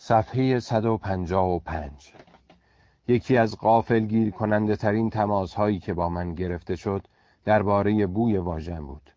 صفحه 0.00 0.60
155 0.60 2.12
یکی 3.08 3.36
از 3.36 3.56
غافل 3.56 4.00
گیر 4.00 4.30
کننده 4.30 4.76
ترین 4.76 5.10
تماس 5.10 5.54
هایی 5.54 5.78
که 5.78 5.94
با 5.94 6.08
من 6.08 6.34
گرفته 6.34 6.76
شد 6.76 7.06
درباره 7.44 8.06
بوی 8.06 8.36
واژن 8.36 8.86
بود. 8.86 9.10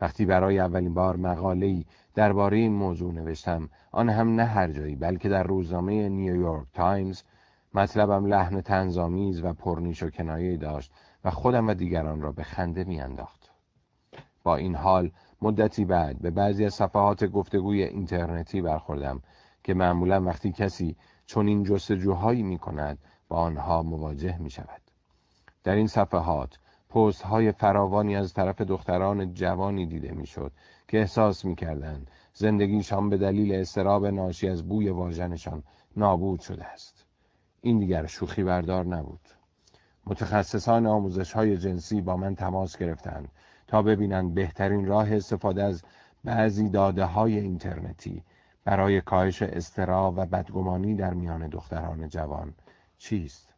وقتی 0.00 0.24
برای 0.24 0.58
اولین 0.58 0.94
بار 0.94 1.16
مقاله‌ای 1.16 1.84
درباره 2.14 2.56
این 2.56 2.72
موضوع 2.72 3.12
نوشتم 3.12 3.68
آن 3.92 4.08
هم 4.08 4.34
نه 4.34 4.44
هر 4.44 4.72
جایی 4.72 4.96
بلکه 4.96 5.28
در 5.28 5.42
روزنامه 5.42 6.08
نیویورک 6.08 6.66
تایمز 6.72 7.22
مطلبم 7.74 8.26
لحن 8.26 8.60
طنزآمیز 8.60 9.44
و 9.44 9.52
پرنیش 9.52 10.02
و 10.02 10.10
کنایه 10.10 10.56
داشت 10.56 10.92
و 11.24 11.30
خودم 11.30 11.68
و 11.68 11.74
دیگران 11.74 12.20
را 12.20 12.32
به 12.32 12.42
خنده 12.42 12.84
میانداخت. 12.84 13.50
با 14.44 14.56
این 14.56 14.74
حال 14.74 15.10
مدتی 15.42 15.84
بعد 15.84 16.18
به 16.18 16.30
بعضی 16.30 16.64
از 16.64 16.74
صفحات 16.74 17.24
گفتگوی 17.24 17.82
اینترنتی 17.82 18.60
برخوردم 18.60 19.22
که 19.68 19.74
معمولا 19.74 20.22
وقتی 20.22 20.52
کسی 20.52 20.96
چون 21.26 21.48
این 21.48 21.64
جستجوهایی 21.64 22.42
می 22.42 22.58
کند 22.58 22.98
با 23.28 23.36
آنها 23.36 23.82
مواجه 23.82 24.38
می 24.38 24.50
شود. 24.50 24.80
در 25.64 25.74
این 25.74 25.86
صفحات 25.86 26.58
پست 26.90 27.22
های 27.22 27.52
فراوانی 27.52 28.16
از 28.16 28.34
طرف 28.34 28.60
دختران 28.60 29.34
جوانی 29.34 29.86
دیده 29.86 30.12
می 30.12 30.26
شد 30.26 30.52
که 30.88 30.98
احساس 30.98 31.44
می 31.44 31.54
کردند 31.54 32.10
زندگیشان 32.34 33.08
به 33.08 33.16
دلیل 33.16 33.54
استراب 33.54 34.06
ناشی 34.06 34.48
از 34.48 34.68
بوی 34.68 34.88
واژنشان 34.88 35.62
نابود 35.96 36.40
شده 36.40 36.64
است. 36.64 37.04
این 37.60 37.78
دیگر 37.78 38.06
شوخی 38.06 38.44
بردار 38.44 38.84
نبود. 38.84 39.28
متخصصان 40.06 40.86
آموزش 40.86 41.32
های 41.32 41.56
جنسی 41.56 42.00
با 42.00 42.16
من 42.16 42.34
تماس 42.34 42.76
گرفتند 42.76 43.28
تا 43.66 43.82
ببینند 43.82 44.34
بهترین 44.34 44.86
راه 44.86 45.14
استفاده 45.16 45.62
از 45.62 45.82
بعضی 46.24 46.68
داده 46.68 47.04
های 47.04 47.38
اینترنتی 47.38 48.22
برای 48.68 49.00
کاهش 49.00 49.42
استرا 49.42 50.14
و 50.16 50.26
بدگمانی 50.26 50.94
در 50.94 51.14
میان 51.14 51.48
دختران 51.48 52.08
جوان 52.08 52.54
چیست؟ 52.98 53.54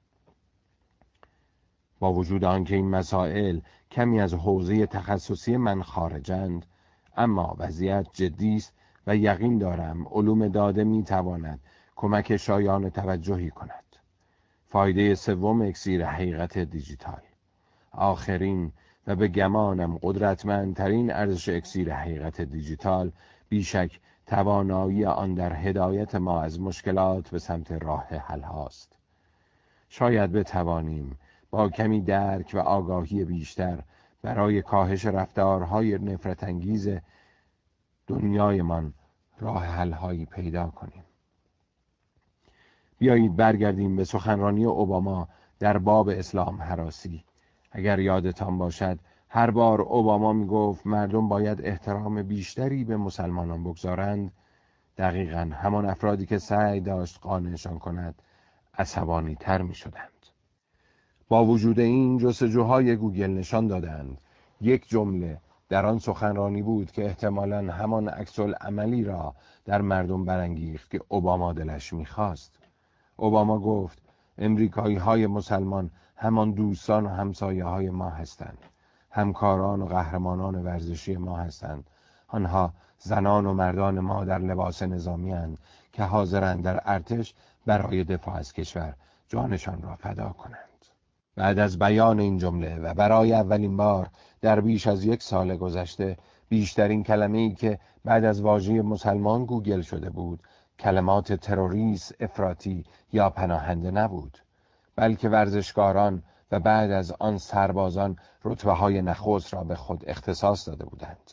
با 1.99 2.13
وجود 2.13 2.45
آنکه 2.45 2.77
این 2.77 2.91
مسائل 2.91 3.61
کمی 3.91 4.21
از 4.21 4.35
حوزه 4.35 4.87
تخصصی 4.87 5.57
من 5.57 5.83
خارجند 5.83 6.67
اما 7.17 7.57
وضعیت 7.59 8.07
جدی 8.13 8.57
است 8.57 8.73
و 9.07 9.17
یقین 9.17 9.59
دارم 9.59 10.09
علوم 10.09 10.49
داده 10.49 10.85
می 10.85 11.05
تواند 11.05 11.61
کمک 11.97 12.37
شایان 12.37 12.91
توجهی 12.91 13.51
کند 13.51 13.97
فایده 14.67 15.15
سوم 15.15 15.63
اکسیر 15.63 16.07
حقیقت 16.07 16.59
دیجیتال 16.59 17.23
آخرین 17.93 18.73
و 19.07 19.17
به 19.17 19.29
گمانم 19.29 19.99
قدرتمندترین 20.03 21.13
ارزش 21.13 21.49
اکسیر 21.49 21.95
حقیقت 21.95 22.41
دیجیتال 22.41 23.13
بیشک 23.49 24.01
توانایی 24.31 25.05
آن 25.05 25.35
در 25.35 25.53
هدایت 25.53 26.15
ما 26.15 26.43
از 26.43 26.61
مشکلات 26.61 27.31
به 27.31 27.39
سمت 27.39 27.73
راه 27.73 28.07
حل 28.07 28.41
هاست. 28.41 28.93
شاید 29.89 30.33
بتوانیم 30.33 31.19
با 31.51 31.69
کمی 31.69 32.01
درک 32.01 32.51
و 32.55 32.59
آگاهی 32.59 33.25
بیشتر 33.25 33.83
برای 34.23 34.63
کاهش 34.63 35.07
رفتارهای 35.07 35.99
نفرت 35.99 36.45
انگیز 36.45 36.89
دنیایمان 38.07 38.95
راه 39.39 39.65
حلهایی 39.65 40.27
پیدا 40.27 40.67
کنیم. 40.67 41.05
بیایید 42.99 43.37
برگردیم 43.37 43.97
به 43.97 44.05
سخنرانی 44.05 44.65
اوباما 44.65 45.29
در 45.59 45.79
باب 45.79 46.09
اسلام 46.09 46.63
حراسی. 46.63 47.25
اگر 47.73 47.99
یادتان 47.99 48.59
باشد 48.59 48.99
هر 49.33 49.51
بار 49.51 49.81
اوباما 49.81 50.33
می 50.33 50.47
گفت 50.47 50.87
مردم 50.87 51.29
باید 51.29 51.61
احترام 51.63 52.23
بیشتری 52.23 52.85
به 52.85 52.97
مسلمانان 52.97 53.65
بگذارند 53.65 54.33
دقیقا 54.99 55.51
همان 55.55 55.87
افرادی 55.87 56.27
که 56.27 56.39
سعی 56.39 56.81
داشت 56.81 57.19
قانعشان 57.21 57.79
کند 57.79 58.23
عصبانی 58.79 59.35
تر 59.35 59.63
می 59.63 59.75
شدند. 59.75 60.27
با 61.29 61.45
وجود 61.45 61.81
این 61.81 62.19
جستجوهای 62.19 62.97
گوگل 62.97 63.31
نشان 63.31 63.67
دادند 63.67 64.21
یک 64.61 64.89
جمله 64.89 65.41
در 65.69 65.87
آن 65.87 65.99
سخنرانی 65.99 66.63
بود 66.63 66.91
که 66.91 67.05
احتمالا 67.05 67.73
همان 67.73 68.09
عکس 68.09 68.41
عملی 68.41 69.05
را 69.05 69.35
در 69.65 69.81
مردم 69.81 70.25
برانگیخت 70.25 70.91
که 70.91 71.01
اوباما 71.09 71.53
دلش 71.53 71.93
می‌خواست. 71.93 72.59
اوباما 73.17 73.59
گفت 73.59 74.03
امریکایی 74.39 74.97
های 74.97 75.27
مسلمان 75.27 75.91
همان 76.17 76.51
دوستان 76.51 77.07
و 77.07 77.09
همسایه 77.09 77.65
های 77.65 77.91
ما 77.91 78.11
هستند. 78.11 78.59
همکاران 79.11 79.83
و 79.83 79.87
قهرمانان 79.87 80.55
ورزشی 80.55 81.17
ما 81.17 81.37
هستند. 81.37 81.85
آنها 82.29 82.73
زنان 82.99 83.47
و 83.47 83.55
مردان 83.55 84.01
ما 84.01 84.25
در 84.25 84.39
لباس 84.39 84.83
نظامی 84.83 85.33
هستند 85.33 85.59
که 85.93 86.03
حاضرند 86.03 86.65
در 86.65 86.81
ارتش 86.85 87.35
برای 87.67 88.05
دفاع 88.05 88.35
از 88.35 88.53
کشور 88.53 88.95
جانشان 89.29 89.83
را 89.83 89.97
فدا 89.97 90.29
کنند. 90.29 90.71
بعد 91.37 91.59
از 91.59 91.79
بیان 91.79 92.21
این 92.21 92.39
جمله 92.39 92.79
و 92.79 92.95
برای 92.95 93.33
اولین 93.33 93.77
بار 93.77 94.09
در 94.41 94.61
بیش 94.61 94.87
از 94.87 95.05
یک 95.05 95.23
سال 95.23 95.57
گذشته 95.57 96.17
بیشترین 96.49 97.03
کلمه 97.03 97.39
ای 97.39 97.55
که 97.55 97.79
بعد 98.05 98.25
از 98.25 98.41
واژه 98.41 98.83
مسلمان 98.83 99.45
گوگل 99.45 99.81
شده 99.81 100.11
بود 100.11 100.43
کلمات 100.79 101.33
تروریست، 101.33 102.15
افراطی 102.21 102.85
یا 103.13 103.31
پناهنده 103.31 103.91
نبود 103.91 104.39
بلکه 104.97 105.29
ورزشکاران 105.29 106.23
و 106.53 106.61
بعد 106.61 106.91
از 106.91 107.13
آن 107.19 107.39
سربازان 107.39 108.17
رتبه 108.45 108.73
های 108.73 109.03
نخست 109.03 109.55
را 109.55 109.65
به 109.65 109.75
خود 109.75 110.05
اختصاص 110.07 110.69
داده 110.69 110.85
بودند. 110.85 111.33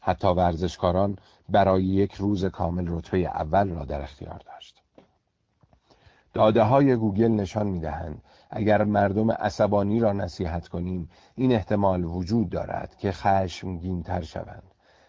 حتی 0.00 0.28
ورزشکاران 0.28 1.18
برای 1.48 1.84
یک 1.84 2.14
روز 2.14 2.44
کامل 2.44 2.86
رتبه 2.88 3.18
اول 3.18 3.68
را 3.68 3.84
در 3.84 4.02
اختیار 4.02 4.42
داشت. 4.46 4.82
داده 6.34 6.62
های 6.62 6.96
گوگل 6.96 7.28
نشان 7.28 7.66
می 7.66 7.80
دهند 7.80 8.22
اگر 8.50 8.84
مردم 8.84 9.30
عصبانی 9.30 10.00
را 10.00 10.12
نصیحت 10.12 10.68
کنیم 10.68 11.10
این 11.34 11.52
احتمال 11.52 12.04
وجود 12.04 12.50
دارد 12.50 12.96
که 12.96 13.12
خشمگین 13.12 14.02
تر 14.02 14.22
شوند. 14.22 14.62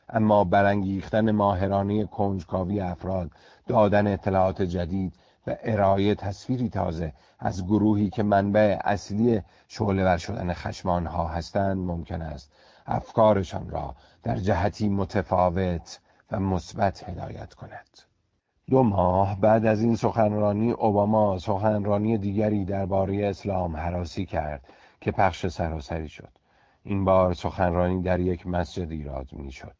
اما 0.09 0.43
برانگیختن 0.43 1.31
ماهرانه 1.31 2.05
کنجکاوی 2.05 2.79
افراد 2.79 3.31
دادن 3.67 4.07
اطلاعات 4.07 4.61
جدید 4.61 5.13
و 5.47 5.55
ارائه 5.63 6.15
تصویری 6.15 6.69
تازه 6.69 7.13
از 7.39 7.65
گروهی 7.65 8.09
که 8.09 8.23
منبع 8.23 8.79
اصلی 8.83 9.41
شعله 9.67 10.17
شدن 10.17 10.53
خشم 10.53 10.89
آنها 10.89 11.27
هستند 11.27 11.77
ممکن 11.77 12.21
است 12.21 12.51
افکارشان 12.85 13.69
را 13.69 13.95
در 14.23 14.35
جهتی 14.35 14.89
متفاوت 14.89 15.99
و 16.31 16.39
مثبت 16.39 17.09
هدایت 17.09 17.53
کند. 17.53 17.99
دو 18.69 18.83
ماه 18.83 19.39
بعد 19.39 19.65
از 19.65 19.81
این 19.81 19.95
سخنرانی 19.95 20.71
اوباما 20.71 21.39
سخنرانی 21.39 22.17
دیگری 22.17 22.65
درباره 22.65 23.27
اسلام 23.27 23.75
حراسی 23.75 24.25
کرد 24.25 24.67
که 25.01 25.11
پخش 25.11 25.47
سراسری 25.47 26.09
شد. 26.09 26.29
این 26.83 27.05
بار 27.05 27.33
سخنرانی 27.33 28.01
در 28.01 28.19
یک 28.19 28.47
مسجد 28.47 28.91
ایراد 28.91 29.27
می 29.33 29.51
شد 29.51 29.75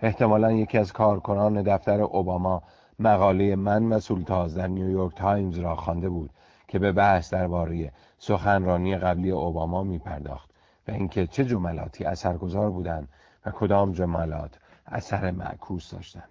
احتمالا 0.00 0.52
یکی 0.52 0.78
از 0.78 0.92
کارکنان 0.92 1.62
دفتر 1.62 2.00
اوباما 2.00 2.62
مقاله 2.98 3.56
من 3.56 3.92
و 3.92 4.00
سولتاز 4.00 4.54
در 4.54 4.66
نیویورک 4.66 5.14
تایمز 5.16 5.58
را 5.58 5.76
خوانده 5.76 6.08
بود 6.08 6.30
که 6.68 6.78
به 6.78 6.92
بحث 6.92 7.32
درباره 7.32 7.92
سخنرانی 8.18 8.96
قبلی 8.96 9.30
اوباما 9.30 9.82
می 9.82 9.98
پرداخت 9.98 10.50
و 10.88 10.90
اینکه 10.90 11.26
چه 11.26 11.44
جملاتی 11.44 12.04
اثرگذار 12.04 12.70
بودند 12.70 13.08
و 13.46 13.50
کدام 13.50 13.92
جملات 13.92 14.58
اثر 14.86 15.30
معکوس 15.30 15.94
داشتند. 15.94 16.30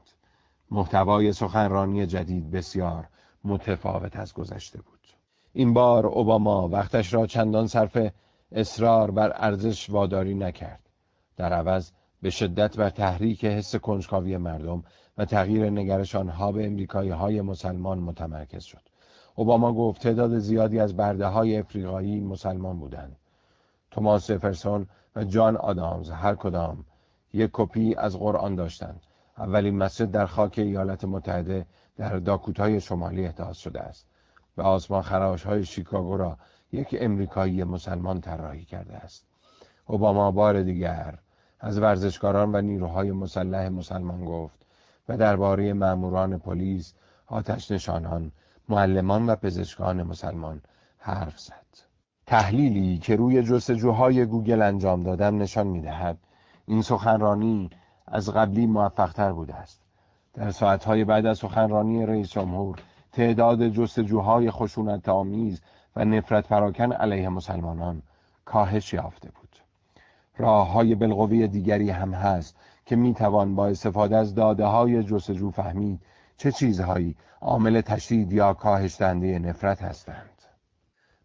محتوای 0.72 1.34
سخنرانی 1.34 2.06
جدید 2.06 2.52
بسیار 2.52 3.08
متفاوت 3.44 4.16
از 4.16 4.34
گذشته 4.34 4.82
بود. 4.82 5.00
این 5.54 5.74
بار 5.74 6.06
اوباما 6.06 6.68
وقتش 6.68 7.14
را 7.14 7.28
چندان 7.28 7.68
صرف 7.68 7.98
اصرار 8.52 9.12
بر 9.12 9.34
ارزش 9.36 9.90
واداری 9.90 10.36
نکرد. 10.36 10.90
در 11.38 11.54
عوض 11.54 11.92
به 12.22 12.30
شدت 12.30 12.78
بر 12.78 12.90
تحریک 12.90 13.46
حس 13.46 13.76
کنجکاوی 13.76 14.38
مردم 14.38 14.84
و 15.18 15.26
تغییر 15.26 15.70
نگرش 15.70 16.16
آنها 16.16 16.52
به 16.52 16.66
امریکایی 16.66 17.10
های 17.10 17.42
مسلمان 17.42 18.00
متمرکز 18.00 18.64
شد. 18.64 18.82
اوباما 19.36 19.74
گفت 19.74 20.02
تعداد 20.02 20.40
زیادی 20.40 20.80
از 20.80 20.98
برده 20.98 21.26
های 21.26 21.58
افریقایی 21.58 22.20
مسلمان 22.20 22.80
بودند. 22.80 23.16
توماس 23.92 24.32
جفرسون 24.32 24.88
و 25.16 25.24
جان 25.24 25.58
آدامز 25.58 26.10
هر 26.10 26.36
کدام 26.36 26.86
یک 27.34 27.50
کپی 27.54 27.96
از 27.96 28.18
قرآن 28.18 28.56
داشتند. 28.56 29.02
اولین 29.38 29.78
مسجد 29.78 30.12
در 30.12 30.26
خاک 30.26 30.60
ایالات 30.60 31.06
متحده 31.06 31.66
در 31.98 32.20
داکوتای 32.20 32.82
شمالی 32.82 33.26
احداث 33.26 33.58
شده 33.58 33.82
است 33.82 34.08
و 34.58 34.62
آسمان 34.62 35.02
خراش 35.02 35.44
های 35.44 35.66
شیکاگو 35.66 36.18
را 36.18 36.38
یک 36.72 36.98
امریکایی 37.00 37.64
مسلمان 37.64 38.22
طراحی 38.22 38.66
کرده 38.66 38.96
است. 38.96 39.26
اوباما 39.88 40.32
بار 40.32 40.64
دیگر 40.64 41.20
از 41.60 41.80
ورزشکاران 41.80 42.56
و 42.56 42.62
نیروهای 42.62 43.12
مسلح 43.12 43.70
مسلمان 43.70 44.26
گفت 44.26 44.63
و 45.10 45.18
درباره 45.18 45.74
ماموران 45.74 46.38
پلیس 46.38 46.94
آتش 47.28 47.72
نشانان 47.72 48.32
معلمان 48.70 49.30
و 49.30 49.36
پزشکان 49.36 50.04
مسلمان 50.04 50.62
حرف 50.98 51.40
زد. 51.40 51.54
تحلیلی 52.26 52.98
که 52.98 53.16
روی 53.16 53.44
جستجوهای 53.44 54.26
گوگل 54.26 54.62
انجام 54.62 55.04
دادم 55.04 55.38
نشان 55.38 55.68
می‌دهد 55.68 56.18
این 56.66 56.82
سخنرانی 56.82 57.70
از 58.08 58.30
قبلی 58.30 58.66
موفقتر 58.66 59.32
بوده 59.32 59.56
است. 59.56 59.82
در 60.34 60.52
ساعتهای 60.52 61.04
بعد 61.04 61.26
از 61.26 61.38
سخنرانی 61.38 62.06
رئیس 62.06 62.30
جمهور 62.30 62.80
تعداد 63.12 63.70
جستجوهای 63.70 64.52
خشونت 64.52 65.10
آمیز 65.10 65.62
و 65.96 66.06
نفرت 66.06 66.48
پراکن 66.48 66.92
علیه 66.92 67.30
مسلمانان 67.30 68.02
کاهش 68.46 68.94
یافته 68.94 69.30
بود. 69.30 69.50
راه 70.38 70.72
های 70.72 70.96
دیگری 71.48 71.90
هم 71.90 72.14
هست 72.14 72.56
که 72.86 72.96
می‌توان 72.96 73.56
با 73.56 73.68
استفاده 73.68 74.18
از 74.18 74.36
داده 74.36 74.66
های 74.66 75.04
جستجو 75.04 75.52
فهمید 75.52 76.00
چه 76.38 76.52
چیزهایی 76.52 77.16
عامل 77.42 77.82
تشدید 77.82 78.34
یا 78.34 78.54
کاهش 78.54 78.98
دهنده 79.00 79.40
نفرت 79.40 79.82
هستند 79.82 80.30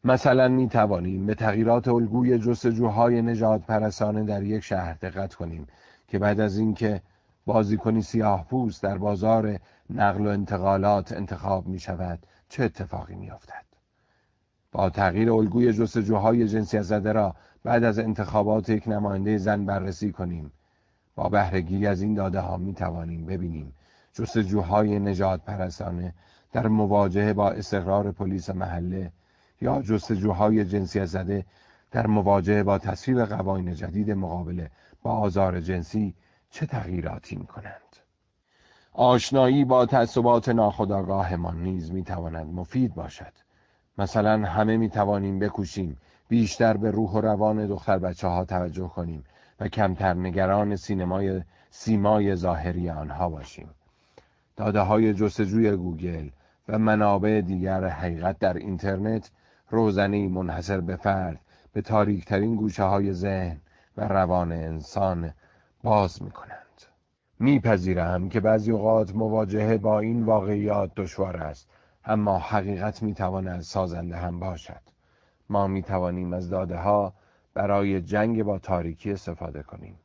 مثلا 0.05 0.49
می 0.49 0.69
توانیم 0.69 1.26
به 1.26 1.34
تغییرات 1.34 1.88
الگوی 1.88 2.38
جستجوهای 2.38 3.22
نجات 3.22 3.66
پرسانه 3.66 4.25
در 4.25 4.43
یک 4.43 4.64
شهر 4.64 4.93
دقت 4.93 5.34
کنیم 5.34 5.66
که 6.08 6.19
بعد 6.19 6.40
از 6.40 6.58
اینکه 6.58 7.02
بازیکنی 7.46 8.02
سیاه 8.02 8.44
پوست 8.44 8.82
در 8.82 8.99
بازار 8.99 9.58
نقل 9.90 10.26
و 10.26 10.28
انتقالات 10.28 11.12
انتخاب 11.12 11.66
می 11.66 11.78
شود 11.78 12.19
چه 12.49 12.64
اتفاقی 12.64 13.14
می 13.14 13.31
افتد؟ 13.31 13.64
با 14.72 14.90
تغییر 14.90 15.32
الگوی 15.32 15.72
جستجوهای 15.72 16.49
جنسیت 16.49 16.82
زده 16.82 17.12
را 17.12 17.34
بعد 17.64 17.84
از 17.84 17.99
انتخابات 17.99 18.69
یک 18.69 18.88
نماینده 18.88 19.38
زن 19.38 19.64
بررسی 19.64 20.12
کنیم 20.12 20.52
با 21.18 21.28
بهرهگیری 21.28 21.86
از 21.86 22.02
این 22.02 22.14
داده 22.14 22.40
ها 22.40 22.56
می 22.56 22.74
توانیم 22.74 23.26
ببینیم 23.26 23.72
جستجوهای 24.12 24.98
نجات 24.98 25.44
پرستانه 25.44 26.14
در 26.52 26.66
مواجهه 26.68 27.32
با 27.32 27.50
استقرار 27.50 28.12
پلیس 28.12 28.50
محله 28.50 29.12
یا 29.60 29.82
جستجوهای 29.82 30.64
جنسیت 30.64 31.04
زده 31.04 31.44
در 31.90 32.06
مواجهه 32.06 32.62
با 32.62 32.78
تصویب 32.78 33.24
قوانین 33.24 33.74
جدید 33.74 34.10
مقابله 34.10 34.70
با 35.02 35.10
آزار 35.10 35.60
جنسی 35.60 36.14
چه 36.50 36.66
تغییراتی 36.66 37.36
می 37.36 37.46
کنند؟ 37.46 37.96
آشنایی 38.92 39.64
با 39.64 39.86
تعصبات 39.86 40.48
ناخودآگاهمان 40.48 41.62
نیز 41.62 41.92
می 41.92 42.02
تواند 42.02 42.46
مفید 42.46 42.94
باشد 42.94 43.32
مثلا 43.98 44.46
همه 44.46 44.76
می 44.76 44.90
توانیم 44.90 45.38
بکوشیم 45.38 45.96
بیشتر 46.28 46.76
به 46.76 46.90
روح 46.90 47.10
و 47.10 47.20
روان 47.20 47.66
دختر 47.66 47.98
بچه 47.98 48.28
ها 48.28 48.44
توجه 48.44 48.88
کنیم 48.88 49.24
و 49.60 49.69
کمتر 49.69 50.14
نگران 50.14 50.76
سینمای 50.76 51.43
سیمای 51.70 52.34
ظاهری 52.34 52.90
آنها 52.90 53.28
باشیم. 53.28 53.69
داده 54.56 54.81
های 54.81 55.14
جستجوی 55.14 55.76
گوگل 55.76 56.28
و 56.69 56.78
منابع 56.78 57.40
دیگر 57.40 57.84
حقیقت 57.87 58.38
در 58.38 58.56
اینترنت 58.56 59.31
روزنی 59.70 60.28
منحصر 60.28 60.81
به 60.81 60.96
فرد 60.96 61.40
به 61.72 61.82
تاریکترین 61.82 62.56
گوشه 62.56 62.82
های 62.82 63.12
ذهن 63.12 63.60
و 63.96 64.08
روان 64.08 64.52
انسان 64.52 65.32
باز 65.82 66.22
می 66.22 66.31
کنند 66.31 66.58
میپذیرم 67.40 68.28
که 68.28 68.40
بعضی 68.40 68.70
اوقات 68.70 69.14
مواجهه 69.14 69.76
با 69.76 70.00
این 70.00 70.25
واقعیات 70.25 70.94
دشوار 70.94 71.37
است 71.37 71.69
اما 72.04 72.38
حقیقت 72.38 73.02
می‌تواند 73.02 73.61
سازنده 73.61 74.16
هم 74.16 74.40
باشد. 74.40 74.81
ما 75.49 75.66
می‌توانیم 75.66 76.32
از 76.32 76.50
داده 76.50 76.76
ها 76.76 77.14
برای 77.58 78.00
جنگ 78.00 78.43
با 78.43 78.58
تاریکی 78.58 79.12
استفاده 79.12 79.62
کنیم. 79.62 79.99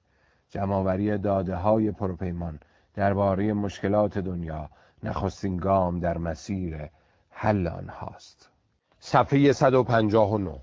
جمعآوری 0.50 1.18
داده 1.18 1.56
های 1.56 1.92
پروپیمان 1.92 2.60
درباره 2.96 3.54
مشکلات 3.54 4.18
دنیا 4.18 4.70
نخستین 5.04 5.58
گام 5.58 6.00
در 6.00 6.18
مسیر 6.18 6.78
حل 7.30 7.68
آنهاست. 7.68 8.50
صفحه 9.00 9.52
159 9.52 10.60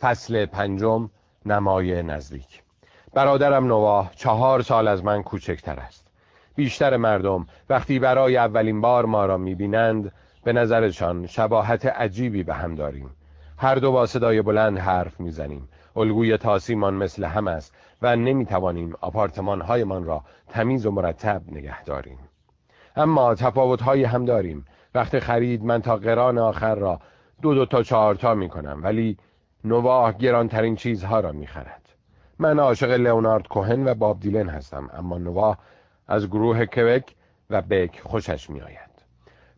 فصل 0.00 0.46
پنجم 0.46 1.10
نمای 1.46 2.02
نزدیک. 2.02 2.62
برادرم 3.14 3.66
نواه 3.66 4.12
چهار 4.16 4.62
سال 4.62 4.88
از 4.88 5.04
من 5.04 5.22
کوچکتر 5.22 5.80
است. 5.80 6.06
بیشتر 6.54 6.96
مردم 6.96 7.46
وقتی 7.70 7.98
برای 7.98 8.36
اولین 8.36 8.80
بار 8.80 9.04
ما 9.06 9.26
را 9.26 9.36
می‌بینند 9.36 10.12
به 10.44 10.52
نظرشان 10.52 11.26
شباهت 11.26 11.86
عجیبی 11.86 12.42
به 12.42 12.54
هم 12.54 12.74
داریم. 12.74 13.10
هر 13.56 13.74
دو 13.74 13.92
با 13.92 14.06
صدای 14.06 14.42
بلند 14.42 14.78
حرف 14.78 15.20
می‌زنیم. 15.20 15.68
الگوی 16.00 16.36
تاسیمان 16.36 16.94
مثل 16.94 17.24
هم 17.24 17.48
است 17.48 17.74
و 18.02 18.16
نمی‌توانیم 18.16 18.92
آپارتمان 19.00 19.60
هایمان 19.60 20.04
را 20.04 20.24
تمیز 20.48 20.86
و 20.86 20.90
مرتب 20.90 21.42
نگه 21.52 21.84
داریم 21.84 22.18
اما 22.96 23.34
تفاوت 23.34 23.82
های 23.82 24.04
هم 24.04 24.24
داریم 24.24 24.64
وقت 24.94 25.18
خرید 25.18 25.64
من 25.64 25.82
تا 25.82 25.96
قران 25.96 26.38
آخر 26.38 26.74
را 26.74 27.00
دو 27.42 27.54
دو 27.54 27.66
تا 27.66 27.82
چهار 27.82 28.14
تا 28.14 28.34
می 28.34 28.48
کنم 28.48 28.80
ولی 28.82 29.16
نواه 29.64 30.12
گرانترین 30.12 30.76
چیزها 30.76 31.20
را 31.20 31.32
می 31.32 31.46
خرد. 31.46 31.88
من 32.38 32.58
عاشق 32.58 32.90
لئونارد 32.90 33.48
کوهن 33.48 33.88
و 33.88 33.94
باب 33.94 34.20
دیلن 34.20 34.48
هستم 34.48 34.90
اما 34.92 35.18
نواه 35.18 35.58
از 36.08 36.26
گروه 36.26 36.66
کوک 36.66 37.14
و 37.50 37.62
بک 37.62 38.00
خوشش 38.00 38.50
می 38.50 38.60
آید. 38.60 38.90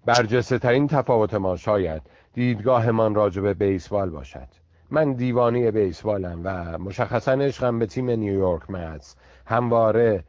برجسته 0.05 0.59
ترین 0.59 0.87
تفاوت 0.87 1.35
ما 1.35 1.57
شاید 1.57 2.03
دیدگاهمان 2.33 3.15
راجع 3.15 3.43
به 3.43 3.55
بیسبال 3.55 4.11
باشد 4.11 4.49
من 4.93 5.13
دیوانی 5.13 5.71
بیسبالم 5.71 6.41
و 6.45 6.79
مشخصا 6.79 7.33
عشقم 7.33 7.79
به 7.79 7.87
تیم 7.87 8.11
نیویورک 8.11 8.71
متس 8.71 9.17
همواره 9.47 10.25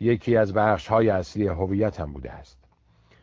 یکی 0.00 0.36
از 0.36 0.52
بخش 0.52 0.88
های 0.88 1.10
اصلی 1.10 1.48
هویتم 1.48 2.12
بوده 2.12 2.32
است. 2.32 2.58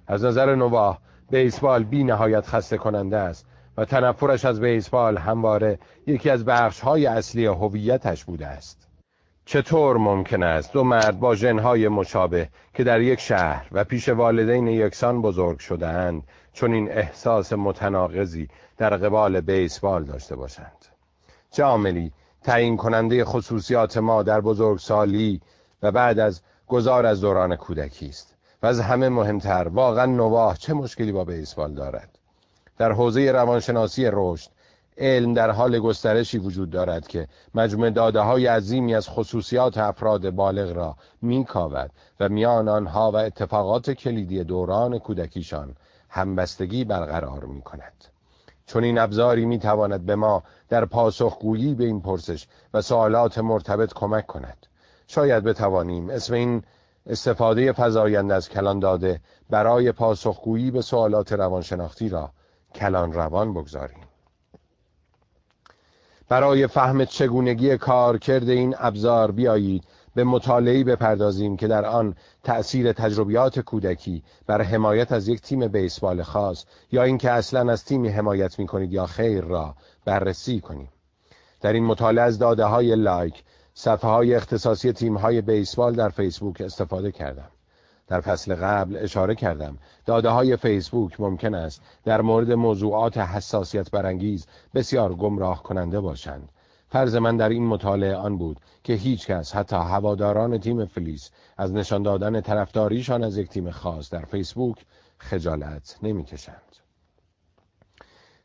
از 0.07 0.23
نظر 0.25 0.55
نواه 0.55 0.99
بیسبال 1.31 1.83
بی 1.83 2.03
نهایت 2.03 2.45
خسته 2.45 2.77
کننده 2.77 3.17
است 3.17 3.45
و 3.77 3.85
تنفرش 3.85 4.45
از 4.45 4.61
بیسبال 4.61 5.17
همواره 5.17 5.79
یکی 6.07 6.29
از 6.29 6.45
بخش 6.45 6.79
های 6.79 7.05
اصلی 7.05 7.45
هویتش 7.45 8.25
بوده 8.25 8.47
است. 8.47 8.87
چطور 9.45 9.97
ممکن 9.97 10.43
است 10.43 10.73
دو 10.73 10.83
مرد 10.83 11.19
با 11.19 11.35
جنهای 11.35 11.87
مشابه 11.87 12.49
که 12.73 12.83
در 12.83 13.01
یک 13.01 13.19
شهر 13.19 13.67
و 13.71 13.83
پیش 13.83 14.09
والدین 14.09 14.67
یکسان 14.67 15.21
بزرگ 15.21 15.59
شدهاند 15.59 16.23
چون 16.59 16.73
این 16.73 16.91
احساس 16.91 17.53
متناقضی 17.53 18.47
در 18.77 18.89
قبال 18.97 19.41
بیسبال 19.41 20.03
داشته 20.03 20.35
باشند. 20.35 20.85
چه 21.51 21.63
عاملی 21.63 22.11
تعیین 22.43 22.77
کننده 22.77 23.25
خصوصیات 23.25 23.97
ما 23.97 24.23
در 24.23 24.41
بزرگسالی 24.41 25.41
و 25.83 25.91
بعد 25.91 26.19
از 26.19 26.41
گذار 26.67 27.05
از 27.05 27.21
دوران 27.21 27.55
کودکی 27.55 28.09
است 28.09 28.35
و 28.63 28.67
از 28.67 28.79
همه 28.79 29.09
مهمتر 29.09 29.67
واقعا 29.67 30.05
نواه 30.05 30.57
چه 30.57 30.73
مشکلی 30.73 31.11
با 31.11 31.23
بیسبال 31.23 31.73
دارد؟ 31.73 32.09
در 32.77 32.91
حوزه 32.91 33.31
روانشناسی 33.31 34.09
رشد 34.13 34.49
علم 34.97 35.33
در 35.33 35.51
حال 35.51 35.79
گسترشی 35.79 36.37
وجود 36.37 36.69
دارد 36.69 37.07
که 37.07 37.27
مجموع 37.55 37.89
داده 37.89 38.19
های 38.19 38.47
عظیمی 38.47 38.95
از 38.95 39.09
خصوصیات 39.09 39.77
افراد 39.77 40.29
بالغ 40.29 40.71
را 40.71 40.95
میکاود 41.21 41.91
و 42.19 42.29
میان 42.29 42.67
آنها 42.67 43.11
و 43.11 43.15
اتفاقات 43.15 43.91
کلیدی 43.91 44.43
دوران 44.43 44.99
کودکیشان 44.99 45.75
همبستگی 46.09 46.83
برقرار 46.83 47.45
می 47.45 47.61
کند 47.61 48.05
چون 48.69 48.83
این 48.83 48.97
ابزاری 48.97 49.45
می 49.45 49.59
تواند 49.59 50.05
به 50.05 50.15
ما 50.15 50.43
در 50.69 50.85
پاسخگویی 50.85 51.75
به 51.75 51.85
این 51.85 52.01
پرسش 52.01 52.47
و 52.73 52.81
سوالات 52.81 53.37
مرتبط 53.37 53.93
کمک 53.93 54.25
کند. 54.25 54.65
شاید 55.07 55.43
بتوانیم 55.43 56.09
اسم 56.09 56.33
این 56.33 56.63
استفاده 57.05 57.71
فضایند 57.71 58.31
از 58.31 58.49
کلان 58.49 58.79
داده 58.79 59.21
برای 59.49 59.91
پاسخگویی 59.91 60.71
به 60.71 60.81
سوالات 60.81 61.33
روانشناختی 61.33 62.09
را 62.09 62.31
کلان 62.75 63.13
روان 63.13 63.53
بگذاریم. 63.53 64.03
برای 66.29 66.67
فهم 66.67 67.05
چگونگی 67.05 67.77
کارکرد 67.77 68.49
این 68.49 68.75
ابزار 68.77 69.31
بیایید 69.31 69.83
به 70.19 70.25
مطالعی 70.25 70.83
بپردازیم 70.83 71.57
که 71.57 71.67
در 71.67 71.85
آن 71.85 72.15
تأثیر 72.43 72.91
تجربیات 72.93 73.59
کودکی 73.59 74.23
بر 74.47 74.61
حمایت 74.61 75.11
از 75.11 75.27
یک 75.27 75.41
تیم 75.41 75.67
بیسبال 75.67 76.23
خاص 76.23 76.65
یا 76.91 77.03
اینکه 77.03 77.31
اصلا 77.31 77.71
از 77.71 77.85
تیمی 77.85 78.09
حمایت 78.09 78.59
می 78.59 78.67
کنید 78.67 78.93
یا 78.93 79.05
خیر 79.05 79.43
را 79.43 79.75
بررسی 80.05 80.59
کنیم. 80.59 80.89
در 81.61 81.73
این 81.73 81.85
مطالعه 81.85 82.23
از 82.23 82.39
داده 82.39 82.65
های 82.65 82.95
لایک 82.95 83.43
صفحه 83.73 84.09
های 84.09 84.35
اختصاصی 84.35 84.93
تیم 84.93 85.17
های 85.17 85.41
بیسبال 85.41 85.95
در 85.95 86.09
فیسبوک 86.09 86.61
استفاده 86.61 87.11
کردم. 87.11 87.49
در 88.07 88.21
فصل 88.21 88.55
قبل 88.55 88.97
اشاره 88.97 89.35
کردم 89.35 89.77
داده 90.05 90.29
های 90.29 90.57
فیسبوک 90.57 91.19
ممکن 91.19 91.55
است 91.55 91.81
در 92.05 92.21
مورد 92.21 92.51
موضوعات 92.51 93.17
حساسیت 93.17 93.91
برانگیز 93.91 94.47
بسیار 94.75 95.15
گمراه 95.15 95.63
کننده 95.63 95.99
باشند. 95.99 96.49
فرض 96.91 97.15
من 97.15 97.37
در 97.37 97.49
این 97.49 97.67
مطالعه 97.67 98.15
آن 98.15 98.37
بود 98.37 98.59
که 98.83 98.93
هیچ 98.93 99.27
کس 99.27 99.55
حتی 99.55 99.75
هواداران 99.75 100.57
تیم 100.57 100.85
فلیس 100.85 101.31
از 101.57 101.73
نشان 101.73 102.03
دادن 102.03 102.41
طرفداریشان 102.41 103.23
از 103.23 103.37
یک 103.37 103.49
تیم 103.49 103.71
خاص 103.71 104.09
در 104.09 104.25
فیسبوک 104.25 104.85
خجالت 105.17 105.97
نمی‌کشند. 106.03 106.75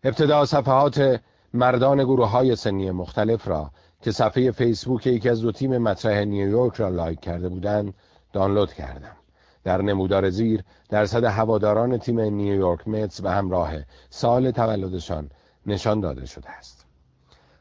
ابتدا 0.05 0.45
صفحات 0.45 1.21
مردان 1.55 2.05
گروه 2.05 2.29
های 2.29 2.57
سنی 2.57 2.91
مختلف 2.91 3.49
را 3.49 3.71
که 4.03 4.11
صفحه 4.11 4.51
فیسبوک 4.51 5.07
یکی 5.07 5.29
از 5.29 5.41
دو 5.41 5.53
تیم 5.53 5.79
مطرح 5.79 6.25
نیویورک 6.25 6.75
را 6.75 6.89
لایک 6.89 7.21
کرده 7.21 7.49
بودند 7.49 7.95
دانلود 8.33 8.73
کردم. 8.73 9.17
در 9.65 9.83
نمودار 9.83 10.31
زیر 10.31 10.65
درصد 10.89 11.25
هواداران 11.25 11.99
تیم 11.99 12.21
نیویورک 12.21 12.89
متس 12.89 13.21
و 13.21 13.29
همراه 13.29 13.73
سال 14.11 14.51
تولدشان 14.51 15.31
نشان 15.67 16.01
داده 16.01 16.27
شده 16.27 16.51
است. 16.51 16.84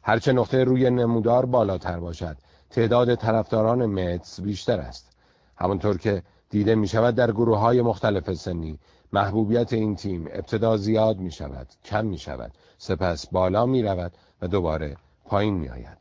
هرچه 0.03 0.33
نقطه 0.33 0.63
روی 0.63 0.89
نمودار 0.89 1.45
بالاتر 1.45 1.99
باشد. 1.99 2.37
تعداد 2.69 3.15
طرفداران 3.15 3.85
متس 3.85 4.41
بیشتر 4.41 4.79
است. 4.79 5.11
همانطور 5.57 5.97
که 5.97 6.23
دیده 6.49 6.75
می 6.75 6.87
شود 6.87 7.15
در 7.15 7.31
گروه 7.31 7.57
های 7.57 7.81
مختلف 7.81 8.33
سنی 8.33 8.79
محبوبیت 9.13 9.73
این 9.73 9.95
تیم 9.95 10.27
ابتدا 10.31 10.77
زیاد 10.77 11.17
می 11.17 11.31
شود 11.31 11.67
کم 11.85 12.05
می 12.05 12.17
شود 12.17 12.51
سپس 12.77 13.27
بالا 13.27 13.65
می 13.65 13.83
رود 13.83 14.11
و 14.41 14.47
دوباره 14.47 14.97
پایین 15.25 15.53
می 15.53 15.69
آید 15.69 15.97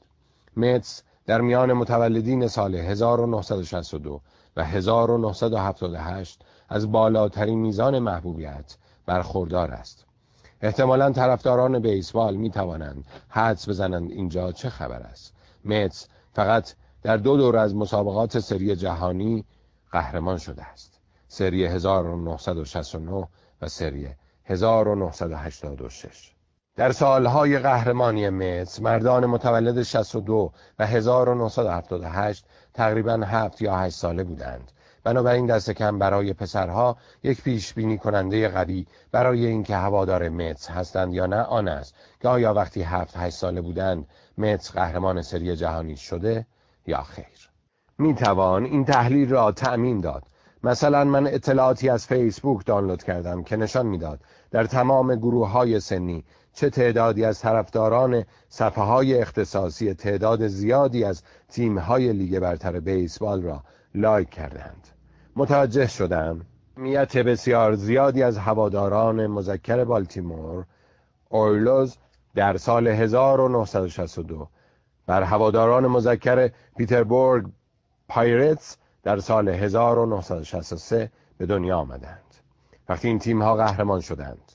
متس 0.56 1.02
در 1.26 1.40
میان 1.40 1.72
متولدین 1.72 2.48
سال 2.48 2.74
1962 2.74 4.20
و 4.56 4.64
1978 4.64 6.42
از 6.68 6.92
بالاترین 6.92 7.58
میزان 7.58 7.98
محبوبیت 7.98 8.76
برخوردار 9.06 9.70
است. 9.70 10.06
احتمالا 10.62 11.10
طرفداران 11.10 11.78
بیسبال 11.78 12.36
می 12.36 12.50
توانند 12.50 13.04
حدس 13.28 13.68
بزنند 13.68 14.10
اینجا 14.10 14.52
چه 14.52 14.70
خبر 14.70 15.00
است. 15.00 15.34
متس 15.64 16.08
فقط 16.32 16.74
در 17.02 17.16
دو 17.16 17.36
دور 17.36 17.56
از 17.56 17.74
مسابقات 17.76 18.38
سری 18.38 18.76
جهانی 18.76 19.44
قهرمان 19.92 20.38
شده 20.38 20.62
است. 20.62 21.00
سری 21.28 21.66
1969 21.66 23.28
و 23.62 23.68
سری 23.68 24.08
1986 24.44 26.32
در 26.76 26.92
سالهای 26.92 27.58
قهرمانی 27.58 28.28
متس 28.30 28.80
مردان 28.80 29.26
متولد 29.26 29.82
62 29.82 30.52
و 30.78 30.86
1978 30.86 32.44
تقریبا 32.74 33.12
هفت 33.12 33.62
یا 33.62 33.76
هشت 33.76 33.96
ساله 33.96 34.24
بودند. 34.24 34.72
بنابراین 35.04 35.46
دست 35.46 35.70
کم 35.70 35.98
برای 35.98 36.32
پسرها 36.32 36.96
یک 37.22 37.42
پیش 37.42 37.74
بینی 37.74 37.98
کننده 37.98 38.48
قوی 38.48 38.86
برای 39.12 39.46
اینکه 39.46 39.76
هوادار 39.76 40.28
متس 40.28 40.70
هستند 40.70 41.14
یا 41.14 41.26
نه 41.26 41.42
آن 41.42 41.68
است. 41.68 41.94
که 42.20 42.28
آیا 42.28 42.54
وقتی 42.54 42.82
هفت 42.82 43.16
هشت 43.16 43.36
ساله 43.36 43.60
بودند 43.60 44.06
متس 44.38 44.70
قهرمان 44.72 45.22
سری 45.22 45.56
جهانی 45.56 45.96
شده 45.96 46.46
یا 46.86 47.02
خیر؟ 47.02 47.50
می 47.98 48.14
توان 48.14 48.64
این 48.64 48.84
تحلیل 48.84 49.30
را 49.30 49.52
تأمین 49.52 50.00
داد. 50.00 50.22
مثلا 50.64 51.04
من 51.04 51.26
اطلاعاتی 51.26 51.88
از 51.88 52.06
فیسبوک 52.06 52.66
دانلود 52.66 53.02
کردم 53.02 53.42
که 53.42 53.56
نشان 53.56 53.86
می‌داد 53.86 54.20
در 54.50 54.64
تمام 54.64 55.14
گروه 55.14 55.48
های 55.48 55.80
سنی 55.80 56.24
چه 56.52 56.70
تعدادی 56.70 57.24
از 57.24 57.40
طرفداران 57.40 58.24
صفحه 58.48 58.84
های 58.84 59.20
اختصاصی 59.20 59.94
تعداد 59.94 60.46
زیادی 60.46 61.04
از 61.04 61.22
تیم 61.48 61.78
های 61.78 62.12
لیگ 62.12 62.38
برتر 62.38 62.80
بیسبال 62.80 63.42
را 63.42 63.62
لایک 63.94 64.30
کردند 64.30 64.88
متوجه 65.36 65.86
شدم. 65.86 66.40
میت 66.76 67.16
بسیار 67.16 67.74
زیادی 67.74 68.22
از 68.22 68.38
هواداران 68.38 69.26
مذکر 69.26 69.84
بالتیمور 69.84 70.64
اورلوز 71.28 71.96
در 72.34 72.56
سال 72.56 72.88
1962 72.88 74.48
بر 75.06 75.22
هواداران 75.22 75.86
مذکر 75.86 76.50
پیتربورگ 76.76 77.46
پایرتس 78.08 78.76
در 79.02 79.18
سال 79.18 79.48
1963 79.48 81.10
به 81.38 81.46
دنیا 81.46 81.78
آمدند. 81.78 82.34
وقتی 82.88 83.08
این 83.08 83.18
تیم 83.18 83.42
ها 83.42 83.56
قهرمان 83.56 84.00
شدند. 84.00 84.52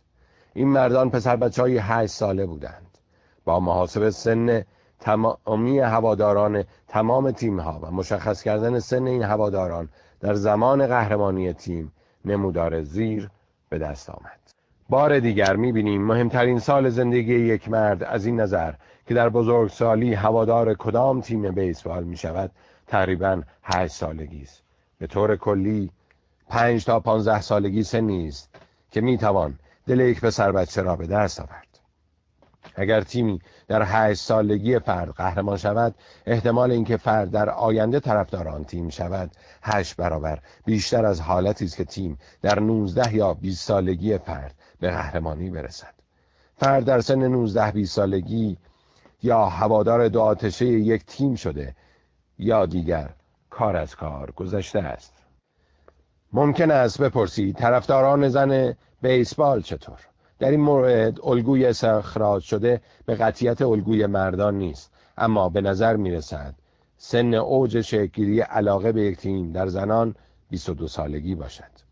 این 0.54 0.68
مردان 0.68 1.10
پسر 1.10 1.36
بچه 1.36 1.62
های 1.62 1.78
8 1.78 2.14
ساله 2.14 2.46
بودند. 2.46 2.98
با 3.46 3.60
محاسب 3.60 4.10
سن 4.10 4.64
تمامی 5.00 5.80
هواداران 5.80 6.64
تمام 6.88 7.32
تیم 7.32 7.60
ها 7.60 7.80
و 7.84 7.92
مشخص 7.92 8.44
کردن 8.44 8.80
سن 8.80 9.08
این 9.08 9.24
هواداران 9.24 9.90
در 10.20 10.34
زمان 10.34 10.88
قهرمانی 10.88 11.54
تیم 11.54 11.92
نمودار 12.26 12.82
زیر 12.82 13.30
به 13.70 13.78
دست 13.78 14.10
آمد. 14.10 14.40
بار 14.90 15.20
دیگر 15.20 15.56
می‌بینیم 15.56 16.06
مهمترین 16.06 16.60
سال 16.60 16.90
زندگی 16.90 17.36
یک 17.36 17.70
مرد. 17.70 18.04
از 18.04 18.26
این 18.26 18.40
نظر 18.40 18.74
که 19.08 19.14
در 19.14 19.30
بزرگسالی 19.30 20.14
هوادار 20.14 20.74
کدام 20.74 21.22
تیم 21.22 21.52
بیسبال 21.52 22.04
می 22.04 22.18
شود 22.18 22.52
تقریبا 22.88 23.42
هشت 23.64 23.94
سالگی 23.94 24.42
است. 24.42 24.64
به 25.00 25.08
طور 25.08 25.36
کلی 25.36 25.92
پنج 26.50 26.86
تا 26.86 27.00
پانزده 27.00 27.42
سالگی 27.42 27.84
سنی 27.84 28.28
است 28.28 28.50
که 28.92 29.02
می 29.02 29.18
توان 29.18 29.60
دل 29.88 30.00
یک 30.00 30.22
پسر 30.22 30.52
بچه 30.52 30.82
را 30.82 30.96
به 30.96 31.08
دست 31.08 31.40
آورد. 31.40 31.67
اگر 32.78 33.02
تیمی 33.02 33.40
در 33.68 33.84
هشت 33.86 34.22
سالگی 34.22 34.80
فرد 34.80 35.10
قهرمان 35.10 35.58
شود 35.58 35.96
احتمال 36.26 36.72
اینکه 36.72 36.98
فرد 36.98 37.32
در 37.32 37.50
آینده 37.50 38.00
طرفدار 38.00 38.48
آن 38.48 38.64
تیم 38.64 38.90
شود 38.90 39.32
هشت 39.64 39.96
برابر. 39.96 40.40
بیشتر 40.66 41.06
از 41.06 41.22
حالتی 41.22 41.66
است 41.66 41.78
که 41.78 41.86
تیم 41.86 42.18
در 42.42 42.60
19 42.60 43.16
یا 43.16 43.34
20 43.34 43.68
سالگی 43.68 44.18
فرد 44.18 44.56
به 44.80 44.90
قهرمانی 44.90 45.50
برسد. 45.50 45.94
فرد 46.58 46.86
در 46.86 47.02
سن 47.02 47.28
19 47.28 47.72
20 47.72 47.96
سالگی 47.96 48.58
یا 49.24 49.46
هوادار 49.46 50.08
دو 50.08 50.22
آتشه 50.22 50.66
یک 50.66 51.06
تیم 51.06 51.36
شده 51.36 51.76
یا 52.40 52.66
دیگر 52.66 53.10
کار 53.50 53.78
از 53.78 53.96
کار 53.96 54.32
گذشته 54.32 54.80
است. 54.80 55.14
ممکن 56.34 56.72
است 56.72 57.02
بپرسید 57.02 57.56
طرفداران 57.56 58.30
زن 58.30 58.74
بیسبال 59.02 59.62
چطور؟ 59.62 60.00
در 60.40 60.52
این 60.52 60.62
مورد 60.62 61.20
الگوی 61.24 61.66
استخراج 61.66 62.44
شده 62.44 62.82
به 63.06 63.16
قطیت 63.16 63.62
الگوی 63.62 64.06
مردان 64.06 64.58
نیست. 64.58 64.92
اما 65.18 65.50
به 65.50 65.62
نظر 65.62 65.96
می 65.96 66.12
رسد 66.12 66.56
سن 66.98 67.34
اوج 67.34 67.82
شکلی 67.82 68.40
علاقه 68.40 68.92
به 68.92 69.02
یک 69.02 69.18
تیم 69.18 69.52
در 69.52 69.68
زنان 69.68 70.16
22 70.50 70.88
سالگی 70.88 71.36
باشد. 71.36 71.88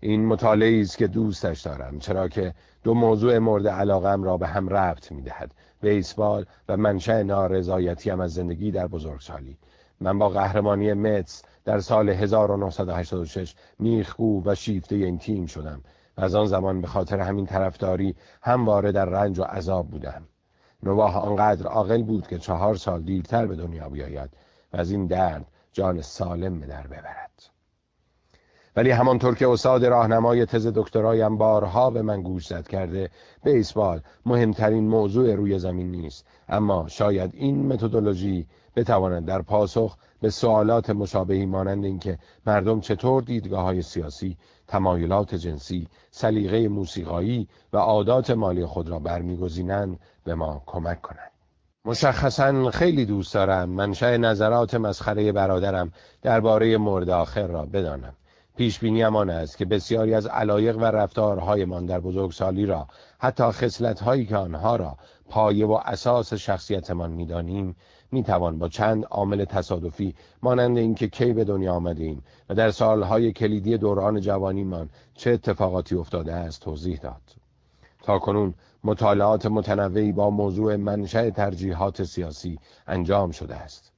این 0.00 0.26
مطالعه 0.26 0.80
است 0.80 0.98
که 0.98 1.06
دوستش 1.06 1.60
دارم 1.60 1.98
چرا 1.98 2.28
که 2.28 2.54
دو 2.84 2.94
موضوع 2.94 3.38
مورد 3.38 3.68
علاقم 3.68 4.22
را 4.22 4.36
به 4.36 4.46
هم 4.46 4.68
ربط 4.68 5.12
می 5.12 5.22
دهد 5.22 5.54
بیسبال 5.80 6.46
و 6.68 6.76
منشأ 6.76 7.22
نارضایتیم 7.22 8.20
از 8.20 8.34
زندگی 8.34 8.70
در 8.70 8.86
بزرگسالی. 8.86 9.58
من 10.00 10.18
با 10.18 10.28
قهرمانی 10.28 10.92
متس 10.92 11.42
در 11.64 11.80
سال 11.80 12.08
1986 12.08 13.54
میخگو 13.78 14.42
و 14.44 14.54
شیفته 14.54 14.96
این 14.96 15.18
تیم 15.18 15.46
شدم. 15.46 15.82
و 16.18 16.24
از 16.24 16.34
آن 16.34 16.46
زمان 16.46 16.80
به 16.80 16.86
خاطر 16.86 17.20
همین 17.20 17.46
طرفداری 17.46 18.14
همواره 18.42 18.92
در 18.92 19.04
رنج 19.04 19.38
و 19.38 19.42
عذاب 19.42 19.88
بودم. 19.88 20.22
نواح 20.82 21.16
آنقدر 21.16 21.66
عاقل 21.66 22.02
بود 22.02 22.26
که 22.26 22.38
چهار 22.38 22.74
سال 22.74 23.02
دیرتر 23.02 23.46
به 23.46 23.56
دنیا 23.56 23.88
بیاید 23.88 24.30
و 24.72 24.76
از 24.76 24.90
این 24.90 25.06
درد 25.06 25.46
جان 25.72 26.00
سالم 26.00 26.60
به 26.60 26.66
در 26.66 26.86
ببرد. 26.86 27.52
ولی 28.76 28.90
همانطور 28.90 29.34
که 29.34 29.48
استاد 29.48 29.86
راهنمای 29.86 30.46
تز 30.46 30.66
دکترایم 30.66 31.36
بارها 31.38 31.90
به 31.90 32.02
من 32.02 32.22
گوش 32.22 32.46
زد 32.46 32.68
کرده 32.68 33.10
بیسبال 33.44 34.00
مهمترین 34.26 34.88
موضوع 34.88 35.34
روی 35.34 35.58
زمین 35.58 35.90
نیست. 35.90 36.26
اما 36.48 36.88
شاید 36.88 37.30
این 37.34 37.66
متدولوژی 37.72 38.46
بتواند 38.76 39.26
در 39.26 39.42
پاسخ 39.42 39.96
به 40.20 40.30
سوالات 40.30 40.90
مشابهی 40.90 41.46
مانند 41.46 41.84
اینکه 41.84 42.18
مردم 42.46 42.80
چطور 42.80 43.22
دیدگاه 43.22 43.62
های 43.64 43.82
سیاسی، 43.82 44.36
تمایلات 44.72 45.34
جنسی، 45.34 45.88
سلیقه 46.10 46.68
موسیقایی 46.68 47.48
و 47.72 47.76
عادات 47.76 48.30
مالی 48.30 48.66
خود 48.66 48.88
را 48.88 48.98
برمیگزینند 48.98 50.00
به 50.24 50.34
ما 50.34 50.62
کمک 50.66 51.00
کنند. 51.00 51.30
مشخصا 51.84 52.70
خیلی 52.70 53.06
دوست 53.06 53.34
دارم 53.34 53.68
منشأ 53.68 54.16
نظرات 54.16 54.74
مسخره 54.74 55.32
برادرم 55.32 55.92
درباره 56.22 56.76
مورد 56.76 57.10
آخر 57.10 57.46
را 57.46 57.66
بدانم. 57.66 58.12
پیش 58.56 58.78
بینی 58.78 59.04
آن 59.04 59.30
است 59.30 59.58
که 59.58 59.64
بسیاری 59.64 60.14
از 60.14 60.26
علایق 60.26 60.76
و 60.76 60.84
رفتارهایمان 60.84 61.86
در 61.86 62.00
بزرگسالی 62.00 62.66
را 62.66 62.86
حتی 63.18 63.44
خصلت‌هایی 63.44 64.26
که 64.26 64.36
آنها 64.36 64.76
را 64.76 64.96
پایه 65.30 65.66
و 65.66 65.72
اساس 65.84 66.34
شخصیتمان 66.34 67.10
می‌دانیم 67.10 67.76
می‌توان 68.12 68.58
با 68.58 68.68
چند 68.68 69.04
عامل 69.04 69.44
تصادفی 69.44 70.14
مانند 70.42 70.78
اینکه 70.78 71.08
کی 71.08 71.32
به 71.32 71.44
دنیا 71.44 71.74
آمدیم 71.74 72.22
و 72.48 72.54
در 72.54 72.70
سالهای 72.70 73.32
کلیدی 73.32 73.78
دوران 73.78 74.20
جوانیمان 74.20 74.88
چه 75.14 75.30
اتفاقاتی 75.30 75.94
افتاده 75.94 76.32
است 76.34 76.62
توضیح 76.62 76.98
داد. 76.98 77.22
تا 78.02 78.18
کنون 78.18 78.54
مطالعات 78.84 79.46
متنوعی 79.46 80.12
با 80.12 80.30
موضوع 80.30 80.76
منشأ 80.76 81.30
ترجیحات 81.30 82.02
سیاسی 82.02 82.58
انجام 82.86 83.30
شده 83.30 83.56
است. 83.56 83.92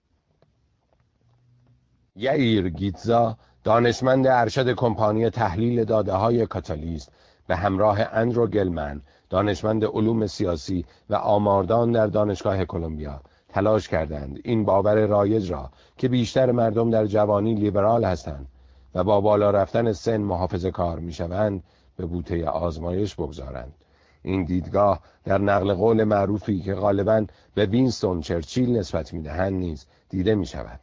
یعیر 2.16 2.68
گیتزا 2.68 3.36
دانشمند 3.64 4.26
ارشد 4.26 4.74
کمپانی 4.74 5.30
تحلیل 5.30 5.84
داده 5.84 6.12
های 6.12 6.46
کاتالیست 6.46 7.12
به 7.46 7.56
همراه 7.56 8.00
اندرو 8.00 8.46
گلمن 8.46 9.00
دانشمند 9.30 9.84
علوم 9.84 10.26
سیاسی 10.26 10.84
و 11.10 11.14
آماردان 11.14 11.92
در 11.92 12.06
دانشگاه 12.06 12.64
کلمبیا 12.64 13.20
تلاش 13.54 13.88
کردند. 13.88 14.40
این 14.44 14.64
باور 14.64 15.06
رایج 15.06 15.52
را 15.52 15.70
که 15.96 16.08
بیشتر 16.08 16.52
مردم 16.52 16.90
در 16.90 17.06
جوانی 17.06 17.54
لیبرال 17.54 18.04
هستند 18.04 18.46
و 18.94 19.04
با 19.04 19.20
بالا 19.20 19.50
رفتن 19.50 19.92
سن 19.92 20.16
محافظه 20.16 20.70
کار 20.70 20.98
می 20.98 21.12
شوند 21.12 21.62
به 21.96 22.06
بوته 22.06 22.46
آزمایش 22.46 23.14
بگذارند. 23.14 23.74
این 24.22 24.44
دیدگاه 24.44 25.00
در 25.24 25.38
نقل 25.38 25.74
قول 25.74 26.04
معروفی 26.04 26.60
که 26.60 26.74
غالبا 26.74 27.26
به 27.54 27.66
وینستون 27.66 28.20
چرچیل 28.20 28.76
نسبت 28.76 29.12
می 29.12 29.22
دهند 29.22 29.52
نیز 29.52 29.86
دیده 30.08 30.34
می 30.34 30.46
شود. 30.46 30.80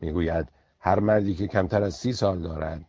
می 0.00 0.12
گوید 0.12 0.48
هر 0.80 1.00
مردی 1.00 1.34
که 1.34 1.46
کمتر 1.46 1.82
از 1.82 1.94
سی 1.94 2.12
سال 2.12 2.38
دارد 2.38 2.84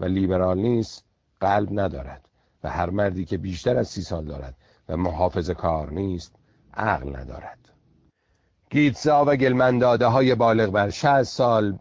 و 0.00 0.04
لیبرال 0.04 0.58
نیست 0.58 1.04
قلب 1.40 1.68
ندارد 1.80 2.28
و 2.64 2.70
هر 2.70 2.90
مردی 2.90 3.24
که 3.24 3.38
بیشتر 3.38 3.76
از 3.76 3.88
سی 3.88 4.02
سال 4.02 4.24
دارد 4.24 4.56
و 4.88 4.96
محافظ 4.96 5.50
کار 5.50 5.92
نیست 5.92 6.34
عقل 6.74 7.16
ندارد. 7.16 7.65
گیتزا 8.70 9.24
و 9.24 9.36
گلمنداده 9.36 10.06
های 10.06 10.34
بالغ 10.34 10.70
بر 10.70 10.90
60 10.90 11.22
سال 11.22 11.78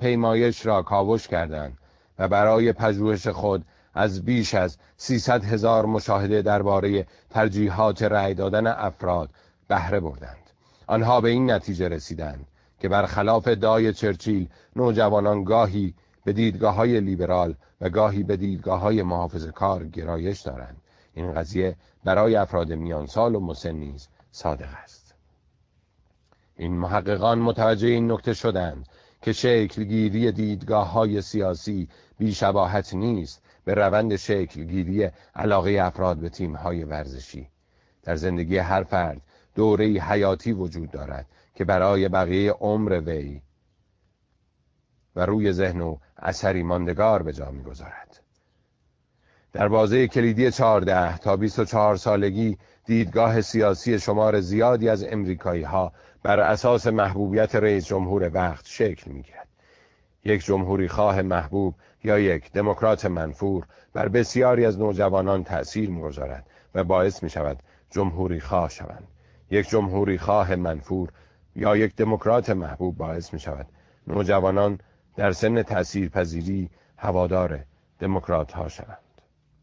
پیمایش 0.00 0.66
را 0.66 0.82
کاوش 0.82 1.28
کردند 1.28 1.78
و 2.18 2.28
برای 2.28 2.72
پژوهش 2.72 3.28
خود 3.28 3.64
از 3.94 4.24
بیش 4.24 4.54
از 4.54 4.78
300 4.96 5.44
هزار 5.44 5.86
مشاهده 5.86 6.42
درباره 6.42 7.06
ترجیحات 7.30 8.02
رأی 8.02 8.34
دادن 8.34 8.66
افراد 8.66 9.30
بهره 9.68 10.00
بردند. 10.00 10.50
آنها 10.86 11.20
به 11.20 11.28
این 11.28 11.50
نتیجه 11.50 11.88
رسیدند 11.88 12.46
که 12.80 12.88
برخلاف 12.88 13.48
ادعای 13.48 13.92
چرچیل 13.92 14.48
نوجوانان 14.76 15.44
گاهی 15.44 15.94
به 16.24 16.32
دیدگاه 16.32 16.74
های 16.74 17.00
لیبرال 17.00 17.54
و 17.80 17.88
گاهی 17.88 18.22
به 18.22 18.36
دیدگاه 18.36 18.80
های 18.80 19.02
محافظ 19.02 19.46
کار 19.46 19.84
گرایش 19.84 20.40
دارند. 20.40 20.76
این 21.14 21.34
قضیه 21.34 21.76
برای 22.04 22.36
افراد 22.36 22.72
میانسال 22.72 23.34
و 23.34 23.40
مسن 23.40 23.70
نیز 23.70 24.08
صادق 24.30 24.68
است. 24.82 25.03
این 26.56 26.72
محققان 26.72 27.38
متوجه 27.38 27.88
این 27.88 28.12
نکته 28.12 28.34
شدند 28.34 28.86
که 29.22 29.32
شکلگیری 29.32 30.32
دیدگاه 30.32 30.90
های 30.92 31.22
سیاسی 31.22 31.88
بیشباهت 32.18 32.94
نیست 32.94 33.42
به 33.64 33.74
روند 33.74 34.16
شکلگیری 34.16 35.10
علاقه 35.34 35.70
افراد 35.70 36.16
به 36.16 36.28
تیم 36.28 36.56
های 36.56 36.84
ورزشی. 36.84 37.48
در 38.02 38.16
زندگی 38.16 38.58
هر 38.58 38.82
فرد 38.82 39.20
دوره 39.54 39.86
حیاتی 39.86 40.52
وجود 40.52 40.90
دارد 40.90 41.26
که 41.54 41.64
برای 41.64 42.08
بقیه 42.08 42.52
عمر 42.52 43.00
وی 43.06 43.40
و 45.16 45.26
روی 45.26 45.52
ذهن 45.52 45.80
و 45.80 45.96
اثری 46.18 46.62
ماندگار 46.62 47.22
به 47.22 47.32
جا 47.32 47.50
می‌گذارد. 47.50 48.20
در 49.52 49.68
بازه 49.68 50.08
کلیدی 50.08 50.50
14 50.50 51.18
تا 51.18 51.36
24 51.36 51.96
سالگی 51.96 52.58
دیدگاه 52.84 53.40
سیاسی 53.40 53.98
شمار 53.98 54.40
زیادی 54.40 54.88
از 54.88 55.04
امریکایی 55.04 55.62
ها 55.62 55.92
بر 56.24 56.40
اساس 56.40 56.86
محبوبیت 56.86 57.54
رئیس 57.54 57.86
جمهور 57.86 58.30
وقت 58.34 58.66
شکل 58.66 59.10
می‌گیرد. 59.10 59.48
یک 60.24 60.44
جمهوری 60.44 60.88
خواه 60.88 61.22
محبوب 61.22 61.74
یا 62.04 62.18
یک 62.18 62.52
دموکرات 62.52 63.06
منفور 63.06 63.66
بر 63.92 64.08
بسیاری 64.08 64.64
از 64.64 64.78
نوجوانان 64.78 65.44
تأثیر 65.44 65.90
می‌گذارد 65.90 66.46
و 66.74 66.84
باعث 66.84 67.22
می 67.22 67.30
شود 67.30 67.62
جمهوری 67.90 68.40
خواه 68.40 68.68
شوند. 68.68 69.08
یک 69.50 69.68
جمهوری 69.68 70.18
خواه 70.18 70.54
منفور 70.54 71.08
یا 71.56 71.76
یک 71.76 71.96
دموکرات 71.96 72.50
محبوب 72.50 72.96
باعث 72.96 73.32
می 73.32 73.40
شود 73.40 73.66
نوجوانان 74.06 74.78
در 75.16 75.32
سن 75.32 75.62
تأثیر 75.62 76.08
پذیری 76.08 76.70
هوادار 76.96 77.60
دموکرات 77.98 78.52
ها 78.52 78.68
شوند. 78.68 79.03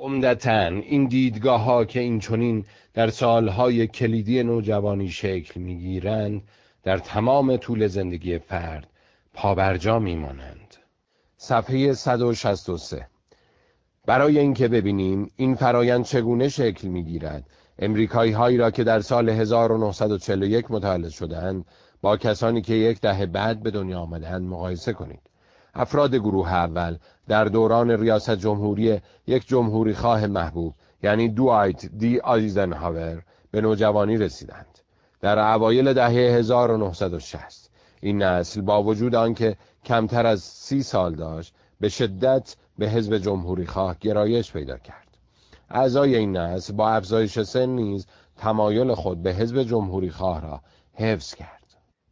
عمدتا 0.02 0.66
این 0.68 1.06
دیدگاه 1.06 1.64
ها 1.64 1.86
که 1.86 2.00
این 2.00 2.20
چونین 2.20 2.66
در 2.94 3.10
سالهای 3.10 3.88
کلیدی 3.88 4.44
نوجوانی 4.44 5.10
شکل 5.10 5.60
می‌گیرند 5.60 6.42
در 6.84 6.98
تمام 6.98 7.58
طول 7.58 7.88
زندگی 7.88 8.38
فرد 8.38 8.88
پابرجا 9.34 10.00
میمانند. 10.00 10.76
صفحه 11.38 11.94
163 11.94 13.08
برای 14.06 14.40
اینکه 14.40 14.68
ببینیم 14.68 15.32
این 15.36 15.56
فرایند 15.56 16.06
چگونه 16.06 16.50
شکل 16.50 16.88
می‌گیرد 16.88 17.50
امریکایی 17.80 18.32
هایی 18.32 18.58
را 18.58 18.72
که 18.72 18.84
در 18.84 19.00
سال 19.00 19.30
1941 19.30 20.72
متولد 20.72 21.10
شدند 21.10 21.66
با 22.02 22.18
کسانی 22.18 22.62
که 22.62 22.74
یک 22.74 23.02
دهه 23.02 23.26
بعد 23.26 23.64
به 23.64 23.72
دنیا 23.72 24.00
آمدند 24.00 24.42
مقایسه 24.42 24.94
کنید. 24.94 25.31
افراد 25.74 26.16
گروه 26.16 26.54
اول 26.54 26.98
در 27.28 27.46
دوران 27.46 27.92
ریاست 27.92 28.36
جمهوری 28.36 29.02
یک 29.28 29.48
جمهوری 29.48 29.94
خواه 29.94 30.28
محبوب 30.28 30.74
یعنی 31.04 31.30
دوایت 31.30 31.86
دی 31.86 32.20
آیزنهاور 32.20 33.24
به 33.52 33.62
نوجوانی 33.62 34.18
رسیدند. 34.18 34.80
در 35.22 35.40
اوایل 35.40 35.94
دهه 35.94 36.10
1960 36.10 37.70
این 38.02 38.24
نسل 38.24 38.62
با 38.62 38.84
وجود 38.84 39.16
آنکه 39.16 39.58
کمتر 39.86 40.26
از 40.26 40.42
سی 40.42 40.84
سال 40.84 41.16
داشت 41.16 41.54
به 41.80 41.90
شدت 41.90 42.56
به 42.78 42.90
حزب 42.90 43.18
جمهوری 43.18 43.66
خواه 43.66 43.96
گرایش 44.00 44.54
پیدا 44.54 44.78
کرد. 44.78 45.08
اعضای 45.70 46.16
این 46.16 46.38
نسل 46.38 46.74
با 46.74 46.90
افزایش 46.90 47.40
سن 47.40 47.70
نیز 47.70 48.08
تمایل 48.38 48.94
خود 48.94 49.24
به 49.24 49.34
حزب 49.34 49.64
جمهوری 49.64 50.10
خواه 50.10 50.42
را 50.42 50.62
حفظ 50.94 51.36
کرد. 51.36 51.62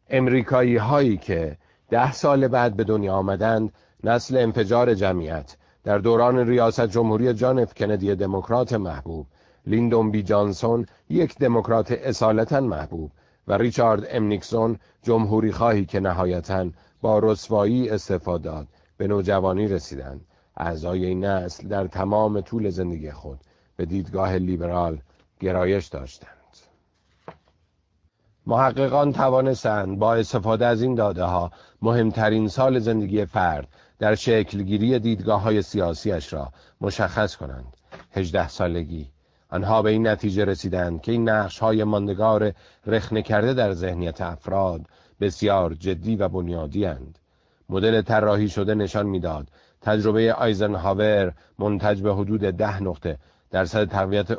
امریکایی 0.08 0.76
هایی 0.76 1.16
که 1.16 1.56
ده 1.90 2.12
سال 2.12 2.48
بعد 2.48 2.76
به 2.76 2.84
دنیا 2.84 3.14
آمدند 3.14 3.72
نسل 4.04 4.36
انفجار 4.36 4.94
جمعیت. 4.94 5.56
در 5.84 5.98
دوران 5.98 6.38
ریاست 6.38 6.86
جمهوری 6.86 7.34
جان 7.34 7.58
اف 7.58 7.74
کندی 7.74 8.14
دموکرات 8.14 8.72
محبوب. 8.72 9.26
لیندون 9.66 10.10
بی 10.10 10.22
جانسون 10.22 10.86
یک 11.08 11.38
دموکرات 11.38 11.92
اصالتا 11.92 12.60
محبوب 12.60 13.10
و 13.48 13.52
ریچارد 13.52 14.06
ام 14.10 14.24
نیکسون 14.24 14.78
جمهوری 15.02 15.52
خواهی 15.52 15.84
که 15.84 16.00
نهایتا 16.00 16.66
با 17.02 17.18
رسوایی 17.18 17.88
استفاده 17.88 18.44
داد. 18.44 18.66
به 18.96 19.06
نوجوانی 19.06 19.68
رسیدند. 19.68 20.20
اعضای 20.56 21.06
این 21.06 21.24
نسل 21.24 21.68
در 21.68 21.86
تمام 21.86 22.40
طول 22.40 22.70
زندگی 22.70 23.10
خود 23.10 23.38
به 23.76 23.84
دیدگاه 23.86 24.36
لیبرال 24.36 24.98
گرایش 25.40 25.86
داشتند. 25.86 26.39
محققان 28.50 29.12
توانستند 29.12 29.98
با 29.98 30.14
استفاده 30.14 30.66
از 30.66 30.82
این 30.82 30.94
داده 30.94 31.24
ها 31.24 31.50
مهمترین 31.82 32.48
سال 32.48 32.78
زندگی 32.78 33.24
فرد 33.24 33.68
در 33.98 34.14
شکلگیری 34.14 34.98
دیدگاه 34.98 35.42
های 35.42 35.62
سیاسیش 35.62 36.32
را 36.32 36.52
مشخص 36.80 37.36
کنند 37.36 37.76
18 38.12 38.48
سالگی 38.48 39.10
آنها 39.50 39.82
به 39.82 39.90
این 39.90 40.06
نتیجه 40.06 40.44
رسیدند 40.44 41.02
که 41.02 41.12
این 41.12 41.28
نقش 41.28 41.58
های 41.58 41.84
ماندگار 41.84 42.52
رخنه 42.86 43.22
کرده 43.22 43.54
در 43.54 43.72
ذهنیت 43.72 44.20
افراد 44.20 44.80
بسیار 45.20 45.74
جدی 45.74 46.16
و 46.16 46.28
بنیادی 46.28 46.84
هند. 46.84 47.18
مدل 47.68 48.02
طراحی 48.02 48.48
شده 48.48 48.74
نشان 48.74 49.06
می‌داد 49.06 49.48
تجربه 49.80 50.34
آیزنهاور 50.34 51.32
منتج 51.58 52.02
به 52.02 52.14
حدود 52.14 52.40
ده 52.40 52.82
نقطه 52.82 53.18
درصد 53.50 53.88
تقویت 53.88 54.30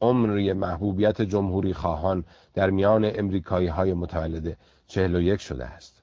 عمری 0.00 0.52
محبوبیت 0.52 1.22
جمهوری 1.22 1.74
خواهان 1.74 2.24
در 2.54 2.70
میان 2.70 3.10
امریکایی 3.14 3.68
های 3.68 3.94
متولد 3.94 4.56
41 4.86 5.40
شده 5.40 5.64
است. 5.64 6.02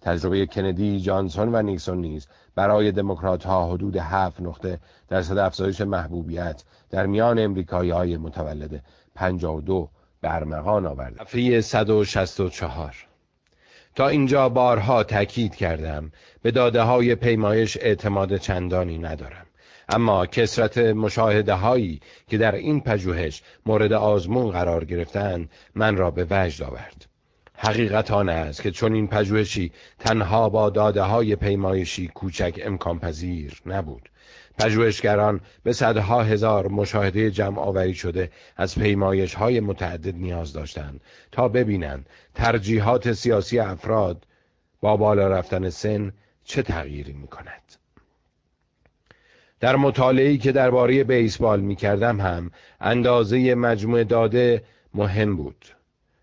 تجربه 0.00 0.46
کندی، 0.46 1.00
جانسون 1.00 1.54
و 1.54 1.62
نیکسون 1.62 2.00
نیز 2.00 2.26
برای 2.54 2.92
دموکرات 2.92 3.44
ها 3.46 3.72
حدود 3.72 3.96
7 3.96 4.40
نقطه 4.40 4.78
درصد 5.08 5.38
افزایش 5.38 5.80
محبوبیت 5.80 6.64
در 6.90 7.06
میان 7.06 7.38
امریکایی 7.38 7.90
های 7.90 8.16
متولد 8.16 8.84
52 9.14 9.88
برمغان 10.20 10.86
آورد. 10.86 11.14
صفحه 11.18 11.60
164 11.60 13.06
تا 13.94 14.08
اینجا 14.08 14.48
بارها 14.48 15.04
تاکید 15.04 15.54
کردم 15.54 16.12
به 16.42 16.50
داده 16.50 16.82
های 16.82 17.14
پیمایش 17.14 17.78
اعتماد 17.80 18.36
چندانی 18.36 18.98
ندارم. 18.98 19.46
اما 19.92 20.26
کسرت 20.26 20.78
مشاهده 20.78 21.54
هایی 21.54 22.00
که 22.28 22.38
در 22.38 22.54
این 22.54 22.80
پژوهش 22.80 23.42
مورد 23.66 23.92
آزمون 23.92 24.50
قرار 24.50 24.84
گرفتند 24.84 25.50
من 25.74 25.96
را 25.96 26.10
به 26.10 26.26
وجد 26.30 26.62
آورد 26.62 27.06
حقیقت 27.54 28.10
آن 28.10 28.28
است 28.28 28.62
که 28.62 28.70
چون 28.70 28.94
این 28.94 29.06
پژوهشی 29.08 29.72
تنها 29.98 30.48
با 30.48 30.70
داده 30.70 31.02
های 31.02 31.36
پیمایشی 31.36 32.08
کوچک 32.08 32.60
امکان 32.64 32.98
پذیر 32.98 33.60
نبود 33.66 34.08
پژوهشگران 34.58 35.40
به 35.62 35.72
صدها 35.72 36.22
هزار 36.22 36.68
مشاهده 36.68 37.30
جمع 37.30 37.58
آوری 37.58 37.94
شده 37.94 38.30
از 38.56 38.78
پیمایش 38.78 39.34
های 39.34 39.60
متعدد 39.60 40.14
نیاز 40.14 40.52
داشتند 40.52 41.00
تا 41.32 41.48
ببینند 41.48 42.06
ترجیحات 42.34 43.12
سیاسی 43.12 43.58
افراد 43.58 44.26
با 44.80 44.96
بالا 44.96 45.28
رفتن 45.28 45.70
سن 45.70 46.12
چه 46.44 46.62
تغییری 46.62 47.12
می 47.12 47.26
کند. 47.26 47.81
در 49.62 49.76
مطالعه‌ای 49.76 50.38
که 50.38 50.52
درباره 50.52 51.04
بیسبال 51.04 51.60
می 51.60 51.76
کردم 51.76 52.20
هم 52.20 52.50
اندازه 52.80 53.54
مجموع 53.54 54.04
داده 54.04 54.62
مهم 54.94 55.36
بود 55.36 55.64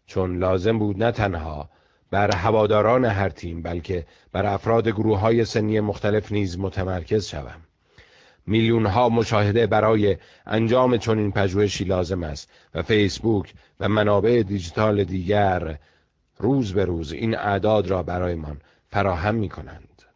چون 0.06 0.38
لازم 0.38 0.80
بود 0.80 1.04
نه 1.04 1.12
تنها 1.12 1.70
بر 2.12 2.36
هواداران 2.36 3.06
هر 3.06 3.30
تیم 3.30 3.62
بلکه 3.62 4.06
بر 4.32 4.46
افراد 4.46 4.88
گروه 4.88 5.20
های 5.20 5.46
سنی 5.46 5.80
مختلف 5.80 6.32
نیز 6.32 6.60
متمرکز 6.60 7.26
شوم 7.26 7.62
میلیون 8.48 8.86
ها 8.86 9.10
مشاهده 9.10 9.68
برای 9.68 10.18
انجام 10.46 10.98
چنین 10.98 11.32
پژوهشی 11.32 11.84
لازم 11.84 12.24
است 12.24 12.50
و 12.76 12.82
فیسبوک 12.82 13.54
و 13.80 13.90
منابع 13.90 14.44
دیجیتال 14.44 15.04
دیگر 15.04 15.80
روز 16.38 16.74
به 16.74 16.86
روز 16.86 17.12
این 17.12 17.38
اعداد 17.38 17.88
را 17.88 18.04
برایمان 18.04 18.62
فراهم 18.88 19.36
می 19.36 19.50
کنند. 19.50 20.09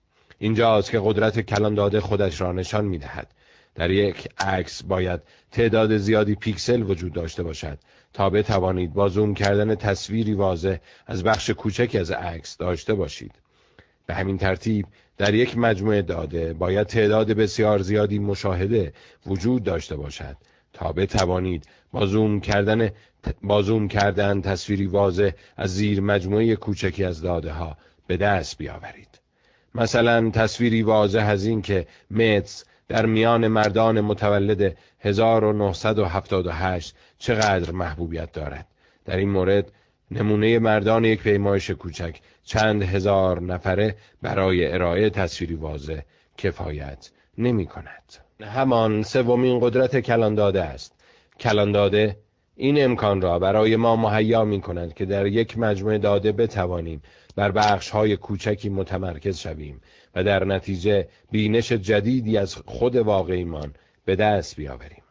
اینجاست 0.43 0.91
که 0.91 1.01
قدرت 1.03 1.39
کلان 1.39 1.75
داده 1.75 2.01
خودش 2.01 2.41
را 2.41 2.51
نشان 2.51 2.85
می 2.85 2.97
دهد. 2.97 3.33
در 3.75 3.91
یک 3.91 4.29
عکس 4.39 4.83
باید 4.83 5.21
تعداد 5.51 5.97
زیادی 5.97 6.35
پیکسل 6.35 6.81
وجود 6.81 7.13
داشته 7.13 7.43
باشد 7.43 7.77
تا 8.13 8.29
بتوانید 8.29 8.93
با 8.93 9.09
زوم 9.09 9.33
کردن 9.33 9.75
تصویری 9.75 10.33
واضح 10.33 10.77
از 11.07 11.23
بخش 11.23 11.49
کوچکی 11.49 11.97
از 11.97 12.11
عکس 12.11 12.57
داشته 12.57 12.93
باشید. 12.93 13.31
به 14.05 14.13
همین 14.13 14.37
ترتیب 14.37 14.85
در 15.17 15.33
یک 15.33 15.57
مجموعه 15.57 16.01
داده 16.01 16.53
باید 16.53 16.87
تعداد 16.87 17.31
بسیار 17.31 17.79
زیادی 17.79 18.19
مشاهده 18.19 18.93
وجود 19.25 19.63
داشته 19.63 19.95
باشد 19.95 20.37
تا 20.73 20.91
بتوانید 20.91 21.67
با 21.91 22.05
زوم 22.05 22.39
کردن 22.39 22.89
با 23.43 23.61
زوم 23.61 23.87
کردن 23.87 24.41
تصویری 24.41 24.85
واضح 24.85 25.29
از 25.57 25.75
زیر 25.75 26.01
مجموعه 26.01 26.55
کوچکی 26.55 27.03
از 27.03 27.21
داده 27.21 27.51
ها 27.51 27.77
به 28.07 28.17
دست 28.17 28.57
بیاورید. 28.57 29.22
مثلا 29.75 30.29
تصویری 30.29 30.81
واضح 30.81 31.25
از 31.25 31.45
این 31.45 31.61
که 31.61 31.87
متس 32.11 32.65
در 32.87 33.05
میان 33.05 33.47
مردان 33.47 34.01
متولد 34.01 34.77
1978 34.99 36.95
چقدر 37.17 37.71
محبوبیت 37.71 38.31
دارد 38.31 38.67
در 39.05 39.17
این 39.17 39.29
مورد 39.29 39.71
نمونه 40.11 40.59
مردان 40.59 41.05
یک 41.05 41.21
پیمایش 41.21 41.69
کوچک 41.69 42.19
چند 42.43 42.83
هزار 42.83 43.41
نفره 43.41 43.95
برای 44.21 44.73
ارائه 44.73 45.09
تصویری 45.09 45.55
واضح 45.55 45.99
کفایت 46.37 47.11
نمی 47.37 47.65
کند. 47.65 48.13
همان 48.41 49.03
سومین 49.03 49.59
قدرت 49.59 49.99
کلانداده 49.99 50.63
است. 50.63 50.95
کلانداده 51.39 52.17
این 52.55 52.83
امکان 52.83 53.21
را 53.21 53.39
برای 53.39 53.75
ما 53.75 53.95
مهیا 53.95 54.45
می 54.45 54.61
کند 54.61 54.93
که 54.93 55.05
در 55.05 55.25
یک 55.25 55.57
مجموعه 55.57 55.97
داده 55.97 56.31
بتوانیم 56.31 57.01
بر 57.35 57.51
بخش 57.51 57.89
های 57.89 58.17
کوچکی 58.17 58.69
متمرکز 58.69 59.37
شویم 59.37 59.81
و 60.15 60.23
در 60.23 60.45
نتیجه 60.45 61.07
بینش 61.31 61.71
جدیدی 61.71 62.37
از 62.37 62.55
خود 62.55 62.95
واقعیمان 62.95 63.73
به 64.05 64.15
دست 64.15 64.55
بیاوریم. 64.55 65.03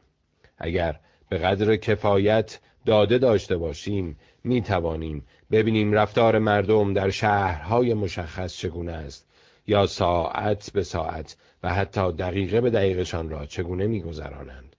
اگر 0.59 1.01
به 1.29 1.39
قدر 1.39 1.77
کفایت 1.77 2.61
داده 2.87 3.19
داشته 3.19 3.57
باشیم 3.57 4.19
می 4.45 4.63
توانیم 4.63 5.27
ببینیم 5.51 5.93
رفتار 5.93 6.39
مردم 6.39 6.95
در 6.95 7.11
شهرهای 7.11 7.95
مشخص 7.95 8.57
چگونه 8.57 8.93
است 8.93 9.29
یا 9.67 9.87
ساعت 9.87 10.71
به 10.75 10.83
ساعت 10.83 11.37
و 11.63 11.75
حتی 11.75 12.13
دقیقه 12.13 12.61
به 12.61 12.71
دقیقشان 12.71 13.31
را 13.31 13.47
چگونه 13.47 13.87
میگذرانند 13.87 14.77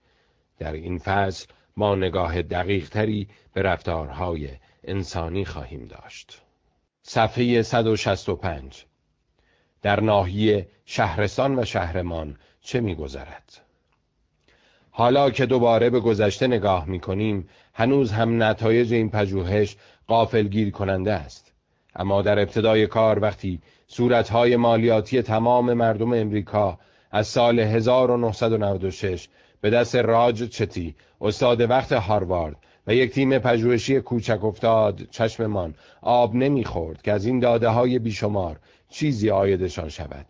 در 0.58 0.72
این 0.72 0.98
فصل 0.98 1.46
ما 1.76 1.94
نگاه 1.94 2.42
دقیق 2.42 2.88
تری 2.88 3.28
به 3.52 3.62
رفتارهای 3.62 4.48
انسانی 4.84 5.44
خواهیم 5.44 5.84
داشت 5.84 6.43
صفحه 7.06 7.62
165 7.62 8.84
در 9.82 10.00
ناحیه 10.00 10.68
شهرستان 10.84 11.58
و 11.58 11.64
شهرمان 11.64 12.36
چه 12.60 12.80
میگذرد؟ 12.80 13.60
حالا 14.90 15.30
که 15.30 15.46
دوباره 15.46 15.90
به 15.90 16.00
گذشته 16.00 16.46
نگاه 16.46 16.84
می 16.84 17.00
کنیم 17.00 17.48
هنوز 17.74 18.12
هم 18.12 18.42
نتایج 18.42 18.92
این 18.92 19.10
پژوهش 19.10 19.76
گیر 20.50 20.70
کننده 20.70 21.12
است. 21.12 21.52
اما 21.96 22.22
در 22.22 22.38
ابتدای 22.38 22.86
کار 22.86 23.18
وقتی 23.18 23.62
صورتهای 23.86 24.56
مالیاتی 24.56 25.22
تمام 25.22 25.72
مردم 25.72 26.12
امریکا 26.12 26.78
از 27.10 27.26
سال 27.26 27.58
1996 27.60 29.28
به 29.60 29.70
دست 29.70 29.96
راج 29.96 30.42
چتی 30.48 30.94
استاد 31.20 31.70
وقت 31.70 31.92
هاروارد 31.92 32.56
و 32.86 32.94
یک 32.94 33.12
تیم 33.12 33.38
پژوهشی 33.38 34.00
کوچک 34.00 34.44
افتاد 34.44 35.02
چشممان 35.10 35.74
آب 36.02 36.34
نمی‌خورد 36.34 37.02
که 37.02 37.12
از 37.12 37.26
این 37.26 37.40
داده 37.40 37.68
های 37.68 37.98
بیشمار 37.98 38.58
چیزی 38.88 39.30
آیدشان 39.30 39.88
شود. 39.88 40.26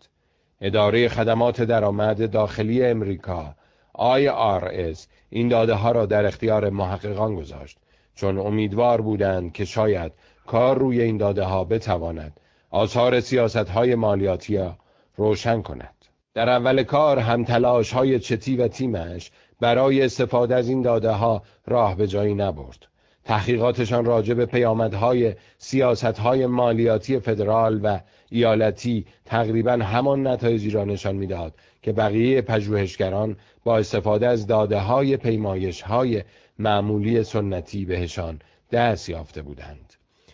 اداره 0.61 1.07
خدمات 1.07 1.61
درآمد 1.61 2.31
داخلی 2.31 2.85
امریکا 2.85 3.55
IRS 3.97 4.99
این 5.29 5.47
داده 5.47 5.73
ها 5.73 5.91
را 5.91 6.05
در 6.05 6.25
اختیار 6.25 6.69
محققان 6.69 7.35
گذاشت. 7.35 7.77
چون 8.15 8.37
امیدوار 8.37 9.01
بودند 9.01 9.53
که 9.53 9.65
شاید 9.65 10.11
کار 10.47 10.77
روی 10.77 11.01
این 11.01 11.17
داده 11.17 11.43
ها 11.43 11.63
بتواند 11.63 12.39
آثار 12.69 13.19
سیاست 13.19 13.69
های 13.69 13.95
مالیاتی 13.95 14.69
روشن 15.15 15.61
کند. 15.61 15.95
در 16.33 16.49
اول 16.49 16.83
کار 16.83 17.19
هم 17.19 17.43
تلاش 17.43 17.93
های 17.93 18.19
چتی 18.19 18.57
و 18.57 18.67
تیمش 18.67 19.31
برای 19.65 20.01
استفاده 20.01 20.55
از 20.55 20.69
این 20.69 20.81
داده 20.81 21.11
ها 21.11 21.43
راه 21.67 21.95
به 21.95 22.07
جایی 22.07 22.33
نبرد. 22.33 22.87
تحقیقاتشان 23.23 24.05
راجع 24.05 24.33
به 24.33 24.45
پیامدهای 24.45 25.35
سیاستهای 25.57 26.45
مالیاتی 26.45 27.19
فدرال 27.19 27.79
و 27.83 27.99
ایالتی 28.29 29.05
تقریبا 29.25 29.71
همان 29.71 30.27
نتایجی 30.27 30.69
را 30.69 30.85
نشان 30.85 31.15
می‌داد 31.15 31.53
که 31.81 31.91
بقیه 31.91 32.41
پژوهشگران 32.41 33.35
با 33.63 33.77
استفاده 33.77 34.27
از 34.27 34.47
داده 34.47 34.79
های 34.79 35.17
پیمایش 35.17 35.81
های 35.81 36.23
معمولی 36.59 37.23
سنتی 37.23 37.85
بهشان 37.85 38.39
دست 38.71 39.09
یافته 39.09 39.41
بودند. 39.41 39.93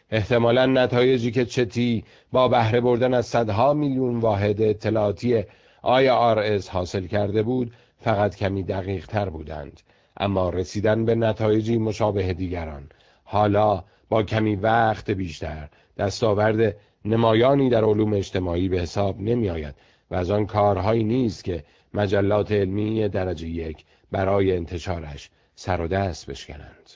احتمالا 0.10 0.66
نتایجی 0.66 1.32
که 1.32 1.46
چتی 1.46 2.04
با 2.32 2.48
بهره 2.48 2.82
بردن 2.82 3.14
از 3.14 3.26
صدها 3.26 3.74
میلیون 3.74 4.20
واحد 4.20 4.62
اطلاعاتی 4.62 5.44
IRS 5.84 6.70
حاصل 6.70 7.06
کرده 7.06 7.44
بود 7.44 7.72
فقط 8.02 8.36
کمی 8.36 8.64
دقیق 8.64 9.08
تر 9.08 9.30
بودند 9.30 9.82
اما 10.18 10.50
رسیدن 10.50 11.06
به 11.06 11.16
نتایجی 11.16 11.78
مشابه 11.78 12.34
دیگران 12.34 12.90
حالا 13.24 13.84
با 14.10 14.24
کمی 14.24 14.56
وقت 14.56 15.12
بیشتر 15.12 15.70
دستاورد 15.98 16.76
نمایانی 17.06 17.70
در 17.70 17.84
علوم 17.84 18.14
اجتماعی 18.14 18.70
به 18.70 18.80
حساب 18.80 19.22
نمی 19.22 19.50
آید 19.50 19.76
و 20.12 20.16
از 20.16 20.32
آن 20.32 20.46
کارهایی 20.46 21.04
نیست 21.04 21.44
که 21.44 21.64
مجلات 21.94 22.52
علمی 22.52 23.10
درجه 23.10 23.48
یک 23.48 23.86
برای 24.12 24.56
انتشارش 24.56 25.30
سر 25.56 25.82
و 25.82 25.88
دست 25.88 26.30
بشکنند. 26.30 26.92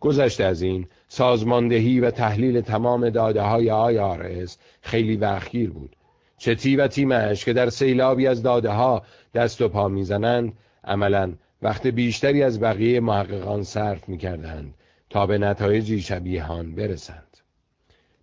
گذشته 0.00 0.44
از 0.44 0.62
این 0.62 0.86
سازماندهی 1.08 2.00
و 2.00 2.10
تحلیل 2.10 2.60
تمام 2.60 3.10
داده 3.10 3.42
های 3.42 3.96
IRS 3.96 4.50
خیلی 4.82 5.16
وقتگیر 5.16 5.70
بود. 5.70 5.96
چتی 6.38 6.76
و 6.76 6.88
تیمش 6.88 7.44
که 7.44 7.52
در 7.52 7.70
سیلابی 7.70 8.26
از 8.26 8.42
داده 8.42 8.70
ها 8.70 9.02
دست 9.34 9.60
و 9.60 9.68
پا 9.68 9.88
می‌زنند 9.88 10.52
عملا 10.84 11.32
وقت 11.62 11.86
بیشتری 11.86 12.42
از 12.42 12.60
بقیه 12.60 13.00
محققان 13.00 13.62
صرف 13.62 14.08
می‌کردند 14.08 14.74
تا 15.10 15.26
به 15.26 15.38
نتایجی 15.38 16.00
شبیهان 16.00 16.74
برسند. 16.74 17.36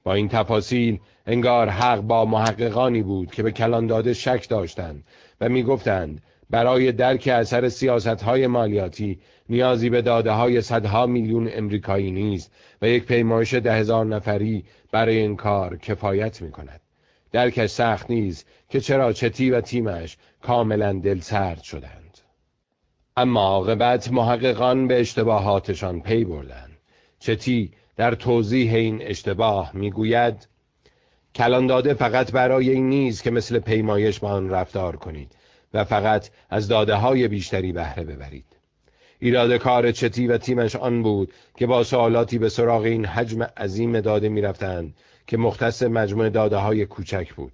با 0.03 0.13
این 0.13 0.29
تفاصیل 0.29 0.99
انگار 1.25 1.69
حق 1.69 2.01
با 2.01 2.25
محققانی 2.25 3.03
بود 3.03 3.31
که 3.31 3.43
به 3.43 3.51
کلان 3.51 3.87
داده 3.87 4.13
شک 4.13 4.49
داشتند 4.49 5.03
و 5.41 5.49
می‌گفتند 5.49 6.21
برای 6.49 6.91
درک 6.91 7.27
اثر 7.27 7.69
سیاست 7.69 8.07
های 8.07 8.47
مالیاتی 8.47 9.19
نیازی 9.49 9.89
به 9.89 10.01
داده 10.01 10.31
های 10.31 10.61
صدها 10.61 11.05
میلیون 11.05 11.49
امریکایی 11.51 12.11
نیست 12.11 12.51
و 12.81 12.89
یک 12.89 13.05
پیمایش 13.05 13.53
ده 13.53 13.73
هزار 13.73 14.05
نفری 14.05 14.63
برای 14.91 15.17
این 15.17 15.35
کار 15.35 15.77
کفایت 15.77 16.41
می 16.41 16.51
کند. 16.51 16.81
درکش 17.31 17.69
سخت 17.69 18.11
نیست 18.11 18.45
که 18.69 18.79
چرا 18.79 19.13
چتی 19.13 19.49
و 19.49 19.61
تیمش 19.61 20.17
کاملا 20.41 20.93
دل 20.93 21.19
سرد 21.19 21.61
شدند. 21.61 22.17
اما 23.17 23.41
عاقبت 23.41 24.11
محققان 24.11 24.87
به 24.87 24.99
اشتباهاتشان 24.99 26.01
پی 26.01 26.23
بردند. 26.23 26.77
چتی 27.19 27.71
در 27.95 28.15
توضیح 28.15 28.73
این 28.73 29.01
اشتباه 29.01 29.71
می‌گوید 29.73 30.47
کلان 31.35 31.67
داده 31.67 31.93
فقط 31.93 32.31
برای 32.31 32.69
این 32.69 32.89
نیست 32.89 33.23
که 33.23 33.31
مثل 33.31 33.59
پیمایش 33.59 34.19
با 34.19 34.29
آن 34.29 34.49
رفتار 34.49 34.95
کنید 34.95 35.31
و 35.73 35.83
فقط 35.83 36.29
از 36.49 36.67
داده 36.67 36.95
های 36.95 37.27
بیشتری 37.27 37.71
بهره 37.71 38.03
ببرید 38.03 38.45
ایراد 39.19 39.57
کار 39.57 39.91
چتی 39.91 40.27
و 40.27 40.37
تیمش 40.37 40.75
آن 40.75 41.03
بود 41.03 41.33
که 41.57 41.67
با 41.67 41.83
سوالاتی 41.83 42.37
به 42.37 42.49
سراغ 42.49 42.81
این 42.81 43.05
حجم 43.05 43.43
عظیم 43.43 43.99
داده 43.99 44.29
می 44.29 44.41
رفتند 44.41 44.95
که 45.27 45.37
مختص 45.37 45.83
مجموع 45.83 46.29
داده 46.29 46.57
های 46.57 46.85
کوچک 46.85 47.33
بود. 47.33 47.53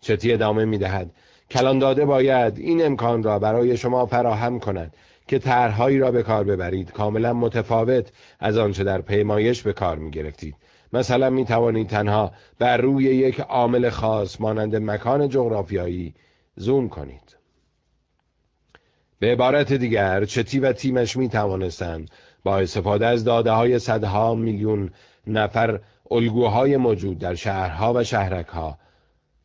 چتی 0.00 0.32
ادامه 0.32 0.64
می 0.64 0.78
دهد 0.78 1.10
کلان 1.50 1.78
داده 1.78 2.04
باید 2.04 2.58
این 2.58 2.84
امکان 2.84 3.22
را 3.22 3.38
برای 3.38 3.76
شما 3.76 4.06
فراهم 4.06 4.60
کند 4.60 4.94
که 5.26 5.38
طرحهایی 5.38 5.98
را 5.98 6.10
به 6.10 6.22
کار 6.22 6.44
ببرید. 6.44 6.92
کاملا 6.92 7.32
متفاوت 7.32 8.12
از 8.40 8.58
آنچه 8.58 8.84
در 8.84 9.00
پیمایش 9.00 9.62
به 9.62 9.72
کار 9.72 9.98
می 9.98 10.10
گرفتید 10.10 10.56
مثلا 10.92 11.30
می 11.30 11.44
توانید 11.44 11.88
تنها 11.88 12.32
بر 12.58 12.76
روی 12.76 13.04
یک 13.04 13.40
عامل 13.40 13.90
خاص 13.90 14.40
مانند 14.40 14.76
مکان 14.76 15.28
جغرافیایی 15.28 16.14
زوم 16.56 16.88
کنید. 16.88 17.36
به 19.18 19.32
عبارت 19.32 19.72
دیگر 19.72 20.24
چتی 20.24 20.58
و 20.58 20.72
تیمش 20.72 21.16
می 21.16 21.28
توانستند 21.28 22.10
با 22.44 22.58
استفاده 22.58 23.06
از 23.06 23.24
داده 23.24 23.50
های 23.50 23.78
صدها 23.78 24.34
میلیون 24.34 24.90
نفر 25.26 25.80
الگوهای 26.10 26.76
موجود 26.76 27.18
در 27.18 27.34
شهرها 27.34 27.92
و 27.94 28.04
شهرکها 28.04 28.78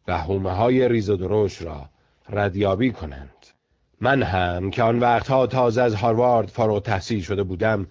و 0.07 0.17
حومه 0.17 0.51
های 0.51 0.89
ریز 0.89 1.09
و 1.09 1.15
دروش 1.15 1.61
را 1.61 1.89
ردیابی 2.29 2.91
کنند. 2.91 3.45
من 4.01 4.23
هم 4.23 4.71
که 4.71 4.83
آن 4.83 4.99
وقتها 4.99 5.47
تازه 5.47 5.81
از 5.81 5.95
هاروارد 5.95 6.47
فارغ 6.47 6.83
تحصیل 6.83 7.21
شده 7.21 7.43
بودم 7.43 7.87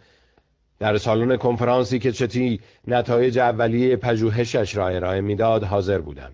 در 0.78 0.98
سالن 0.98 1.36
کنفرانسی 1.36 1.98
که 1.98 2.12
چتی 2.12 2.60
نتایج 2.86 3.38
اولیه 3.38 3.96
پژوهشش 3.96 4.76
را 4.76 4.88
ارائه 4.88 5.20
می‌داد 5.20 5.64
حاضر 5.64 5.98
بودم. 5.98 6.32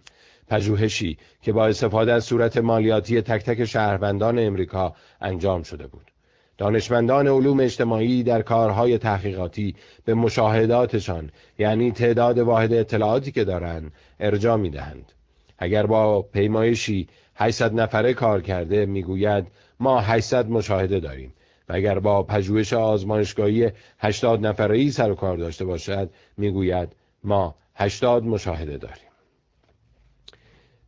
پژوهشی 0.48 1.18
که 1.42 1.52
با 1.52 1.66
استفاده 1.66 2.12
از 2.12 2.24
صورت 2.24 2.56
مالیاتی 2.56 3.22
تک 3.22 3.44
تک 3.44 3.64
شهروندان 3.64 4.38
امریکا 4.38 4.94
انجام 5.20 5.62
شده 5.62 5.86
بود. 5.86 6.13
دانشمندان 6.58 7.28
علوم 7.28 7.60
اجتماعی 7.60 8.22
در 8.22 8.42
کارهای 8.42 8.98
تحقیقاتی 8.98 9.74
به 10.04 10.14
مشاهداتشان 10.14 11.30
یعنی 11.58 11.92
تعداد 11.92 12.38
واحد 12.38 12.72
اطلاعاتی 12.72 13.32
که 13.32 13.44
دارند 13.44 13.92
ارجا 14.20 14.56
می‌دهند. 14.56 15.12
اگر 15.58 15.86
با 15.86 16.22
پیمایشی 16.22 17.08
800 17.34 17.74
نفره 17.74 18.14
کار 18.14 18.40
کرده 18.40 18.86
می‌گوید 18.86 19.46
ما 19.80 20.00
800 20.00 20.48
مشاهده 20.48 21.00
داریم. 21.00 21.34
و 21.68 21.72
اگر 21.72 21.98
با 21.98 22.22
پژوهش 22.22 22.72
آزمایشگاهی 22.72 23.70
80 23.98 24.46
نفره 24.46 24.78
ای 24.78 24.90
سر 24.90 25.10
و 25.10 25.14
کار 25.14 25.36
داشته 25.36 25.64
باشد 25.64 26.10
می‌گوید 26.36 26.88
ما 27.24 27.54
80 27.74 28.24
مشاهده 28.24 28.76
داریم. 28.76 29.08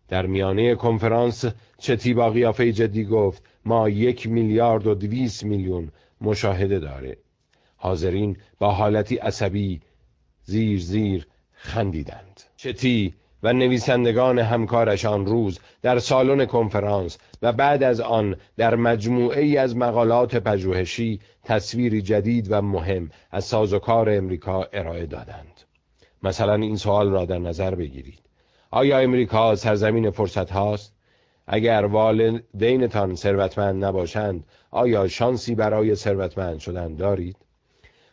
در 0.09 0.27
میانه 0.27 0.75
کنفرانس 0.75 1.45
چتی 1.79 2.15
با 2.15 2.31
قیافه 2.31 2.73
جدی 2.73 3.05
گفت 3.05 3.43
ما 3.67 3.89
یک 3.89 4.29
میلیارد 4.29 4.87
و 4.87 4.95
دویست 4.95 5.45
میلیون 5.45 5.93
مشاهده 6.21 6.79
داره. 6.79 7.17
حاضرین 7.77 8.37
با 8.59 8.73
حالتی 8.73 9.17
عصبی 9.17 9.81
زیر 10.43 10.81
زیر 10.81 11.27
خندیدند. 11.53 12.43
چتی 12.57 13.15
و 13.43 13.53
نویسندگان 13.53 14.39
همکارش 14.39 15.05
آن 15.05 15.27
روز 15.27 15.59
در 15.83 15.99
سالن 15.99 16.47
کنفرانس 16.47 17.19
و 17.43 17.53
بعد 17.53 17.83
از 17.83 18.01
آن 18.01 18.37
در 18.57 18.75
مجموعه 18.75 19.43
ای 19.43 19.57
از 19.57 19.77
مقالات 19.77 20.37
پژوهشی 20.37 21.21
تصویری 21.45 22.03
جدید 22.03 22.47
و 22.51 22.63
مهم 22.63 23.11
از 23.31 23.45
سازوکار 23.45 24.11
امریکا 24.11 24.69
ارائه 24.73 25.07
دادند. 25.07 25.61
مثلا 26.23 26.55
این 26.55 26.77
سوال 26.77 27.11
را 27.11 27.25
در 27.25 27.39
نظر 27.39 27.75
بگیرید. 27.75 28.21
آیا 28.71 28.99
امریکا 28.99 29.57
سرزمین 29.57 30.11
فرصت 30.11 30.51
هاست؟ 30.51 30.96
اگر 31.47 31.85
والدینتان 31.85 33.15
ثروتمند 33.15 33.85
نباشند 33.85 34.45
آیا 34.71 35.09
شانسی 35.09 35.55
برای 35.55 35.95
ثروتمند 35.95 36.59
شدن 36.59 36.95
دارید؟ 36.95 37.37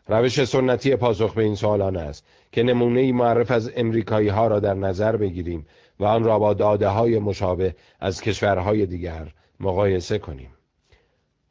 روش 0.08 0.44
سنتی 0.44 0.96
پاسخ 0.96 1.34
به 1.34 1.44
این 1.44 1.56
سوالان 1.56 1.98
است 1.98 2.26
که 2.52 2.64
نمونه 2.64 3.12
معرف 3.12 3.52
از 3.52 3.72
امریکایی 3.76 4.28
ها 4.28 4.48
را 4.48 4.60
در 4.60 4.74
نظر 4.74 5.18
بگیریم 5.18 5.66
و 6.00 6.06
آن 6.06 6.24
را 6.24 6.40
با 6.40 6.54
داده 6.54 6.88
های 6.88 7.20
مشابه 7.20 7.76
از 8.00 8.22
کشورهای 8.22 8.86
دیگر 8.86 9.28
مقایسه 9.60 10.18
کنیم. 10.18 10.50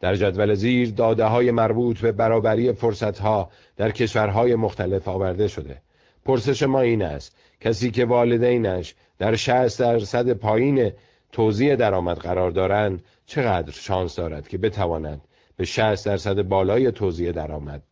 در 0.01 0.15
جدول 0.15 0.55
زیر 0.55 0.91
داده 0.91 1.25
های 1.25 1.51
مربوط 1.51 2.01
به 2.01 2.13
برابری 2.13 2.73
فرصت 2.73 3.19
ها 3.19 3.51
در 3.77 3.91
کشورهای 3.91 4.55
مختلف 4.55 5.09
آورده 5.09 5.49
شده. 5.49 5.83
پرسش 6.25 6.63
ما 6.63 6.81
این 6.81 7.03
است 7.03 7.37
کسی 7.61 7.91
که 7.91 8.05
والدینش 8.05 8.95
در 9.19 9.37
60 9.37 9.81
درصد 9.81 10.33
پایین 10.33 10.93
توزیع 11.33 11.77
درآمد 11.77 12.19
قرار 12.19 12.51
دارند 12.51 13.05
چقدر 13.27 13.71
شانس 13.71 14.17
دارد 14.17 14.49
که 14.49 14.59
بتواند 14.59 15.29
به 15.57 15.65
60 15.65 16.07
درصد 16.07 16.43
بالای 16.43 16.93
توزیع 16.93 17.33
درآمد 17.33 17.83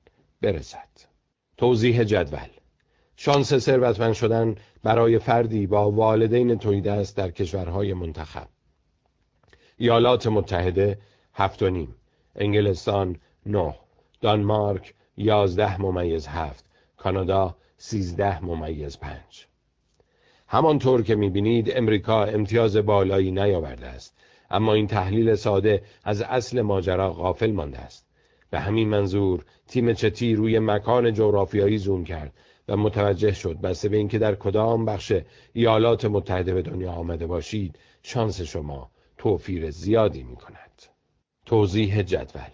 برسد. 0.40 0.88
توضیح 1.56 2.04
جدول. 2.04 2.48
شانس 3.16 3.54
ثروتمند 3.54 4.12
شدن 4.12 4.54
برای 4.82 5.18
فردی 5.18 5.66
با 5.66 5.90
والدین 5.90 6.58
تویده 6.58 6.92
است 6.92 7.16
در 7.16 7.30
کشورهای 7.30 7.94
منتخب. 7.94 8.48
ایالات 9.76 10.26
متحده 10.26 10.98
هفت 11.34 11.62
و 11.62 11.70
نیم. 11.70 11.94
انگلستان 12.36 13.16
نه. 13.46 13.74
دانمارک 14.20 14.94
یازده 15.16 15.80
ممیز 15.80 16.26
هفت. 16.26 16.64
کانادا 16.96 17.56
سیزده 17.76 18.44
ممیز 18.44 18.98
پنج. 18.98 19.49
همانطور 20.52 21.02
که 21.02 21.14
می‌بینید 21.14 21.72
امریکا 21.76 22.24
امتیاز 22.24 22.76
بالایی 22.76 23.30
نیاورده 23.30 23.86
است. 23.86 24.16
اما 24.50 24.74
این 24.74 24.86
تحلیل 24.86 25.34
ساده 25.34 25.82
از 26.04 26.22
اصل 26.22 26.60
ماجرا 26.60 27.12
غافل 27.12 27.52
مانده 27.52 27.78
است. 27.78 28.06
به 28.50 28.60
همین 28.60 28.88
منظور 28.88 29.44
تیم 29.68 29.92
چتی 29.92 30.34
روی 30.34 30.58
مکان 30.58 31.12
جغرافیایی 31.12 31.78
زوم 31.78 32.04
کرد 32.04 32.32
و 32.68 32.76
متوجه 32.76 33.32
شد 33.32 33.60
بسته 33.60 33.88
به 33.88 33.96
اینکه 33.96 34.18
در 34.18 34.34
کدام 34.34 34.84
بخش 34.84 35.12
ایالات 35.52 36.04
متحده 36.04 36.54
به 36.54 36.62
دنیا 36.62 36.92
آمده 36.92 37.26
باشید 37.26 37.78
شانس 38.02 38.40
شما 38.40 38.90
توفیر 39.18 39.70
زیادی 39.70 40.22
می 40.22 40.36
کند. 40.36 40.82
توضیح 41.46 42.02
جدول 42.02 42.50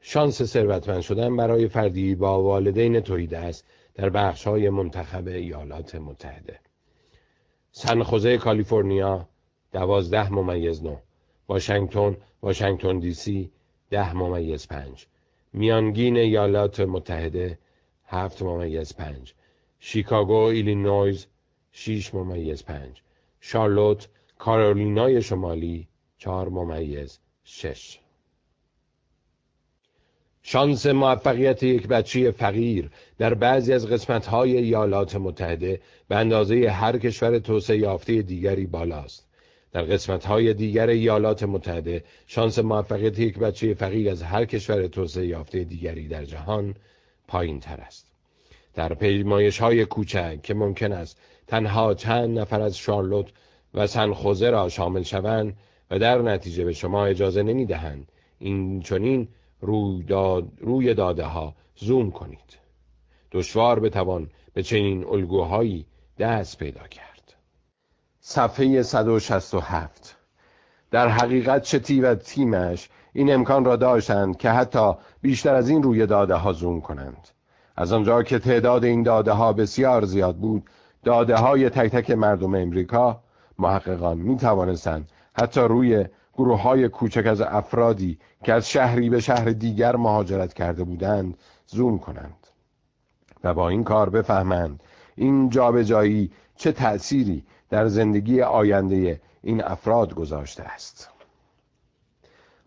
شانس 0.00 0.42
ثروتمند 0.42 1.00
شدن 1.00 1.36
برای 1.36 1.68
فردی 1.68 2.14
با 2.14 2.42
والدین 2.42 3.00
توحید 3.00 3.34
است 3.34 3.64
در 3.94 4.10
بخش 4.10 4.46
های 4.46 4.70
منتخب 4.70 5.26
ایالات 5.26 5.94
متحده. 5.94 6.60
سن 7.74 7.92
خوزه 7.92 8.38
کالیفرنیا 8.38 9.28
دوازده 9.72 10.32
ممیز 10.32 10.82
نه 10.82 10.96
واشنگتن 11.48 12.16
واشنگتن 12.42 12.98
دی 12.98 13.14
سی 13.14 13.50
ده 13.90 14.12
ممیز 14.12 14.68
پنج. 14.68 15.06
میانگین 15.52 16.16
ایالات 16.16 16.80
متحده 16.80 17.58
هفت 18.06 18.42
ممیز 18.42 18.96
پنج. 18.96 19.34
شیکاگو 19.78 20.34
ایلینویز 20.34 21.26
شیش 21.72 22.14
ممیز 22.14 22.64
پنج. 22.64 23.02
شارلوت 23.40 24.08
کارولینای 24.38 25.22
شمالی 25.22 25.88
چهار 26.18 26.48
ممیز 26.48 27.18
شش. 27.44 28.01
شانس 30.42 30.86
موفقیت 30.86 31.62
یک 31.62 31.88
بچه 31.88 32.30
فقیر 32.30 32.90
در 33.18 33.34
بعضی 33.34 33.72
از 33.72 33.86
قسمت‌های 33.86 34.56
ایالات 34.56 35.16
متحده 35.16 35.80
به 36.08 36.16
اندازه 36.16 36.70
هر 36.70 36.98
کشور 36.98 37.38
توسعه 37.38 37.78
یافته 37.78 38.22
دیگری 38.22 38.66
بالاست. 38.66 39.26
در 39.72 39.82
قسمت‌های 39.82 40.54
دیگر 40.54 40.86
ایالات 40.86 41.42
متحده 41.42 42.04
شانس 42.26 42.58
موفقیت 42.58 43.18
یک 43.18 43.38
بچه 43.38 43.74
فقیر 43.74 44.10
از 44.10 44.22
هر 44.22 44.44
کشور 44.44 44.86
توسعه 44.86 45.26
یافته 45.26 45.64
دیگری 45.64 46.08
در 46.08 46.24
جهان 46.24 46.74
پایین 47.28 47.60
تر 47.60 47.80
است. 47.80 48.06
در 48.74 48.94
پیمایش 48.94 49.58
های 49.58 49.84
کوچک 49.84 50.42
که 50.42 50.54
ممکن 50.54 50.92
است 50.92 51.18
تنها 51.46 51.94
چند 51.94 52.38
نفر 52.38 52.60
از 52.60 52.78
شارلوت 52.78 53.26
و 53.74 53.86
سنخوزه 53.86 54.50
را 54.50 54.68
شامل 54.68 55.02
شوند 55.02 55.56
و 55.90 55.98
در 55.98 56.22
نتیجه 56.22 56.64
به 56.64 56.72
شما 56.72 57.06
اجازه 57.06 57.42
نمی 57.42 57.66
دهند 57.66 58.12
این 58.38 58.80
چونین 58.80 59.28
روی, 59.62 60.02
داد، 60.02 60.48
روی 60.60 60.94
داده 60.94 61.24
ها 61.24 61.54
زوم 61.76 62.10
کنید. 62.10 62.58
دشوار 63.32 63.80
بتوان 63.80 64.30
به 64.54 64.62
چنین 64.62 65.04
الگوهایی 65.04 65.86
دست 66.18 66.58
پیدا 66.58 66.86
کرد. 66.86 67.34
صفحه 68.20 68.82
167 68.82 70.16
در 70.90 71.08
حقیقت 71.08 71.62
چتی 71.62 72.00
و 72.00 72.14
تیمش 72.14 72.88
این 73.12 73.34
امکان 73.34 73.64
را 73.64 73.76
داشتند 73.76 74.36
که 74.36 74.50
حتی 74.50 74.92
بیشتر 75.20 75.54
از 75.54 75.68
این 75.68 75.82
روی 75.82 76.06
داده 76.06 76.34
ها 76.34 76.52
زوم 76.52 76.80
کنند. 76.80 77.28
از 77.76 77.92
آنجا 77.92 78.22
که 78.22 78.38
تعداد 78.38 78.84
این 78.84 79.02
داده 79.02 79.32
ها 79.32 79.52
بسیار 79.52 80.04
زیاد 80.04 80.36
بود 80.36 80.62
داده 81.04 81.36
های 81.36 81.70
تک 81.70 81.90
تک 81.90 82.10
مردم 82.10 82.54
امریکا 82.54 83.22
محققان 83.58 84.18
می 84.18 84.36
توانستند 84.36 85.10
حتی 85.34 85.60
روی 85.60 86.06
گروه 86.34 86.60
های 86.60 86.88
کوچک 86.88 87.26
از 87.26 87.40
افرادی 87.40 88.18
که 88.44 88.52
از 88.52 88.70
شهری 88.70 89.10
به 89.10 89.20
شهر 89.20 89.50
دیگر 89.50 89.96
مهاجرت 89.96 90.54
کرده 90.54 90.84
بودند 90.84 91.38
زوم 91.66 91.98
کنند 91.98 92.46
و 93.44 93.54
با 93.54 93.68
این 93.68 93.84
کار 93.84 94.10
بفهمند 94.10 94.82
این 95.16 95.50
جابجایی 95.50 96.30
چه 96.56 96.72
تأثیری 96.72 97.44
در 97.70 97.88
زندگی 97.88 98.42
آینده 98.42 99.20
این 99.42 99.64
افراد 99.64 100.14
گذاشته 100.14 100.62
است. 100.62 101.10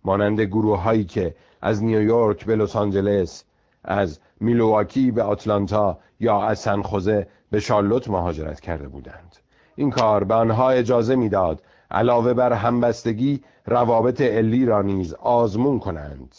مانند 0.04 0.42
گروه 0.42 0.82
هایی 0.82 1.04
که 1.04 1.36
از 1.62 1.84
نیویورک 1.84 2.46
به 2.46 2.56
لس 2.56 2.76
آنجلس 2.76 3.44
از 3.84 4.20
میلواکی 4.40 5.12
به 5.12 5.24
آتلانتا 5.24 6.00
یا 6.20 6.44
از 6.44 6.60
سنخوزه 6.60 7.28
به 7.52 7.60
شارلوت 7.60 8.10
مهاجرت 8.10 8.60
کرده 8.60 8.88
بودند. 8.88 9.36
این 9.76 9.90
کار 9.90 10.24
به 10.24 10.34
آنها 10.34 10.70
اجازه 10.70 11.16
می‌داد 11.16 11.62
علاوه 11.92 12.34
بر 12.34 12.54
همبستگی 12.54 13.44
روابط 13.66 14.22
علی 14.22 14.66
را 14.66 14.82
نیز 14.82 15.14
آزمون 15.14 15.80
کنند. 15.80 16.36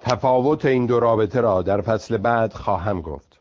تفاوت 0.00 0.64
این 0.64 0.86
دو 0.86 1.00
رابطه 1.00 1.40
را 1.40 1.62
در 1.62 1.80
فصل 1.80 2.16
بعد 2.16 2.52
خواهم 2.52 3.00
گفت. 3.00 3.40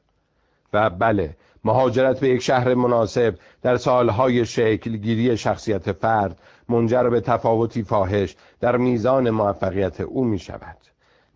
و 0.73 0.89
بله 0.89 1.35
مهاجرت 1.63 2.19
به 2.19 2.29
یک 2.29 2.41
شهر 2.41 2.73
مناسب 2.73 3.35
در 3.61 3.77
سالهای 3.77 4.45
شکلگیری 4.45 5.37
شخصیت 5.37 5.91
فرد 5.91 6.39
منجر 6.69 7.09
به 7.09 7.21
تفاوتی 7.21 7.83
فاحش 7.83 8.35
در 8.59 8.77
میزان 8.77 9.29
موفقیت 9.29 10.01
او 10.01 10.23
می 10.23 10.39
شود. 10.39 10.77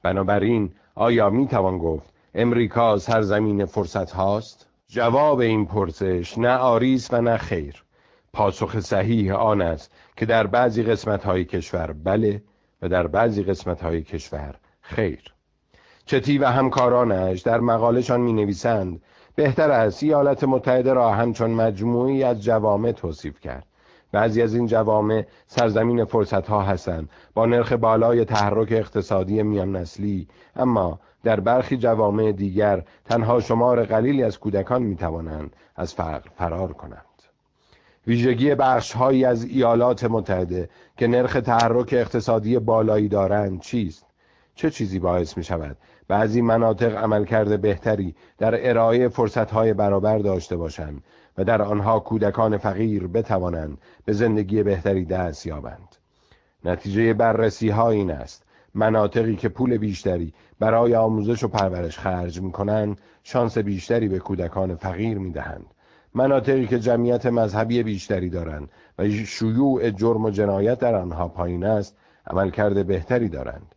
بنابراین 0.03 0.71
آیا 0.95 1.29
می 1.29 1.47
توان 1.47 1.77
گفت 1.77 2.13
امریکا 2.35 2.97
سرزمین 2.97 3.65
فرصت 3.65 4.11
هاست؟ 4.11 4.67
جواب 4.87 5.39
این 5.39 5.65
پرسش 5.65 6.37
نه 6.37 6.55
آریس 6.55 7.13
و 7.13 7.21
نه 7.21 7.37
خیر. 7.37 7.83
پاسخ 8.33 8.79
صحیح 8.79 9.33
آن 9.35 9.61
است 9.61 9.91
که 10.15 10.25
در 10.25 10.47
بعضی 10.47 10.83
قسمت 10.83 11.23
های 11.23 11.45
کشور 11.45 11.93
بله 12.03 12.43
و 12.81 12.89
در 12.89 13.07
بعضی 13.07 13.43
قسمت 13.43 13.81
های 13.81 14.01
کشور 14.01 14.55
خیر. 14.81 15.33
چتی 16.05 16.37
و 16.37 16.45
همکارانش 16.45 17.41
در 17.41 17.59
مقالشان 17.59 18.21
می 18.21 18.33
نویسند 18.33 19.01
بهتر 19.35 19.71
است 19.71 20.03
ایالات 20.03 20.43
متحده 20.43 20.93
را 20.93 21.11
همچون 21.11 21.51
مجموعی 21.51 22.23
از 22.23 22.43
جوامع 22.43 22.91
توصیف 22.91 23.39
کرد. 23.39 23.65
بعضی 24.11 24.41
از 24.41 24.55
این 24.55 24.67
جوامع 24.67 25.25
سرزمین 25.47 26.05
فرصت 26.05 26.47
ها 26.47 26.61
هستند 26.61 27.09
با 27.33 27.45
نرخ 27.45 27.73
بالای 27.73 28.25
تحرک 28.25 28.67
اقتصادی 28.71 29.43
میان 29.43 29.75
نسلی 29.75 30.27
اما 30.55 30.99
در 31.23 31.39
برخی 31.39 31.77
جوامع 31.77 32.31
دیگر 32.31 32.83
تنها 33.05 33.39
شمار 33.39 33.85
قلیلی 33.85 34.23
از 34.23 34.39
کودکان 34.39 34.83
می 34.83 34.95
توانند 34.95 35.55
از 35.75 35.93
فقر 35.93 36.29
فرار 36.37 36.73
کنند. 36.73 37.12
ویژگی 38.07 38.55
بخش 38.55 38.91
هایی 38.91 39.25
از 39.25 39.43
ایالات 39.43 40.03
متحده 40.03 40.69
که 40.97 41.07
نرخ 41.07 41.33
تحرک 41.33 41.89
اقتصادی 41.93 42.59
بالایی 42.59 43.07
دارند 43.07 43.61
چیست؟ 43.61 44.05
چه 44.55 44.69
چیزی 44.69 44.99
باعث 44.99 45.37
می 45.37 45.43
شود 45.43 45.77
بعضی 46.07 46.41
مناطق 46.41 46.95
عملکرد 46.95 47.61
بهتری 47.61 48.15
در 48.37 48.69
ارائه 48.69 49.07
فرصتهای 49.07 49.73
برابر 49.73 50.17
داشته 50.17 50.55
باشند 50.55 51.03
و 51.37 51.43
در 51.43 51.61
آنها 51.61 51.99
کودکان 51.99 52.57
فقیر 52.57 53.07
بتوانند 53.07 53.77
به 54.05 54.13
زندگی 54.13 54.63
بهتری 54.63 55.05
دست 55.05 55.45
یابند؟ 55.45 55.95
نتیجه 56.65 57.13
بررسی 57.13 57.69
ها 57.69 57.89
این 57.89 58.11
است. 58.11 58.43
مناطقی 58.75 59.35
که 59.35 59.49
پول 59.49 59.77
بیشتری 59.77 60.33
برای 60.59 60.95
آموزش 60.95 61.43
و 61.43 61.47
پرورش 61.47 61.99
خرج 61.99 62.41
می 62.41 62.51
کنند 62.51 63.01
شانس 63.23 63.57
بیشتری 63.57 64.07
به 64.07 64.19
کودکان 64.19 64.75
فقیر 64.75 65.17
می 65.17 65.31
دهند 65.31 65.65
مناطقی 66.15 66.67
که 66.67 66.79
جمعیت 66.79 67.25
مذهبی 67.25 67.83
بیشتری 67.83 68.29
دارند 68.29 68.69
و 68.99 69.09
شیوع 69.09 69.89
جرم 69.89 70.25
و 70.25 70.29
جنایت 70.29 70.79
در 70.79 70.95
آنها 70.95 71.27
پایین 71.27 71.63
است 71.63 71.97
عملکرد 72.27 72.87
بهتری 72.87 73.29
دارند 73.29 73.75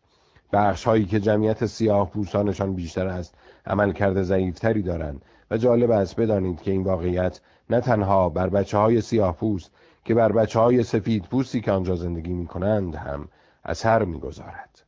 بخش 0.52 0.84
هایی 0.84 1.04
که 1.04 1.20
جمعیت 1.20 1.66
سیاه 1.66 2.10
پوستانشان 2.10 2.74
بیشتر 2.74 3.06
است 3.06 3.34
عملکرد 3.66 4.22
ضعیفتری 4.22 4.82
دارند 4.82 5.22
و 5.50 5.56
جالب 5.56 5.90
است 5.90 6.20
بدانید 6.20 6.62
که 6.62 6.70
این 6.70 6.82
واقعیت 6.82 7.40
نه 7.70 7.80
تنها 7.80 8.28
بر 8.28 8.48
بچه 8.48 8.78
های 8.78 9.00
سیاه 9.00 9.36
پوست 9.36 9.70
که 10.04 10.14
بر 10.14 10.32
بچه 10.32 10.60
های 10.60 10.82
سفید 10.82 11.24
پوستی 11.24 11.60
که 11.60 11.72
آنجا 11.72 11.94
زندگی 11.94 12.32
می 12.32 12.46
کنند 12.46 12.94
هم 12.94 13.28
اثر 13.64 14.04
می 14.04 14.18
گذارد. 14.18 14.82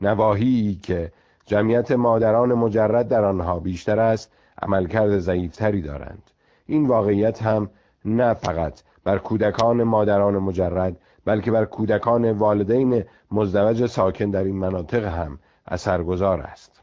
نواهی 0.00 0.78
که 0.82 1.12
جمعیت 1.46 1.92
مادران 1.92 2.54
مجرد 2.54 3.08
در 3.08 3.24
آنها 3.24 3.60
بیشتر 3.60 4.00
است 4.00 4.32
عملکرد 4.62 5.18
ضعیفتری 5.18 5.82
دارند 5.82 6.22
این 6.70 6.86
واقعیت 6.86 7.42
هم 7.42 7.70
نه 8.04 8.34
فقط 8.34 8.82
بر 9.04 9.18
کودکان 9.18 9.82
مادران 9.82 10.38
مجرد 10.38 10.96
بلکه 11.24 11.50
بر 11.50 11.64
کودکان 11.64 12.30
والدین 12.30 13.04
مزدوج 13.30 13.86
ساکن 13.86 14.30
در 14.30 14.44
این 14.44 14.56
مناطق 14.56 15.04
هم 15.04 15.38
اثرگذار 15.68 16.40
است. 16.40 16.82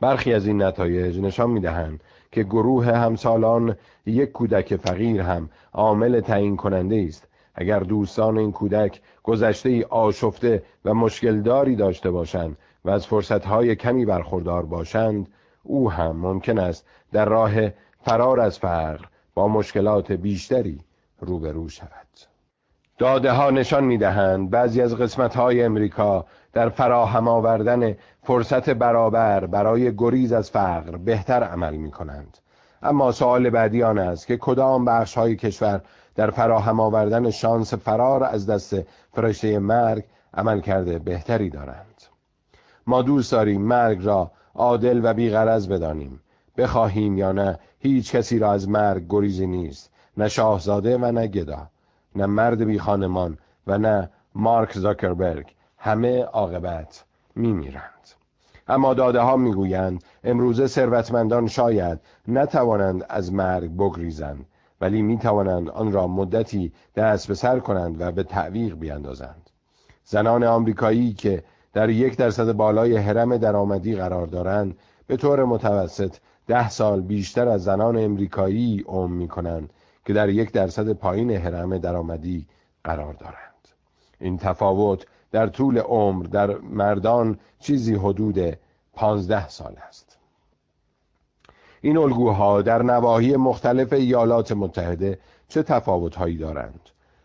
برخی 0.00 0.32
از 0.34 0.46
این 0.46 0.62
نتایج 0.62 1.20
نشان 1.20 1.50
می‌دهند 1.50 2.00
که 2.32 2.42
گروه 2.42 2.86
همسالان 2.86 3.76
یک 4.06 4.32
کودک 4.32 4.76
فقیر 4.76 5.20
هم 5.20 5.48
عامل 5.72 6.20
تعیین 6.20 6.56
کننده 6.56 7.04
است. 7.08 7.28
اگر 7.54 7.80
دوستان 7.80 8.38
این 8.38 8.52
کودک 8.52 9.00
گذشته 9.22 9.68
ای 9.68 9.82
آشفته 9.82 10.62
و 10.84 10.94
مشکلداری 10.94 11.76
داشته 11.76 12.10
باشند 12.10 12.56
و 12.84 12.90
از 12.90 13.06
فرصتهای 13.06 13.76
کمی 13.76 14.04
برخوردار 14.04 14.66
باشند 14.66 15.28
او 15.62 15.90
هم 15.90 16.16
ممکن 16.16 16.58
است 16.58 16.86
در 17.12 17.24
راه 17.24 17.52
فرار 18.06 18.40
از 18.40 18.58
فقر 18.58 19.04
با 19.34 19.48
مشکلات 19.48 20.12
بیشتری 20.12 20.80
روبرو 21.20 21.68
شود. 21.68 22.06
داده 22.98 23.32
ها 23.32 23.50
نشان 23.50 23.84
می 23.84 23.98
دهند 23.98 24.50
بعضی 24.50 24.82
از 24.82 24.96
قسمت 24.96 25.36
های 25.36 25.62
امریکا 25.62 26.26
در 26.52 26.68
فراهم 26.68 27.28
آوردن 27.28 27.96
فرصت 28.22 28.70
برابر 28.70 29.46
برای 29.46 29.96
گریز 29.96 30.32
از 30.32 30.50
فقر 30.50 30.96
بهتر 30.96 31.42
عمل 31.42 31.76
می 31.76 31.90
کنند 31.90 32.38
اما 32.82 33.12
سوال 33.12 33.50
بعدی 33.50 33.82
آن 33.82 33.98
است 33.98 34.26
که 34.26 34.36
کدام 34.36 34.84
بخش 34.84 35.14
های 35.14 35.36
کشور 35.36 35.80
در 36.14 36.30
فراهم 36.30 36.80
آوردن 36.80 37.30
شانس 37.30 37.74
فرار 37.74 38.24
از 38.24 38.46
دست 38.46 38.76
فرشته 39.12 39.58
مرگ 39.58 40.04
عمل 40.34 40.60
کرده 40.60 40.98
بهتری 40.98 41.50
دارند؟ 41.50 42.02
ما 42.86 43.02
دوست 43.02 43.32
داریم 43.32 43.62
مرگ 43.62 44.04
را 44.04 44.30
عادل 44.54 45.00
و 45.04 45.14
بیغرض 45.14 45.68
بدانیم. 45.68 46.20
بخواهیم 46.56 47.18
یا 47.18 47.32
نه 47.32 47.58
هیچ 47.78 48.16
کسی 48.16 48.38
را 48.38 48.52
از 48.52 48.68
مرگ 48.68 49.06
گریزی 49.08 49.46
نیست 49.46 49.90
نه 50.16 50.28
شاهزاده 50.28 50.98
و 50.98 51.12
نه 51.12 51.26
گدا 51.26 51.68
نه 52.16 52.26
مرد 52.26 52.64
بی 52.64 52.78
خانمان 52.78 53.38
و 53.66 53.78
نه 53.78 54.10
مارک 54.34 54.78
زاکربرگ. 54.78 55.54
همه 55.78 56.22
عاقبت 56.22 57.04
میمیرند. 57.34 57.92
اما 58.68 58.94
داده 58.94 59.20
ها 59.20 59.36
می‌گویند 59.36 60.04
امروزه 60.24 60.66
ثروتمندان 60.66 61.46
شاید 61.46 62.00
نتوانند 62.28 63.06
از 63.08 63.32
مرگ 63.32 63.76
بگریزند 63.76 64.46
ولی 64.80 65.02
می 65.02 65.18
توانند 65.18 65.68
آن 65.68 65.92
را 65.92 66.06
مدتی 66.06 66.72
دست 66.96 67.28
به 67.28 67.34
سر 67.34 67.58
کنند 67.58 68.00
و 68.00 68.12
به 68.12 68.22
تعویق 68.22 68.74
بیندازند. 68.74 69.50
زنان 70.04 70.44
آمریکایی 70.44 71.12
که 71.12 71.42
در 71.72 71.90
یک 71.90 72.16
درصد 72.16 72.52
بالای 72.52 72.96
حرم 72.96 73.36
درآمدی 73.36 73.96
قرار 73.96 74.26
دارند 74.26 74.78
به 75.06 75.16
طور 75.16 75.44
متوسط 75.44 76.16
ده 76.46 76.68
سال 76.68 77.00
بیشتر 77.00 77.48
از 77.48 77.64
زنان 77.64 77.96
امریکایی 77.96 78.84
عمر 78.86 79.12
می 79.12 79.28
کنند 79.28 79.72
که 80.04 80.12
در 80.12 80.28
یک 80.28 80.52
درصد 80.52 80.92
پایین 80.92 81.30
حرم 81.30 81.78
درآمدی 81.78 82.46
قرار 82.84 83.12
دارند. 83.14 83.68
این 84.20 84.38
تفاوت 84.38 85.06
در 85.32 85.46
طول 85.46 85.78
عمر 85.78 86.24
در 86.24 86.58
مردان 86.58 87.38
چیزی 87.60 87.94
حدود 87.94 88.58
پانزده 88.92 89.48
سال 89.48 89.76
است. 89.88 90.18
این 91.80 91.96
الگوها 91.96 92.62
در 92.62 92.82
نواحی 92.82 93.36
مختلف 93.36 93.92
ایالات 93.92 94.52
متحده 94.52 95.18
چه 95.48 95.62
تفاوتهایی 95.62 96.36
دارند؟ 96.36 96.80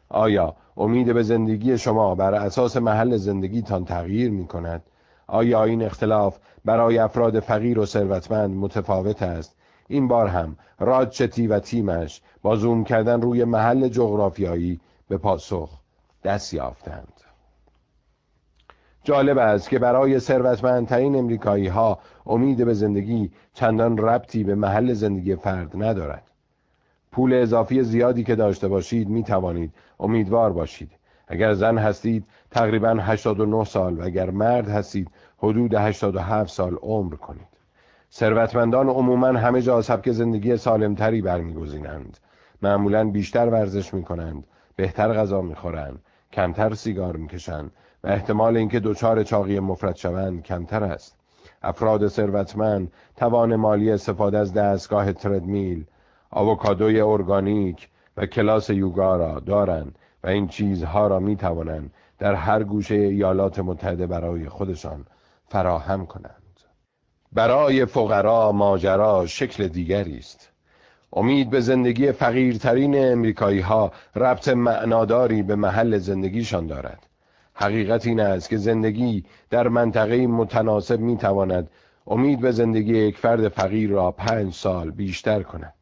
آیا 0.09 0.55
امید 0.77 1.13
به 1.13 1.23
زندگی 1.23 1.77
شما 1.77 2.15
بر 2.15 2.33
اساس 2.33 2.77
محل 2.77 3.17
زندگیتان 3.17 3.85
تغییر 3.85 4.31
می 4.31 4.47
کند 4.47 4.83
آیا 5.31 5.63
این 5.63 5.83
اختلاف 5.83 6.37
برای 6.65 6.97
افراد 6.97 7.39
فقیر 7.39 7.79
و 7.79 7.85
ثروتمند 7.85 8.55
متفاوت 8.55 9.21
است؟ 9.21 9.55
این 9.87 10.07
بار 10.07 10.27
هم 10.27 10.57
راجچتی 10.79 11.47
و 11.47 11.59
تیمش 11.59 12.21
با 12.41 12.55
زوم 12.55 12.83
کردن 12.83 13.21
روی 13.21 13.43
محل 13.43 13.87
جغرافیایی 13.87 14.79
به 15.07 15.17
پاسخ 15.17 15.79
دست 16.23 16.53
یافتند. 16.53 17.13
جالب 19.03 19.37
است 19.37 19.69
که 19.69 19.79
برای 19.79 20.19
ثروتمندترین 20.19 21.15
امریکایی 21.15 21.67
ها 21.67 21.99
امید 22.25 22.65
به 22.65 22.73
زندگی 22.73 23.31
چندان 23.53 23.97
ربطی 23.97 24.43
به 24.43 24.55
محل 24.55 24.93
زندگی 24.93 25.35
فرد 25.35 25.83
ندارد. 25.83 26.23
پول 27.11 27.33
اضافی 27.33 27.83
زیادی 27.83 28.23
که 28.23 28.35
داشته 28.35 28.67
باشید 28.67 29.09
می 29.09 29.23
توانید 29.23 29.73
امیدوار 29.99 30.53
باشید. 30.53 30.91
اگر 31.31 31.53
زن 31.53 31.77
هستید 31.77 32.25
تقریبا 32.51 32.89
89 32.89 33.63
سال 33.63 33.99
و 33.99 34.03
اگر 34.03 34.29
مرد 34.29 34.69
هستید 34.69 35.11
حدود 35.37 35.73
87 35.73 36.51
سال 36.53 36.75
عمر 36.75 37.15
کنید. 37.15 37.47
ثروتمندان 38.11 38.89
عموما 38.89 39.27
همه 39.27 39.61
جا 39.61 39.81
سبک 39.81 40.11
زندگی 40.11 40.57
سالمتری 40.57 41.21
برمیگزینند. 41.21 42.17
معمولا 42.61 43.09
بیشتر 43.09 43.49
ورزش 43.49 43.93
می 43.93 44.03
کنند 44.03 44.43
بهتر 44.75 45.13
غذا 45.13 45.41
می 45.41 45.55
خورند 45.55 45.99
کمتر 46.33 46.73
سیگار 46.73 47.17
می‌کشند 47.17 47.71
و 48.03 48.07
احتمال 48.07 48.57
اینکه 48.57 48.79
دچار 48.79 49.23
چاقی 49.23 49.59
مفرد 49.59 49.95
شوند 49.95 50.43
کمتر 50.43 50.83
است. 50.83 51.17
افراد 51.63 52.07
ثروتمند 52.07 52.91
توان 53.15 53.55
مالی 53.55 53.91
استفاده 53.91 54.37
از 54.37 54.53
دستگاه 54.53 55.13
تردمیل 55.13 55.85
آووکادوی 56.31 57.01
ارگانیک 57.01 57.89
و 58.17 58.25
کلاس 58.25 58.69
یوگا 58.69 59.15
را 59.15 59.39
دارند. 59.39 59.97
و 60.23 60.27
این 60.27 60.47
چیزها 60.47 61.07
را 61.07 61.19
می 61.19 61.35
توانند 61.35 61.93
در 62.19 62.33
هر 62.33 62.63
گوشه 62.63 62.95
ایالات 62.95 63.59
متحده 63.59 64.07
برای 64.07 64.49
خودشان 64.49 65.05
فراهم 65.47 66.05
کنند. 66.05 66.59
برای 67.31 67.85
فقرا 67.85 68.51
ماجرا 68.51 69.25
شکل 69.27 69.67
دیگری 69.67 70.17
است. 70.17 70.49
امید 71.13 71.49
به 71.49 71.59
زندگی 71.59 72.11
فقیرترین 72.11 73.11
امریکایی 73.11 73.59
ها 73.59 73.91
ربط 74.15 74.47
معناداری 74.47 75.43
به 75.43 75.55
محل 75.55 75.97
زندگیشان 75.97 76.67
دارد. 76.67 77.07
حقیقت 77.53 78.07
این 78.07 78.19
است 78.19 78.49
که 78.49 78.57
زندگی 78.57 79.25
در 79.49 79.67
منطقه 79.67 80.27
متناسب 80.27 80.99
می 80.99 81.17
تواند 81.17 81.69
امید 82.07 82.39
به 82.39 82.51
زندگی 82.51 82.97
یک 82.97 83.17
فرد 83.17 83.47
فقیر 83.47 83.89
را 83.89 84.11
پنج 84.11 84.53
سال 84.53 84.91
بیشتر 84.91 85.43
کند. 85.43 85.73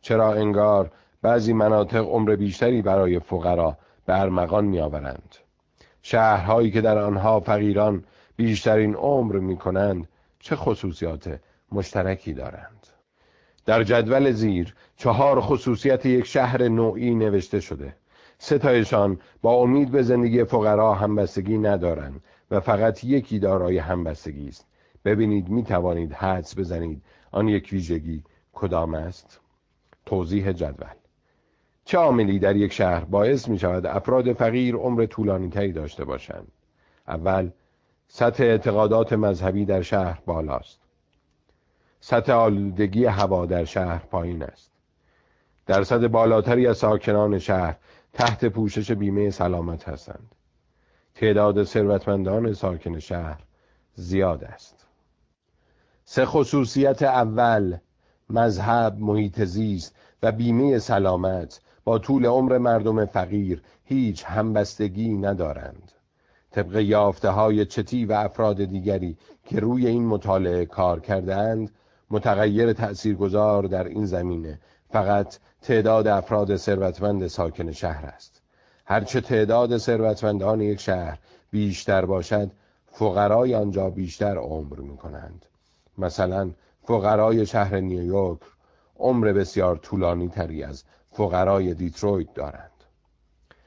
چرا 0.00 0.32
انگار 0.32 0.90
بعضی 1.24 1.52
مناطق 1.52 2.04
عمر 2.04 2.36
بیشتری 2.36 2.82
برای 2.82 3.18
فقرا 3.18 3.78
به 4.06 4.20
ارمغان 4.20 4.64
می 4.64 4.80
آورند 4.80 5.36
شهرهایی 6.02 6.70
که 6.70 6.80
در 6.80 6.98
آنها 6.98 7.40
فقیران 7.40 8.04
بیشترین 8.36 8.94
عمر 8.94 9.36
می 9.36 9.56
کنند 9.56 10.08
چه 10.38 10.56
خصوصیات 10.56 11.40
مشترکی 11.72 12.32
دارند؟ 12.32 12.86
در 13.66 13.82
جدول 13.82 14.30
زیر 14.30 14.74
چهار 14.96 15.40
خصوصیت 15.40 16.06
یک 16.06 16.26
شهر 16.26 16.68
نوعی 16.68 17.14
نوشته 17.14 17.60
شده. 17.60 17.96
ستایشان 18.38 19.18
با 19.42 19.52
امید 19.54 19.90
به 19.90 20.02
زندگی 20.02 20.44
فقرا 20.44 20.94
همبستگی 20.94 21.58
ندارند 21.58 22.20
و 22.50 22.60
فقط 22.60 23.04
یکی 23.04 23.38
دارای 23.38 23.78
همبستگی 23.78 24.48
است. 24.48 24.66
ببینید 25.04 25.48
می 25.48 25.62
توانید 25.62 26.12
حدس 26.12 26.58
بزنید 26.58 27.02
آن 27.32 27.48
یک 27.48 27.68
ویژگی 27.72 28.22
کدام 28.52 28.94
است. 28.94 29.40
توضیح 30.06 30.52
جدول. 30.52 31.03
چه 31.84 31.98
عاملی 31.98 32.38
در 32.38 32.56
یک 32.56 32.72
شهر 32.72 33.04
باعث 33.04 33.48
می 33.48 33.58
شود 33.58 33.86
افراد 33.86 34.32
فقیر 34.32 34.74
عمر 34.76 35.06
طولانی 35.06 35.48
تری 35.48 35.72
داشته 35.72 36.04
باشند. 36.04 36.52
اول 37.08 37.50
سطح 38.08 38.44
اعتقادات 38.44 39.12
مذهبی 39.12 39.64
در 39.64 39.82
شهر 39.82 40.22
بالاست. 40.26 40.80
سطح 42.00 42.32
آلودگی 42.32 43.04
هوا 43.04 43.46
در 43.46 43.64
شهر 43.64 43.98
پایین 43.98 44.42
است. 44.42 44.70
درصد 45.66 46.06
بالاتری 46.06 46.66
از 46.66 46.78
ساکنان 46.78 47.38
شهر 47.38 47.76
تحت 48.12 48.44
پوشش 48.44 48.90
بیمه 48.92 49.30
سلامت 49.30 49.88
هستند. 49.88 50.34
تعداد 51.14 51.64
ثروتمندان 51.64 52.52
ساکن 52.52 52.98
شهر 52.98 53.40
زیاد 53.94 54.44
است. 54.44 54.86
سه 56.04 56.26
خصوصیت 56.26 57.02
اول 57.02 57.76
مذهب 58.30 58.98
محیط 58.98 59.44
زیست 59.44 59.96
و 60.22 60.32
بیمه 60.32 60.78
سلامت 60.78 61.60
با 61.84 61.98
طول 61.98 62.26
عمر 62.26 62.58
مردم 62.58 63.04
فقیر 63.04 63.62
هیچ 63.84 64.24
همبستگی 64.24 65.14
ندارند. 65.14 65.92
طبق 66.50 66.76
یافته 66.76 67.30
های 67.30 67.66
چتی 67.66 68.04
و 68.04 68.12
افراد 68.12 68.64
دیگری 68.64 69.16
که 69.44 69.60
روی 69.60 69.86
این 69.86 70.06
مطالعه 70.06 70.66
کار 70.66 71.00
کردند 71.00 71.70
متغیر 72.10 72.72
تأثیرگذار 72.72 73.62
در 73.62 73.84
این 73.84 74.06
زمینه 74.06 74.60
فقط 74.88 75.38
تعداد 75.62 76.06
افراد 76.06 76.56
ثروتمند 76.56 77.26
ساکن 77.26 77.72
شهر 77.72 78.06
است. 78.06 78.42
هرچه 78.86 79.20
تعداد 79.20 79.78
ثروتمندان 79.78 80.60
یک 80.60 80.80
شهر 80.80 81.18
بیشتر 81.50 82.04
باشد 82.04 82.50
فقرای 82.86 83.54
آنجا 83.54 83.90
بیشتر 83.90 84.36
عمر 84.38 84.80
می 84.80 84.96
کنند 84.96 85.46
مثلا 85.98 86.50
فقرای 86.82 87.46
شهر 87.46 87.80
نیویورک 87.80 88.40
عمر 88.98 89.32
بسیار 89.32 89.76
طولانی 89.76 90.28
تری 90.28 90.62
از 90.62 90.84
فقرای 91.14 91.74
دیترویت 91.74 92.34
دارند. 92.34 92.70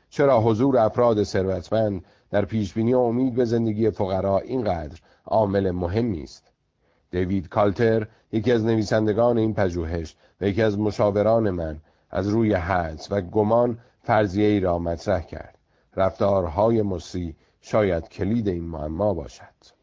چرا 0.10 0.42
حضور 0.42 0.78
افراد 0.78 1.24
ثروتمند 1.24 2.06
در 2.32 2.46
پیشبینی 2.46 2.94
و 2.94 3.00
امید 3.00 3.36
به 3.36 3.46
زندگی 3.46 3.90
فقرا 3.90 4.40
اینقدر 4.40 5.00
عامل 5.26 5.72
مهمی 5.72 6.24
است 6.24 6.52
دیوید 7.12 7.50
کالتر 7.50 8.08
یکی 8.32 8.52
از 8.52 8.66
نویسندگان 8.66 9.38
این 9.38 9.54
پژوهش 9.54 10.16
و 10.42 10.48
یکی 10.48 10.62
از 10.62 10.80
مشاوران 10.80 11.50
من 11.50 11.80
از 12.10 12.28
روی 12.28 12.54
حدس 12.54 13.12
و 13.12 13.22
گمان 13.22 13.78
فرضیه 14.04 14.48
ای 14.48 14.60
را 14.60 14.80
مطرح 14.80 15.22
کرد. 15.22 15.58
رفتارهای 15.96 16.82
مصری 16.82 17.36
شاید 17.62 18.10
کلید 18.10 18.48
این 18.48 18.64
معما 18.64 19.14
باشد. 19.14 19.78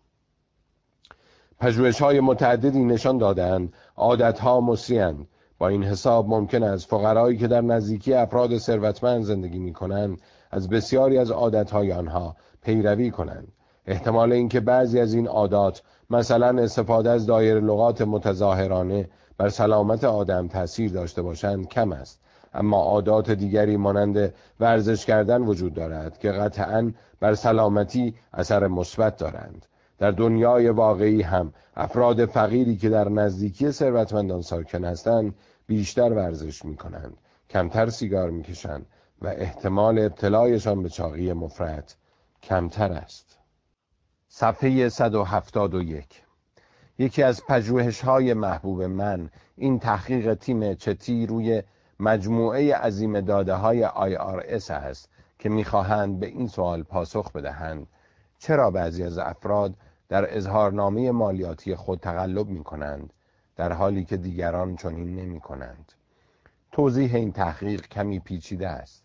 پژوهش 1.59 2.03
های 2.03 2.21
متعددی 2.21 2.85
نشان 2.85 3.19
دادند 3.19 3.73
عادت 3.97 4.39
ها 4.39 4.61
مصریند 4.61 5.27
با 5.59 5.69
این 5.69 5.85
حساب 5.85 6.29
ممکن 6.29 6.63
است 6.63 6.87
فقرایی 6.87 7.39
که 7.39 7.49
در 7.49 7.61
نزدیکی 7.61 8.15
افراد 8.15 8.59
ثروتمند 8.59 9.23
زندگی 9.23 9.59
می 9.59 9.73
کنند 9.73 10.21
از 10.51 10.69
بسیاری 10.69 11.19
از 11.19 11.31
عادتهای 11.31 11.93
آنها 11.93 12.37
پیروی 12.63 13.11
کنند. 13.11 13.49
احتمال 13.87 14.33
اینکه 14.33 14.61
بعضی 14.61 15.01
از 15.01 15.15
این 15.15 15.27
عادات 15.29 15.83
مثلا 16.11 16.63
استفاده 16.63 17.11
از 17.11 17.27
دایر 17.27 17.61
لغات 17.61 18.03
متظاهرانه 18.03 19.09
بر 19.39 19.49
سلامت 19.49 20.05
آدم 20.05 20.49
تاثیر 20.49 20.93
داشته 20.93 21.23
باشند 21.23 21.69
کم 21.69 21.93
است. 21.93 22.21
اما 22.55 22.83
عادات 22.83 23.31
دیگری 23.31 23.77
مانند 23.77 24.35
ورزش 24.61 25.07
کردن 25.07 25.43
وجود 25.43 25.75
دارد 25.75 26.19
که 26.19 26.33
قطعا 26.33 26.93
بر 27.21 27.35
سلامتی 27.35 28.15
اثر 28.33 28.67
مثبت 28.67 29.17
دارند. 29.17 29.67
در 29.99 30.11
دنیای 30.11 30.69
واقعی 30.69 31.23
هم 31.23 31.53
افراد 31.77 32.27
فقیری 32.27 32.77
که 32.77 32.89
در 32.89 33.09
نزدیکی 33.09 33.73
ثروتمندان 33.73 34.43
ساکن 34.43 34.85
هستند 34.85 35.35
بیشتر 35.67 36.13
ورزش 36.13 36.65
می 36.65 36.77
کنند 36.77 37.17
کمتر 37.51 37.91
سیگار 37.91 38.31
می 38.31 38.43
کشند 38.43 38.87
و 39.23 39.27
احتمال 39.27 39.99
ابتلایشان 39.99 40.83
به 40.83 40.89
چاقی 40.89 41.33
مفرد 41.33 41.95
کمتر 42.43 42.93
است. 42.93 43.39
صفحه 44.29 44.89
171 44.89 46.23
یکی 46.99 47.23
از 47.23 47.47
پژوهش 47.47 48.01
های 48.01 48.35
محبوب 48.35 48.83
من 48.83 49.31
این 49.57 49.79
تحقیق 49.79 50.35
تیم 50.35 50.75
چتی 50.75 51.27
روی 51.27 51.63
مجموعه 52.01 52.77
عظیم 52.77 53.21
داده 53.21 53.55
های 53.55 53.89
IRS 53.89 54.71
است 54.71 55.09
که 55.39 55.49
می‌خواهند 55.49 56.21
به 56.21 56.27
این 56.27 56.49
سوال 56.49 56.83
پاسخ 56.83 57.33
بدهند. 57.33 57.87
چرا 58.45 58.71
بعضی 58.71 59.03
از 59.03 59.19
افراد 59.19 59.75
در 60.09 60.37
اظهارنامه 60.37 61.11
مالیاتی 61.11 61.75
خود 61.75 62.01
تقلب 62.01 62.49
می 62.49 62.65
کنند 62.65 63.13
در 63.57 63.73
حالی 63.73 64.05
که 64.05 64.17
دیگران 64.17 64.77
چنین 64.77 65.17
نمی 65.17 65.41
کنند 65.41 65.93
توضیح 66.73 67.15
این 67.15 67.33
تحقیق 67.33 67.87
کمی 67.87 68.19
پیچیده 68.21 68.69
است. 68.69 69.05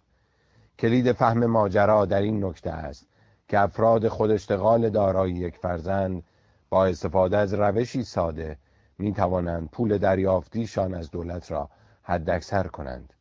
کلید 0.80 1.12
فهم 1.12 1.46
ماجرا 1.46 2.06
در 2.06 2.22
این 2.22 2.46
نکته 2.46 2.72
است 2.72 3.08
که 3.48 3.60
افراد 3.60 4.08
خود 4.08 4.32
اشتغال 4.32 4.90
دارایی 4.90 5.36
یک 5.36 5.58
فرزند 5.58 6.24
با 6.70 6.86
استفاده 6.86 7.38
از 7.38 7.54
روشی 7.54 8.04
ساده 8.04 8.58
می 8.98 9.14
توانند 9.14 9.70
پول 9.70 9.98
دریافتیشان 9.98 10.94
از 10.94 11.12
دولت 11.12 11.52
را 11.52 11.70
حداکثر 12.04 12.68
کنند. 12.68 13.14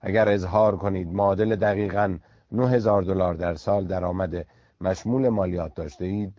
اگر 0.00 0.28
اظهار 0.28 0.76
کنید 0.76 1.08
معادل 1.08 1.56
دقیقا 1.56 2.18
9000 2.52 3.02
دلار 3.02 3.34
در 3.34 3.54
سال 3.54 3.86
درآمد 3.86 4.46
مشمول 4.80 5.28
مالیات 5.28 5.74
داشته 5.74 6.04
اید 6.04 6.32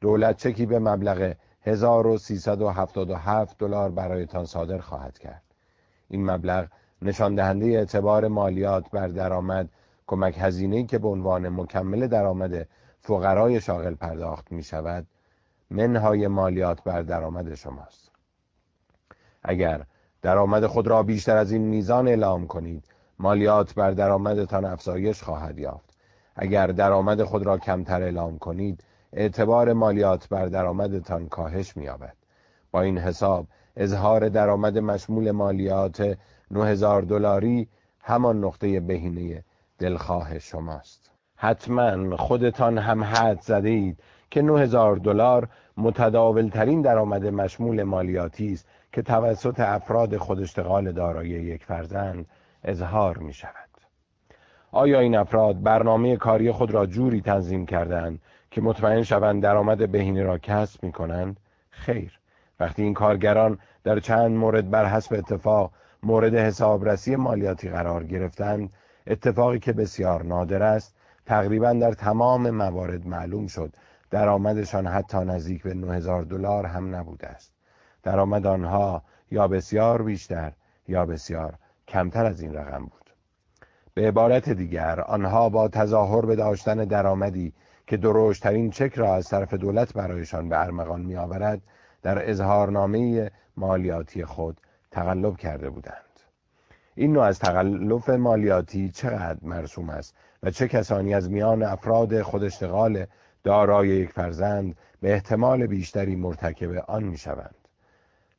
دولت 0.00 0.36
چکی 0.36 0.66
به 0.66 0.78
مبلغ 0.78 1.32
1377 1.62 3.58
دلار 3.58 3.90
برایتان 3.90 4.44
صادر 4.44 4.78
خواهد 4.78 5.18
کرد. 5.18 5.42
این 6.08 6.30
مبلغ 6.30 6.66
نشان 7.02 7.34
دهنده 7.34 7.66
اعتبار 7.66 8.28
مالیات 8.28 8.90
بر 8.90 9.08
درآمد 9.08 9.68
کمک 10.06 10.36
هزینه‌ای 10.38 10.84
که 10.84 10.98
به 10.98 11.08
عنوان 11.08 11.48
مکمل 11.48 12.06
درآمد 12.06 12.68
فقرای 13.00 13.60
شاغل 13.60 13.94
پرداخت 13.94 14.52
می 14.52 14.62
شود 14.62 15.06
منهای 15.70 16.26
مالیات 16.26 16.82
بر 16.82 17.02
درآمد 17.02 17.54
شماست. 17.54 18.10
اگر 19.42 19.84
درآمد 20.22 20.66
خود 20.66 20.86
را 20.86 21.02
بیشتر 21.02 21.36
از 21.36 21.52
این 21.52 21.62
میزان 21.62 22.08
اعلام 22.08 22.46
کنید 22.46 22.84
مالیات 23.18 23.74
بر 23.74 23.90
درآمدتان 23.90 24.64
افزایش 24.64 25.22
خواهد 25.22 25.58
یافت. 25.58 25.85
اگر 26.36 26.66
درآمد 26.66 27.22
خود 27.22 27.46
را 27.46 27.58
کمتر 27.58 28.02
اعلام 28.02 28.38
کنید 28.38 28.84
اعتبار 29.12 29.72
مالیات 29.72 30.28
بر 30.28 30.46
درآمدتان 30.46 31.28
کاهش 31.28 31.76
می‌یابد 31.76 32.16
با 32.70 32.80
این 32.80 32.98
حساب 32.98 33.46
اظهار 33.76 34.28
درآمد 34.28 34.78
مشمول 34.78 35.30
مالیات 35.30 36.18
9000 36.50 37.02
دلاری 37.02 37.68
همان 38.02 38.44
نقطه 38.44 38.80
بهینه 38.80 39.44
دلخواه 39.78 40.38
شماست 40.38 41.10
حتما 41.36 42.16
خودتان 42.16 42.78
هم 42.78 43.04
حد 43.04 43.40
زده 43.40 43.68
اید 43.68 44.02
که 44.30 44.42
9000 44.42 44.96
دلار 44.96 45.48
متداول 45.76 46.48
ترین 46.48 46.82
درآمد 46.82 47.26
مشمول 47.26 47.82
مالیاتی 47.82 48.52
است 48.52 48.68
که 48.92 49.02
توسط 49.02 49.60
افراد 49.60 50.16
خود 50.16 50.40
اشتغال 50.40 50.92
دارای 50.92 51.28
یک 51.28 51.64
فرزند 51.64 52.26
اظهار 52.64 53.18
می 53.18 53.32
شود. 53.32 53.65
آیا 54.76 55.00
این 55.00 55.16
افراد 55.16 55.62
برنامه 55.62 56.16
کاری 56.16 56.52
خود 56.52 56.70
را 56.70 56.86
جوری 56.86 57.20
تنظیم 57.20 57.66
کردند 57.66 58.20
که 58.50 58.60
مطمئن 58.60 59.02
شوند 59.02 59.42
درآمد 59.42 59.92
بهینه 59.92 60.22
را 60.22 60.38
کسب 60.38 60.84
می 60.84 60.92
کنند؟ 60.92 61.40
خیر. 61.70 62.18
وقتی 62.60 62.82
این 62.82 62.94
کارگران 62.94 63.58
در 63.84 64.00
چند 64.00 64.30
مورد 64.30 64.70
بر 64.70 64.84
حسب 64.84 65.14
اتفاق 65.14 65.72
مورد 66.02 66.34
حسابرسی 66.34 67.16
مالیاتی 67.16 67.68
قرار 67.68 68.04
گرفتند 68.04 68.72
اتفاقی 69.06 69.58
که 69.58 69.72
بسیار 69.72 70.22
نادر 70.22 70.62
است 70.62 70.96
تقریبا 71.26 71.72
در 71.72 71.92
تمام 71.92 72.50
موارد 72.50 73.06
معلوم 73.06 73.46
شد 73.46 73.72
درآمدشان 74.10 74.86
حتی 74.86 75.18
نزدیک 75.18 75.62
به 75.62 75.74
9000 75.74 76.22
دلار 76.22 76.66
هم 76.66 76.96
نبوده 76.96 77.26
است. 77.26 77.52
درآمد 78.02 78.46
آنها 78.46 79.02
یا 79.30 79.48
بسیار 79.48 80.02
بیشتر 80.02 80.52
یا 80.88 81.06
بسیار 81.06 81.54
کمتر 81.88 82.26
از 82.26 82.40
این 82.40 82.54
رقم 82.54 82.84
بود. 82.84 83.05
به 83.96 84.08
عبارت 84.08 84.48
دیگر 84.48 85.00
آنها 85.00 85.48
با 85.48 85.68
تظاهر 85.68 86.26
به 86.26 86.36
داشتن 86.36 86.84
درآمدی 86.84 87.52
که 87.86 87.96
دروشترین 87.96 88.70
چک 88.70 88.94
را 88.94 89.14
از 89.14 89.28
طرف 89.28 89.54
دولت 89.54 89.92
برایشان 89.92 90.48
به 90.48 90.60
ارمغان 90.60 91.00
می 91.00 91.16
آورد 91.16 91.62
در 92.02 92.30
اظهارنامه 92.30 93.30
مالیاتی 93.56 94.24
خود 94.24 94.60
تقلب 94.90 95.36
کرده 95.36 95.70
بودند 95.70 96.20
این 96.94 97.12
نوع 97.12 97.24
از 97.24 97.38
تقلب 97.38 98.10
مالیاتی 98.10 98.90
چقدر 98.90 99.38
مرسوم 99.42 99.90
است 99.90 100.14
و 100.42 100.50
چه 100.50 100.68
کسانی 100.68 101.14
از 101.14 101.30
میان 101.30 101.62
افراد 101.62 102.22
خود 102.22 102.44
اشتغال 102.44 103.06
دارای 103.44 103.88
یک 103.88 104.10
فرزند 104.10 104.76
به 105.00 105.12
احتمال 105.12 105.66
بیشتری 105.66 106.16
مرتکب 106.16 106.84
آن 106.88 107.02
می 107.02 107.18
شوند. 107.18 107.54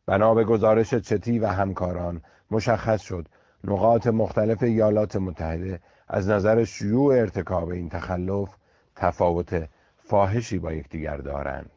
بنا 0.06 0.34
به 0.34 0.44
گزارش 0.44 0.94
چتی 0.94 1.40
و 1.40 1.48
همکاران 1.48 2.22
مشخص 2.52 3.02
شد 3.02 3.28
نقاط 3.64 4.08
مختلف 4.08 4.64
ایالات 4.64 5.16
متحده 5.16 5.80
از 6.08 6.30
نظر 6.30 6.64
شیوع 6.64 7.16
ارتکاب 7.16 7.70
این 7.70 7.90
تخلف 7.90 8.56
تفاوت 8.96 9.70
فاحشی 9.98 10.60
با 10.60 10.74
یکدیگر 10.74 11.18
دارند. 11.18 11.72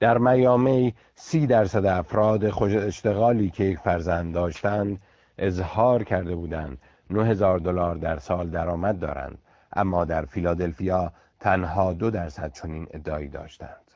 در 0.00 0.18
میامی 0.18 0.94
سی 1.14 1.46
درصد 1.46 1.86
افراد 1.86 2.50
خوش 2.50 2.74
اشتغالی 2.74 3.50
که 3.50 3.64
یک 3.64 3.78
فرزند 3.78 4.34
داشتند 4.34 5.00
اظهار 5.38 6.04
کرده 6.04 6.34
بودند 6.34 6.78
9000 7.10 7.58
دلار 7.58 7.96
در 7.96 8.18
سال 8.18 8.50
درآمد 8.50 8.98
دارند 8.98 9.38
اما 9.72 10.04
در 10.04 10.24
فیلادلفیا 10.24 11.12
تنها 11.40 11.92
دو 11.92 12.10
درصد 12.10 12.52
چنین 12.52 12.86
ادعایی 12.90 13.28
داشتند. 13.28 13.90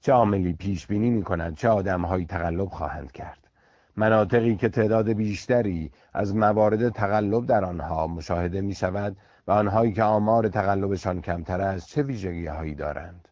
چه 0.00 0.12
عاملی 0.12 0.52
پیش 0.52 0.86
بینی 0.86 1.10
می 1.10 1.22
کند 1.22 1.56
چه 1.56 1.68
آدمهایی 1.68 2.26
تقلب 2.26 2.68
خواهند 2.68 3.12
کرد؟ 3.12 3.49
مناطقی 3.96 4.56
که 4.56 4.68
تعداد 4.68 5.12
بیشتری 5.12 5.90
از 6.14 6.36
موارد 6.36 6.88
تقلب 6.88 7.46
در 7.46 7.64
آنها 7.64 8.06
مشاهده 8.06 8.60
می 8.60 8.74
شود 8.74 9.16
و 9.46 9.52
آنهایی 9.52 9.92
که 9.92 10.02
آمار 10.02 10.48
تقلبشان 10.48 11.20
کمتر 11.20 11.60
است 11.60 11.88
چه 11.88 12.02
ویژگی 12.02 12.46
هایی 12.46 12.74
دارند 12.74 13.28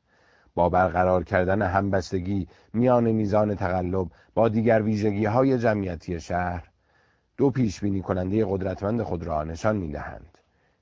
با 0.54 0.68
برقرار 0.68 1.24
کردن 1.24 1.62
همبستگی 1.62 2.48
میان 2.72 3.10
میزان 3.10 3.54
تقلب 3.54 4.06
با 4.34 4.48
دیگر 4.48 4.82
ویژگی 4.82 5.24
های 5.24 5.58
جمعیتی 5.58 6.20
شهر 6.20 6.68
دو 7.36 7.50
پیش 7.50 7.80
بینی 7.80 8.02
کننده 8.02 8.46
قدرتمند 8.48 9.02
خود 9.02 9.24
را 9.24 9.44
نشان 9.44 9.76
می 9.76 9.92
دهند. 9.92 10.38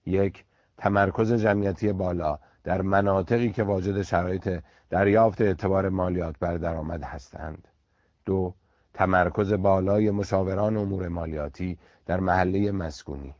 یک 0.06 0.44
تمرکز 0.78 1.32
جمعیتی 1.32 1.92
بالا 1.92 2.38
در 2.64 2.82
مناطقی 2.82 3.50
که 3.50 3.62
واجد 3.62 4.02
شرایط 4.02 4.60
دریافت 4.90 5.40
اعتبار 5.40 5.88
مالیات 5.88 6.38
بر 6.40 6.56
درآمد 6.56 7.02
هستند. 7.02 7.68
دو 8.24 8.54
تمرکز 8.96 9.52
بالای 9.52 10.10
مشاوران 10.10 10.76
امور 10.76 11.08
مالیاتی 11.08 11.78
در 12.06 12.20
محله 12.20 12.72
مسکونی. 12.72 13.34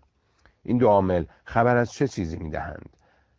این 0.63 0.79
دو 0.79 0.89
عامل 0.89 1.25
خبر 1.45 1.77
از 1.77 1.93
چه 1.93 2.09
چیزی 2.09 2.37
می‌دهند؟ 2.37 2.89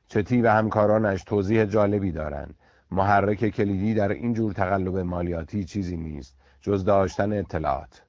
چتی 0.08 0.42
و 0.42 0.52
همکارانش 0.52 1.24
توضیح 1.24 1.66
جالبی 1.66 2.12
دارند؟ 2.12 2.56
محرک 2.92 3.50
کلیدی 3.50 3.94
در 3.94 4.10
این 4.10 4.34
جور 4.34 4.54
تقلب 4.54 4.98
مالیاتی 4.98 5.64
چیزی 5.64 5.98
نیست 5.98 6.36
جز 6.62 6.86
داشتن 6.86 7.34
اطلاعات. 7.34 8.04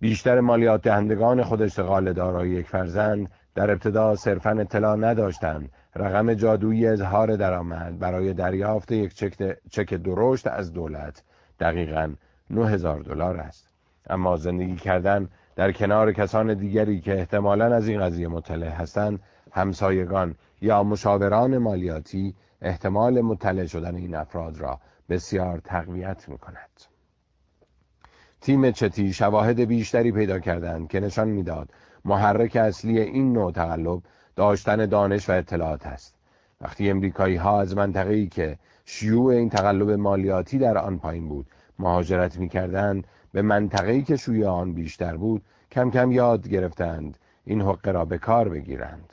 بیشتر 0.00 0.40
مالیات 0.40 0.82
دهندگان 0.82 1.42
خود 1.42 1.62
اشتغال 1.62 2.12
دارای 2.12 2.50
یک 2.50 2.66
فرزند 2.66 3.30
در 3.54 3.70
ابتدا 3.70 4.16
صرفا 4.16 4.50
اطلاع 4.50 4.96
نداشتند. 4.96 5.70
رقم 5.96 6.34
جادویی 6.34 6.86
اظهار 6.86 7.36
درآمد 7.36 7.98
برای 7.98 8.32
دریافت 8.32 8.92
یک 8.92 9.14
چک 9.70 9.94
درشت 9.94 10.46
از 10.46 10.72
دولت. 10.72 11.24
دقیقا 11.60 12.14
9000 12.50 13.00
دلار 13.00 13.36
است 13.36 13.68
اما 14.10 14.36
زندگی 14.36 14.76
کردن 14.76 15.28
در 15.56 15.72
کنار 15.72 16.12
کسان 16.12 16.54
دیگری 16.54 17.00
که 17.00 17.18
احتمالا 17.18 17.74
از 17.74 17.88
این 17.88 18.00
قضیه 18.00 18.28
مطلع 18.28 18.68
هستند 18.68 19.20
همسایگان 19.52 20.34
یا 20.60 20.82
مشاوران 20.82 21.58
مالیاتی 21.58 22.34
احتمال 22.62 23.20
مطلع 23.20 23.66
شدن 23.66 23.94
این 23.94 24.14
افراد 24.14 24.58
را 24.58 24.80
بسیار 25.08 25.58
تقویت 25.64 26.28
می 26.28 26.38
کند. 26.38 26.70
تیم 28.40 28.70
چتی 28.70 29.12
شواهد 29.12 29.60
بیشتری 29.60 30.12
پیدا 30.12 30.38
کردند 30.38 30.88
که 30.88 31.00
نشان 31.00 31.28
می‌داد 31.28 31.68
محرک 32.04 32.56
اصلی 32.56 33.00
این 33.00 33.32
نوع 33.32 33.52
تقلب 33.52 34.02
داشتن 34.36 34.86
دانش 34.86 35.28
و 35.28 35.32
اطلاعات 35.32 35.86
است. 35.86 36.14
وقتی 36.60 36.90
امریکایی 36.90 37.36
ها 37.36 37.60
از 37.60 37.76
منطقه‌ای 37.76 38.26
که 38.26 38.58
شیوع 38.84 39.32
این 39.32 39.50
تقلب 39.50 39.90
مالیاتی 39.90 40.58
در 40.58 40.78
آن 40.78 40.98
پایین 40.98 41.28
بود 41.28 41.46
مهاجرت 41.78 42.38
می‌کردند 42.38 43.06
به 43.32 43.42
منطقه‌ای 43.42 44.02
که 44.02 44.16
شیوع 44.16 44.48
آن 44.48 44.72
بیشتر 44.72 45.16
بود 45.16 45.42
کم 45.72 45.90
کم 45.90 46.12
یاد 46.12 46.48
گرفتند 46.48 47.18
این 47.44 47.62
حقه 47.62 47.90
را 47.90 48.04
به 48.04 48.18
کار 48.18 48.48
بگیرند. 48.48 49.12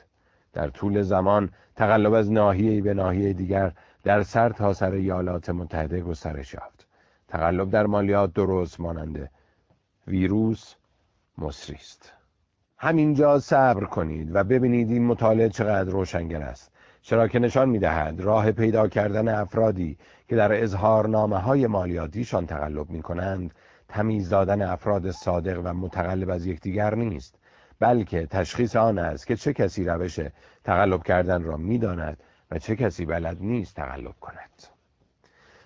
در 0.52 0.68
طول 0.68 1.02
زمان 1.02 1.50
تقلب 1.76 2.12
از 2.12 2.32
ناحیه 2.32 2.82
به 2.82 2.94
ناحیه 2.94 3.32
دیگر 3.32 3.72
در 4.02 4.22
سر 4.22 4.50
تا 4.50 4.72
سر 4.72 4.92
ایالات 4.92 5.50
متحده 5.50 6.00
گسترش 6.00 6.54
یافت. 6.54 6.86
تقلب 7.28 7.70
در 7.70 7.86
مالیات 7.86 8.32
درست 8.32 8.80
ماننده 8.80 9.30
ویروس 10.06 10.74
مصری 11.38 11.76
است. 11.76 12.12
همینجا 12.78 13.38
صبر 13.38 13.84
کنید 13.84 14.34
و 14.34 14.44
ببینید 14.44 14.90
این 14.90 15.06
مطالعه 15.06 15.48
چقدر 15.48 15.90
روشنگر 15.90 16.42
است. 16.42 16.72
چرا 17.08 17.28
که 17.28 17.38
نشان 17.38 17.68
می‌دهد 17.68 18.20
راه 18.20 18.52
پیدا 18.52 18.88
کردن 18.88 19.28
افرادی 19.28 19.98
که 20.28 20.36
در 20.36 20.62
اظهارنامه 20.62 21.38
های 21.38 21.66
مالیاتیشان 21.66 22.46
تقلب 22.46 22.90
می 22.90 23.02
کنند 23.02 23.54
تمیز 23.88 24.28
دادن 24.28 24.62
افراد 24.62 25.10
صادق 25.10 25.60
و 25.64 25.74
متقلب 25.74 26.30
از 26.30 26.46
یکدیگر 26.46 26.94
نیست 26.94 27.34
بلکه 27.80 28.26
تشخیص 28.26 28.76
آن 28.76 28.98
است 28.98 29.26
که 29.26 29.36
چه 29.36 29.52
کسی 29.52 29.84
روش 29.84 30.20
تقلب 30.64 31.02
کردن 31.02 31.42
را 31.42 31.56
می‌داند 31.56 32.22
و 32.50 32.58
چه 32.58 32.76
کسی 32.76 33.04
بلد 33.04 33.36
نیست 33.40 33.76
تقلب 33.76 34.14
کند. 34.20 34.62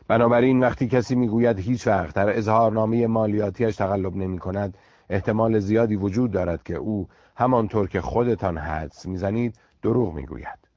بنابراین 0.09 0.61
وقتی 0.61 0.89
کسی 0.89 1.15
می‌گوید 1.15 1.59
هیچ 1.59 1.87
وقت 1.87 2.15
در 2.15 2.39
اظهارنامه 2.39 3.07
مالیاتیش 3.07 3.77
تقلب 3.77 4.17
نمی 4.17 4.39
کند 4.39 4.79
احتمال 5.11 5.59
زیادی 5.59 5.97
وجود 5.97 6.31
دارد 6.31 6.63
که 6.63 6.75
او 6.75 7.09
همانطور 7.37 7.89
که 7.89 8.01
خودتان 8.01 8.59
حدس 8.59 9.07
می‌زنید 9.07 9.59
دروغ 9.83 10.15
می‌گوید. 10.15 10.70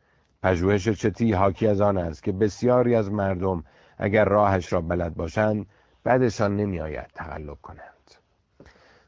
پژوهش 0.44 0.89
چتی 0.89 1.34
حاکی 1.34 1.68
از 1.68 1.82
آن 1.82 1.98
است 1.98 2.24
که 2.24 2.32
بسیاری 2.32 2.96
از 2.96 3.12
مردم 3.12 3.64
اگر 3.98 4.26
راهش 4.26 4.74
را 4.74 4.82
بلد 4.82 5.16
باشند 5.16 5.66
بعدشان 6.04 6.58
نمیآید 6.58 7.08
تقلب 7.16 7.58
کنند. 7.62 8.12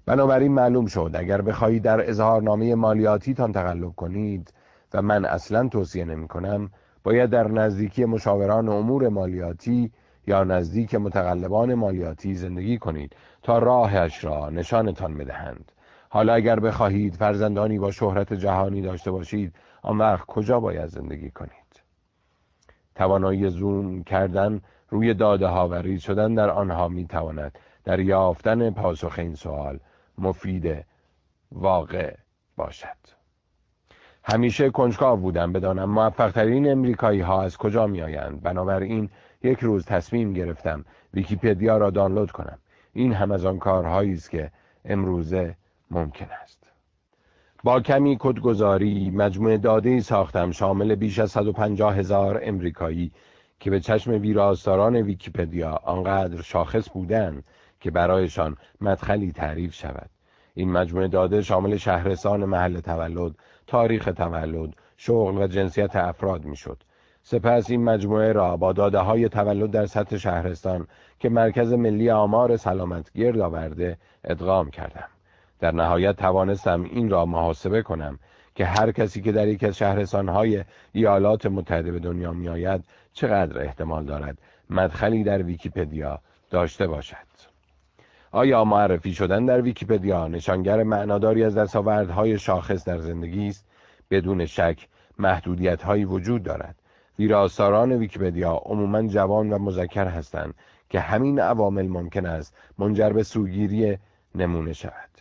بنابراین 0.06 0.52
معلوم 0.52 0.86
شد 0.86 1.12
اگر 1.14 1.42
بخواهید 1.42 1.84
در 1.84 2.10
اظهارنامه 2.10 2.76
مالیاتیتان 2.76 3.52
تقلب 3.52 3.96
کنید 3.96 4.54
و 4.94 5.02
من 5.02 5.26
اصلا 5.26 5.68
توصیه 5.68 6.06
نمی 6.06 6.28
کنم 6.28 6.70
باید 7.04 7.30
در 7.30 7.48
نزدیکی 7.48 8.06
مشاوران 8.06 8.70
امور 8.70 9.10
مالیاتی 9.10 9.92
یا 10.28 10.44
نزدیک 10.44 10.96
متقلبان 10.96 11.74
مالیاتی 11.74 12.34
زندگی 12.36 12.78
کنید 12.78 13.16
تا 13.44 13.60
راهش 13.60 14.24
را 14.24 14.50
نشانتان 14.50 15.18
بدهند. 15.18 15.72
حالا 16.10 16.34
اگر 16.34 16.60
بخواهید 16.60 17.16
فرزندانی 17.16 17.80
با 17.80 17.92
شهرت 17.92 18.34
جهانی 18.34 18.82
داشته 18.82 19.12
باشید 19.12 19.54
آن 19.86 19.98
وقت 19.98 20.26
کجا 20.26 20.60
باید 20.60 20.86
زندگی 20.86 21.32
کنید؟ 21.32 21.84
توانایی 22.96 23.50
زوم 23.50 24.04
کردن 24.04 24.62
روی 24.90 25.14
داده 25.14 25.48
ها 25.48 25.68
و 25.68 25.74
ریز 25.74 26.02
شدن 26.02 26.36
در 26.36 26.50
آنها 26.50 26.88
می 26.88 27.08
تواند 27.08 27.60
در 27.84 28.00
یافتن 28.00 28.70
پاسخ 28.70 29.20
این 29.20 29.36
سوال 29.36 29.80
مفید 30.18 30.86
واقع 31.52 32.16
باشد. 32.56 32.98
همیشه 34.24 34.70
کنجکاو 34.70 35.20
بودم 35.20 35.54
بدانم 35.54 35.90
موفق 35.90 36.32
ترین 36.32 36.72
امریکایی 36.72 37.22
ها 37.22 37.44
از 37.44 37.58
کجا 37.58 37.88
می 37.88 38.02
آیند 38.02 38.42
بنابراین 38.42 39.10
یک 39.44 39.60
روز 39.60 39.86
تصمیم 39.86 40.34
گرفتم 40.34 40.86
ویکیپدیا 41.14 41.78
را 41.78 41.90
دانلود 41.90 42.32
کنم. 42.32 42.60
این 42.94 43.14
هم 43.14 43.32
از 43.32 43.46
آن 43.46 43.60
کارهایی 43.60 44.14
است 44.14 44.30
که 44.30 44.52
امروزه 44.86 45.56
ممکن 45.92 46.28
است. 46.44 46.55
با 47.66 47.80
کمی 47.80 48.18
کدگذاری 48.20 49.10
مجموعه 49.10 49.58
داده 49.58 50.02
ساختم 50.02 50.52
شامل 50.52 50.96
بیش 50.96 51.20
از 51.20 51.32
150 51.32 51.96
هزار 51.96 52.40
امریکایی 52.44 53.12
که 53.60 53.70
به 53.70 53.80
چشم 53.80 54.12
ویراستاران 54.12 54.96
ویکیپدیا 54.96 55.80
آنقدر 55.84 56.42
شاخص 56.42 56.90
بودند 56.90 57.44
که 57.80 57.92
برایشان 57.92 58.58
مدخلی 58.82 59.32
تعریف 59.32 59.74
شود. 59.74 60.10
این 60.54 60.72
مجموعه 60.72 61.08
داده 61.08 61.42
شامل 61.42 61.78
شهرستان 61.78 62.46
محل 62.46 62.80
تولد 62.80 63.36
تاریخ 63.68 64.06
تولد 64.06 64.74
شغل 64.98 65.38
و 65.38 65.48
جنسیت 65.48 65.96
افراد 65.96 66.46
می‌شد. 66.46 66.84
سپس 67.24 67.70
این 67.70 67.84
مجموعه 67.84 68.32
را 68.32 68.58
با 68.58 68.74
داده 68.74 69.00
های 69.00 69.30
تولد 69.30 69.72
در 69.72 69.86
سطح 69.86 70.18
شهرستان 70.18 70.88
که 71.20 71.30
مرکز 71.30 71.74
ملی 71.74 72.10
آمار 72.10 72.58
سلامت 72.58 73.12
گرد 73.14 73.40
آورده 73.40 73.98
ادغام 74.24 74.70
کردم. 74.70 75.15
در 75.66 75.72
نهایت 75.72 76.16
توانستم 76.16 76.84
این 76.84 77.10
را 77.10 77.26
محاسبه 77.26 77.82
کنم 77.82 78.20
که 78.56 78.66
هر 78.66 78.92
کسی 78.92 79.22
که 79.22 79.32
در 79.32 79.48
یک 79.48 79.64
از 79.64 79.78
شهرستانهای 79.78 80.64
ایالات 80.94 81.46
متحده 81.46 81.92
به 81.92 82.00
دنیا 82.00 82.32
می 82.32 82.50
آید 82.50 82.84
چقدر 83.14 83.62
احتمال 83.62 84.06
دارد 84.06 84.38
مدخلی 84.70 85.24
در 85.24 85.44
ویکیپدیا 85.44 86.20
داشته 86.50 86.88
باشد. 86.88 87.28
آیا 88.32 88.64
معرفی 88.64 89.14
شدن 89.14 89.46
در 89.46 89.62
ویکیپدیا 89.62 90.28
نشانگر 90.28 90.84
معناداری 90.84 91.44
از 91.44 91.58
دستاوردهای 91.58 92.40
شاخص 92.40 92.86
در 92.86 92.98
زندگی 92.98 93.48
است؟ 93.48 93.66
بدون 94.10 94.46
شک 94.46 94.88
محدودیت 95.20 95.84
هایی 95.84 96.06
وجود 96.06 96.44
دارد. 96.44 96.76
ویراستاران 97.20 97.92
ویکیپدیا 97.92 98.62
عموما 98.66 99.02
جوان 99.08 99.54
و 99.54 99.60
مذکر 99.60 100.08
هستند 100.08 100.54
که 100.90 101.00
همین 101.00 101.40
عوامل 101.40 101.88
ممکن 101.88 102.26
است 102.26 102.58
منجر 102.78 103.10
به 103.10 103.24
سوگیری 103.24 103.98
نمونه 104.36 104.74
شود. 104.74 105.15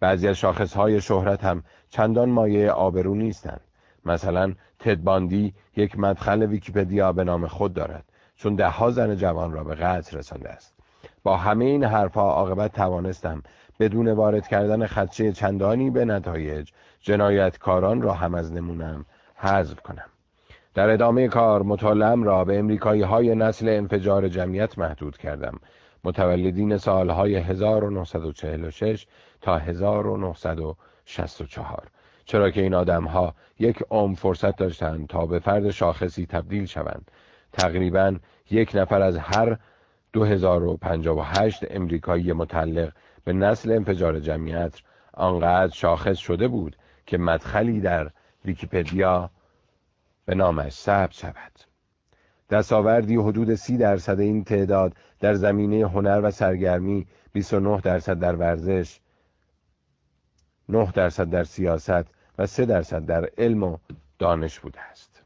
بعضی 0.00 0.28
از 0.28 0.36
شاخصهای 0.36 1.00
شهرت 1.00 1.44
هم 1.44 1.62
چندان 1.90 2.28
مایه 2.28 2.70
آبرو 2.70 3.14
نیستند. 3.14 3.60
مثلا 4.04 4.54
تدباندی 4.78 5.54
یک 5.76 5.98
مدخل 5.98 6.42
ویکیپدیا 6.42 7.12
به 7.12 7.24
نام 7.24 7.46
خود 7.46 7.74
دارد 7.74 8.04
چون 8.36 8.54
دهها 8.54 8.90
زن 8.90 9.16
جوان 9.16 9.52
را 9.52 9.64
به 9.64 9.74
قتل 9.74 10.18
رسانده 10.18 10.48
است. 10.48 10.74
با 11.22 11.36
همه 11.36 11.64
این 11.64 11.84
حرفها 11.84 12.32
عاقبت 12.32 12.72
توانستم 12.72 13.42
بدون 13.80 14.08
وارد 14.08 14.48
کردن 14.48 14.86
خدشه 14.86 15.32
چندانی 15.32 15.90
به 15.90 16.04
نتایج 16.04 16.70
جنایتکاران 17.00 18.02
را 18.02 18.12
هم 18.12 18.34
از 18.34 18.52
نمونم 18.52 19.04
حذف 19.34 19.80
کنم. 19.80 20.06
در 20.74 20.90
ادامه 20.90 21.28
کار 21.28 21.62
مطالعم 21.62 22.22
را 22.22 22.44
به 22.44 22.58
امریکایی 22.58 23.02
های 23.02 23.34
نسل 23.34 23.68
انفجار 23.68 24.28
جمعیت 24.28 24.78
محدود 24.78 25.16
کردم. 25.16 25.60
متولدین 26.04 26.76
سالهای 26.76 27.36
1946 27.36 29.06
تا 29.40 29.58
1964 29.58 31.88
چرا 32.24 32.50
که 32.50 32.62
این 32.62 32.74
آدم 32.74 33.04
ها 33.04 33.34
یک 33.58 33.82
عمر 33.90 34.14
فرصت 34.14 34.56
داشتند 34.56 35.06
تا 35.06 35.26
به 35.26 35.38
فرد 35.38 35.70
شاخصی 35.70 36.26
تبدیل 36.26 36.66
شوند. 36.66 37.10
تقریبا 37.52 38.16
یک 38.50 38.70
نفر 38.74 39.02
از 39.02 39.16
هر 39.16 39.56
2058 40.12 41.64
امریکایی 41.70 42.32
متعلق 42.32 42.92
به 43.24 43.32
نسل 43.32 43.72
انفجار 43.72 44.20
جمعیت 44.20 44.80
آنقدر 45.14 45.72
شاخص 45.72 46.18
شده 46.18 46.48
بود 46.48 46.76
که 47.06 47.18
مدخلی 47.18 47.80
در 47.80 48.10
ویکیپدیا 48.44 49.30
به 50.24 50.34
نامش 50.34 50.72
ثبت 50.72 51.12
شود. 51.12 51.52
دستاوردی 52.50 53.16
حدود 53.16 53.54
سی 53.54 53.76
درصد 53.76 54.20
این 54.20 54.44
تعداد 54.44 54.92
در 55.20 55.34
زمینه 55.34 55.88
هنر 55.88 56.20
و 56.24 56.30
سرگرمی 56.30 57.06
29 57.32 57.80
درصد 57.80 58.18
در 58.18 58.36
ورزش 58.36 59.00
9 60.70 60.92
درصد 60.92 61.30
در 61.30 61.44
سیاست 61.44 62.04
و 62.38 62.46
3 62.46 62.66
درصد 62.66 63.06
در 63.06 63.28
علم 63.38 63.62
و 63.62 63.76
دانش 64.18 64.60
بوده 64.60 64.80
است. 64.80 65.22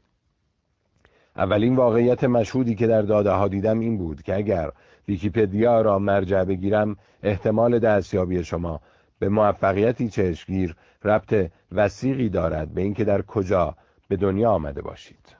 اولین 1.35 1.75
واقعیت 1.75 2.23
مشهودی 2.23 2.75
که 2.75 2.87
در 2.87 3.01
داده 3.01 3.31
ها 3.31 3.47
دیدم 3.47 3.79
این 3.79 3.97
بود 3.97 4.21
که 4.21 4.35
اگر 4.35 4.71
ویکیپدیا 5.07 5.81
را 5.81 5.99
مرجع 5.99 6.43
بگیرم 6.43 6.95
احتمال 7.23 7.79
دستیابی 7.79 8.43
شما 8.43 8.81
به 9.19 9.29
موفقیتی 9.29 10.09
چشمگیر 10.09 10.75
ربط 11.03 11.51
وسیقی 11.71 12.29
دارد 12.29 12.73
به 12.73 12.81
اینکه 12.81 13.03
در 13.03 13.21
کجا 13.21 13.75
به 14.07 14.15
دنیا 14.15 14.51
آمده 14.51 14.81
باشید. 14.81 15.35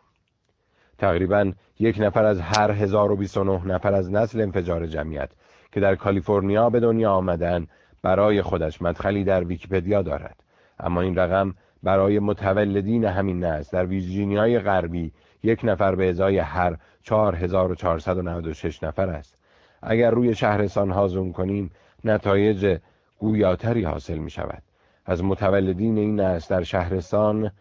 تقریبا 0.98 1.52
یک 1.80 2.00
نفر 2.00 2.26
از 2.26 2.40
هر 2.40 2.72
1029 2.72 3.68
نفر 3.68 3.94
از 3.94 4.12
نسل 4.12 4.42
انفجار 4.42 4.88
جمعیت 4.88 5.30
که 5.72 5.80
در 5.80 5.96
کالیفرنیا 5.96 6.70
به 6.70 6.80
دنیا 6.80 7.12
آمدن 7.12 7.68
برای 8.06 8.42
خودش 8.42 8.82
مدخلی 8.82 9.24
در 9.24 9.44
ویکیپدیا 9.44 10.02
دارد. 10.02 10.36
اما 10.80 11.02
این 11.02 11.16
رقم 11.16 11.56
برای 11.84 12.20
متولدین 12.20 13.06
همین 13.06 13.44
نسل 13.44 13.78
در 13.78 13.86
ویرجینیای 13.86 14.60
غربی 14.60 15.12
یک 15.44 15.60
نفر 15.64 15.96
به 15.96 16.10
ازای 16.10 16.38
هر 16.38 16.78
4496 17.04 18.84
نفر 18.84 19.10
است. 19.10 19.38
اگر 19.82 20.12
روی 20.12 20.36
شهرستان 20.36 20.92
ها 20.92 21.08
زوم 21.08 21.32
کنیم 21.32 21.72
نتایج 22.04 22.78
گویاتری 23.20 23.84
حاصل 23.84 24.18
می 24.18 24.30
شود. 24.30 24.64
از 25.06 25.24
متولدین 25.24 25.98
این 25.98 26.20
نسل 26.20 26.56
در 26.56 26.64
شهرستان 26.64 27.52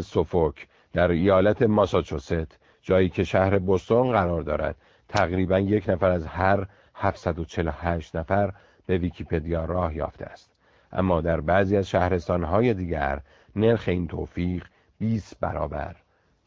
سوفوک 0.00 0.66
در 0.92 1.10
ایالت 1.10 1.62
ماساچوست 1.62 2.58
جایی 2.82 3.08
که 3.08 3.24
شهر 3.24 3.58
بوستون 3.58 4.12
قرار 4.12 4.42
دارد. 4.42 4.76
تقریبا 5.08 5.58
یک 5.58 5.88
نفر 5.88 6.10
از 6.10 6.26
هر 6.26 6.66
748 6.94 8.16
نفر 8.16 8.52
به 8.88 8.98
ویکیپدیا 8.98 9.64
راه 9.64 9.96
یافته 9.96 10.24
است. 10.24 10.50
اما 10.92 11.20
در 11.20 11.40
بعضی 11.40 11.76
از 11.76 11.88
شهرستانهای 11.88 12.74
دیگر 12.74 13.20
نرخ 13.56 13.84
این 13.88 14.08
توفیق 14.08 14.64
20 14.98 15.40
برابر 15.40 15.96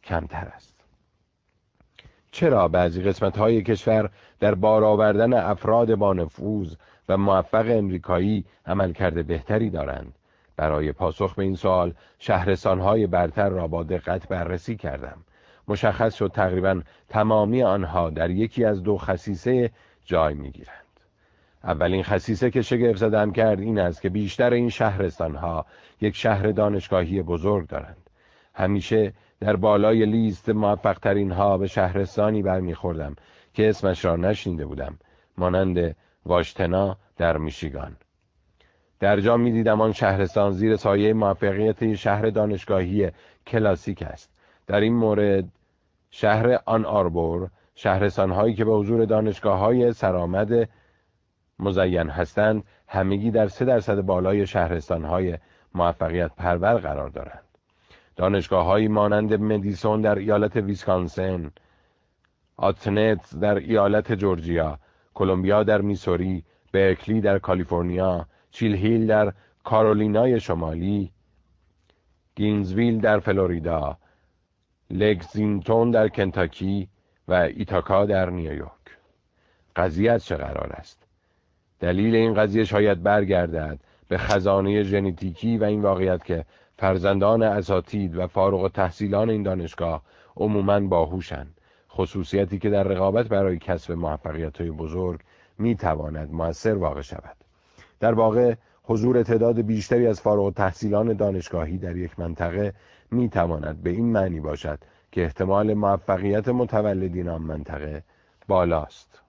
کمتر 0.03 0.47
است. 0.55 0.75
چرا 2.31 2.67
بعضی 2.67 3.01
قسمت 3.01 3.37
های 3.37 3.63
کشور 3.63 4.09
در 4.39 4.55
بار 4.55 4.83
آوردن 4.83 5.33
افراد 5.33 5.95
با 5.95 6.13
نفوذ 6.13 6.75
و 7.09 7.17
موفق 7.17 7.65
امریکایی 7.69 8.45
عمل 8.65 8.93
کرده 8.93 9.23
بهتری 9.23 9.69
دارند؟ 9.69 10.15
برای 10.55 10.91
پاسخ 10.91 11.35
به 11.35 11.43
این 11.43 11.55
سوال 11.55 11.93
های 12.65 13.07
برتر 13.07 13.49
را 13.49 13.67
با 13.67 13.83
دقت 13.83 14.27
بررسی 14.27 14.75
کردم. 14.75 15.17
مشخص 15.67 16.15
شد 16.15 16.31
تقریبا 16.33 16.81
تمامی 17.09 17.63
آنها 17.63 18.09
در 18.09 18.29
یکی 18.29 18.65
از 18.65 18.83
دو 18.83 18.97
خصیصه 18.97 19.71
جای 20.05 20.33
می‌گیرند. 20.33 20.80
اولین 21.63 22.03
خصیصه 22.03 22.51
که 22.51 22.61
شگفت 22.61 22.97
زدم 22.97 23.31
کرد 23.31 23.59
این 23.59 23.79
است 23.79 24.01
که 24.01 24.09
بیشتر 24.09 24.53
این 24.53 24.69
شهرستان 24.69 25.35
ها 25.35 25.65
یک 26.01 26.15
شهر 26.15 26.51
دانشگاهی 26.51 27.21
بزرگ 27.21 27.67
دارند. 27.67 28.09
همیشه 28.53 29.13
در 29.39 29.55
بالای 29.55 30.05
لیست 30.05 30.49
موفق 30.49 30.99
ترین 30.99 31.31
ها 31.31 31.57
به 31.57 31.67
شهرستانی 31.67 32.41
برمیخوردم 32.41 33.15
که 33.53 33.69
اسمش 33.69 34.05
را 34.05 34.15
نشنیده 34.15 34.65
بودم 34.65 34.97
مانند 35.37 35.95
واشتنا 36.25 36.97
در 37.17 37.37
میشیگان. 37.37 37.95
در 38.99 39.19
جا 39.19 39.37
می 39.37 39.51
دیدم 39.51 39.81
آن 39.81 39.91
شهرستان 39.91 40.51
زیر 40.51 40.75
سایه 40.75 41.13
موفقیت 41.13 41.93
شهر 41.93 42.29
دانشگاهی 42.29 43.11
کلاسیک 43.47 44.01
است. 44.01 44.29
در 44.67 44.79
این 44.79 44.93
مورد 44.93 45.45
شهر 46.11 46.59
آن 46.65 46.85
آربور 46.85 47.49
شهرستان 47.75 48.31
هایی 48.31 48.53
که 48.53 48.65
به 48.65 48.71
حضور 48.71 49.05
دانشگاه 49.05 49.59
های 49.59 49.93
سرآمد 49.93 50.69
مزین 51.61 52.09
هستند 52.09 52.63
همگی 52.87 53.31
در 53.31 53.47
سه 53.47 53.65
درصد 53.65 54.01
بالای 54.01 54.47
شهرستان 54.47 55.05
های 55.05 55.37
موفقیت 55.75 56.31
پرور 56.35 56.77
قرار 56.77 57.09
دارند. 57.09 57.43
دانشگاه 58.15 58.65
هایی 58.65 58.87
مانند 58.87 59.33
مدیسون 59.33 60.01
در 60.01 60.15
ایالت 60.15 60.55
ویسکانسن 60.55 61.51
آتنز 62.57 63.39
در 63.39 63.55
ایالت 63.55 64.13
جورجیا 64.13 64.79
کلمبیا 65.13 65.63
در 65.63 65.81
میسوری 65.81 66.43
برکلی 66.71 67.21
در 67.21 67.39
کالیفرنیا 67.39 68.25
چپل 68.51 68.75
هیل 68.75 69.07
در 69.07 69.33
کارولینای 69.63 70.39
شمالی 70.39 71.11
گینزویل 72.35 72.99
در 72.99 73.19
فلوریدا 73.19 73.97
لکسینگتون 74.89 75.91
در 75.91 76.07
کنتاکی 76.07 76.89
و 77.27 77.33
ایتاکا 77.33 78.05
در 78.05 78.29
نیویورک. 78.29 78.71
قضیه 79.75 80.19
چه 80.19 80.35
قرار 80.35 80.73
است؟ 80.73 81.00
دلیل 81.81 82.15
این 82.15 82.33
قضیه 82.33 82.63
شاید 82.63 83.03
برگردد 83.03 83.79
به 84.07 84.17
خزانه 84.17 84.83
ژنتیکی 84.83 85.57
و 85.57 85.63
این 85.63 85.81
واقعیت 85.81 86.25
که 86.25 86.45
فرزندان 86.77 87.43
اساتید 87.43 88.17
و 88.17 88.27
فارغ 88.27 88.71
تحصیلان 88.71 89.29
این 89.29 89.43
دانشگاه 89.43 90.01
عموماً 90.37 90.79
باهوشند 90.79 91.57
خصوصیتی 91.91 92.59
که 92.59 92.69
در 92.69 92.83
رقابت 92.83 93.27
برای 93.27 93.57
کسب 93.57 93.91
موفقیت 93.91 94.61
های 94.61 94.71
بزرگ 94.71 95.19
می 95.57 95.75
تواند 95.75 96.31
موثر 96.31 96.73
واقع 96.73 97.01
شود. 97.01 97.35
در 97.99 98.13
واقع 98.13 98.55
حضور 98.83 99.23
تعداد 99.23 99.61
بیشتری 99.61 100.07
از 100.07 100.21
فارغ 100.21 100.53
تحصیلان 100.53 101.13
دانشگاهی 101.13 101.77
در 101.77 101.97
یک 101.97 102.19
منطقه 102.19 102.73
می 103.11 103.29
تواند 103.29 103.83
به 103.83 103.89
این 103.89 104.05
معنی 104.05 104.39
باشد 104.39 104.79
که 105.11 105.23
احتمال 105.23 105.73
موفقیت 105.73 106.47
متولدین 106.47 107.29
آن 107.29 107.41
منطقه 107.41 108.03
بالاست. 108.47 109.21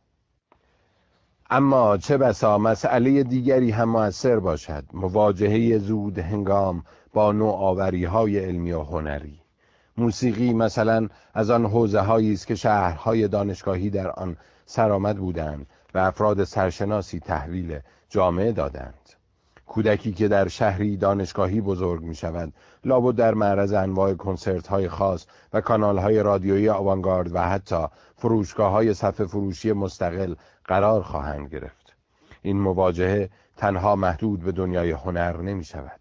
اما 1.54 1.96
چه 1.96 2.18
بسا 2.18 2.58
مسئله 2.58 3.22
دیگری 3.22 3.70
هم 3.70 3.88
موثر 3.88 4.38
باشد. 4.38 4.84
مواجهه 4.92 5.78
زود 5.78 6.18
هنگام 6.18 6.84
با 7.12 7.32
نوآوری 7.32 8.04
های 8.04 8.38
علمی 8.38 8.72
و 8.72 8.82
هنری. 8.82 9.40
موسیقی 9.96 10.52
مثلا 10.52 11.08
از 11.34 11.50
آن 11.50 11.66
حوزه 11.66 12.00
هایی 12.00 12.32
است 12.32 12.46
که 12.46 12.54
شهرهای 12.54 13.28
دانشگاهی 13.28 13.90
در 13.90 14.10
آن 14.10 14.36
سرآمد 14.66 15.16
بودند 15.16 15.66
و 15.94 15.98
افراد 15.98 16.44
سرشناسی 16.44 17.20
تحویل 17.20 17.78
جامعه 18.08 18.52
دادند. 18.52 19.08
کودکی 19.66 20.12
که 20.12 20.28
در 20.28 20.48
شهری 20.48 20.96
دانشگاهی 20.96 21.60
بزرگ 21.60 22.02
می 22.02 22.14
شود 22.14 22.52
لابد 22.84 23.16
در 23.16 23.34
معرض 23.34 23.72
انواع 23.72 24.14
کنسرت 24.14 24.66
های 24.66 24.88
خاص 24.88 25.26
و 25.52 25.60
کانال 25.60 25.98
های 25.98 26.22
رادیویی 26.22 26.68
آوانگارد 26.68 27.34
و 27.34 27.38
حتی 27.38 27.86
فروشگاه 28.16 28.72
های 28.72 28.94
صفحه 28.94 29.26
فروشی 29.26 29.72
مستقل 29.72 30.34
قرار 30.64 31.02
خواهند 31.02 31.48
گرفت. 31.48 31.96
این 32.42 32.60
مواجهه 32.60 33.30
تنها 33.56 33.96
محدود 33.96 34.40
به 34.40 34.52
دنیای 34.52 34.90
هنر 34.90 35.36
نمی 35.36 35.64
شود. 35.64 36.00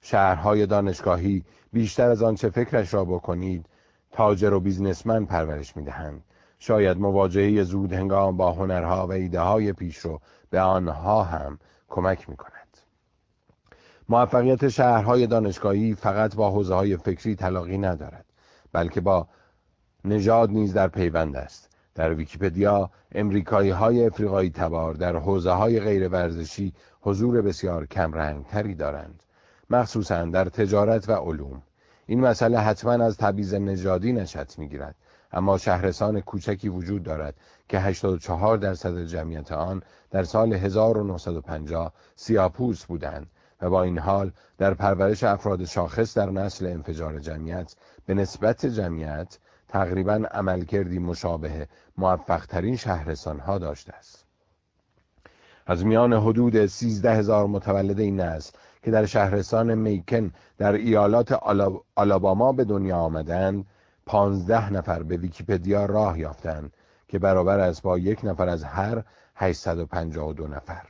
شهرهای 0.00 0.66
دانشگاهی 0.66 1.44
بیشتر 1.72 2.10
از 2.10 2.22
آنچه 2.22 2.50
فکرش 2.50 2.94
را 2.94 3.04
بکنید 3.04 3.66
تاجر 4.12 4.52
و 4.52 4.60
بیزنسمن 4.60 5.24
پرورش 5.24 5.76
می 5.76 5.84
دهند. 5.84 6.24
شاید 6.58 6.98
مواجهه 6.98 7.62
زود 7.62 7.92
هنگام 7.92 8.36
با 8.36 8.52
هنرها 8.52 9.06
و 9.06 9.12
ایده 9.12 9.40
های 9.40 9.72
پیشرو 9.72 10.20
به 10.50 10.60
آنها 10.60 11.22
هم 11.22 11.58
کمک 11.88 12.30
می 12.30 12.36
کند. 12.36 12.52
موفقیت 14.08 14.68
شهرهای 14.68 15.26
دانشگاهی 15.26 15.94
فقط 15.94 16.36
با 16.36 16.50
حوزه 16.50 16.74
های 16.74 16.96
فکری 16.96 17.36
تلاقی 17.36 17.78
ندارد 17.78 18.24
بلکه 18.72 19.00
با 19.00 19.28
نژاد 20.04 20.50
نیز 20.50 20.74
در 20.74 20.88
پیوند 20.88 21.36
است. 21.36 21.71
در 21.94 22.14
ویکیپدیا 22.14 22.90
امریکایی 23.12 23.70
های 23.70 24.06
افریقایی 24.06 24.50
تبار 24.50 24.94
در 24.94 25.16
حوزه 25.16 25.50
های 25.50 25.80
غیر 25.80 26.08
ورزشی 26.08 26.72
حضور 27.00 27.42
بسیار 27.42 27.86
کم 27.86 28.42
تری 28.42 28.74
دارند. 28.74 29.22
مخصوصا 29.70 30.24
در 30.24 30.44
تجارت 30.44 31.08
و 31.08 31.12
علوم. 31.12 31.62
این 32.06 32.20
مسئله 32.20 32.58
حتما 32.58 33.04
از 33.04 33.16
تبعیض 33.16 33.54
نژادی 33.54 34.12
نشأت 34.12 34.58
می‌گیرد. 34.58 34.94
اما 35.32 35.58
شهرستان 35.58 36.20
کوچکی 36.20 36.68
وجود 36.68 37.02
دارد 37.02 37.34
که 37.68 37.80
84 37.80 38.58
درصد 38.58 39.04
جمعیت 39.04 39.52
آن 39.52 39.82
در 40.10 40.24
سال 40.24 40.52
1950 40.52 41.92
سیاپوس 42.16 42.84
بودند 42.84 43.26
و 43.62 43.70
با 43.70 43.82
این 43.82 43.98
حال 43.98 44.32
در 44.58 44.74
پرورش 44.74 45.24
افراد 45.24 45.64
شاخص 45.64 46.16
در 46.18 46.30
نسل 46.30 46.66
انفجار 46.66 47.18
جمعیت 47.18 47.74
به 48.06 48.14
نسبت 48.14 48.66
جمعیت 48.66 49.38
تقریبا 49.68 50.14
عملکردی 50.30 50.98
مشابه 50.98 51.68
موفقترین 51.98 52.76
شهرستان 52.76 53.40
ها 53.40 53.58
داشته 53.58 53.92
است. 53.92 54.24
از 55.66 55.84
میان 55.84 56.12
حدود 56.12 56.66
13 56.66 57.12
هزار 57.12 57.46
متولد 57.46 58.00
این 58.00 58.20
نسل 58.20 58.52
که 58.82 58.90
در 58.90 59.06
شهرستان 59.06 59.74
میکن 59.74 60.32
در 60.58 60.72
ایالات 60.72 61.32
آلاباما 61.94 62.52
به 62.52 62.64
دنیا 62.64 62.96
آمدند 62.96 63.66
پانزده 64.06 64.72
نفر 64.72 65.02
به 65.02 65.16
ویکیپدیا 65.16 65.86
راه 65.86 66.18
یافتند 66.18 66.72
که 67.08 67.18
برابر 67.18 67.60
است 67.60 67.82
با 67.82 67.98
یک 67.98 68.24
نفر 68.24 68.48
از 68.48 68.64
هر 68.64 69.02
852 69.34 70.46
نفر. 70.46 70.82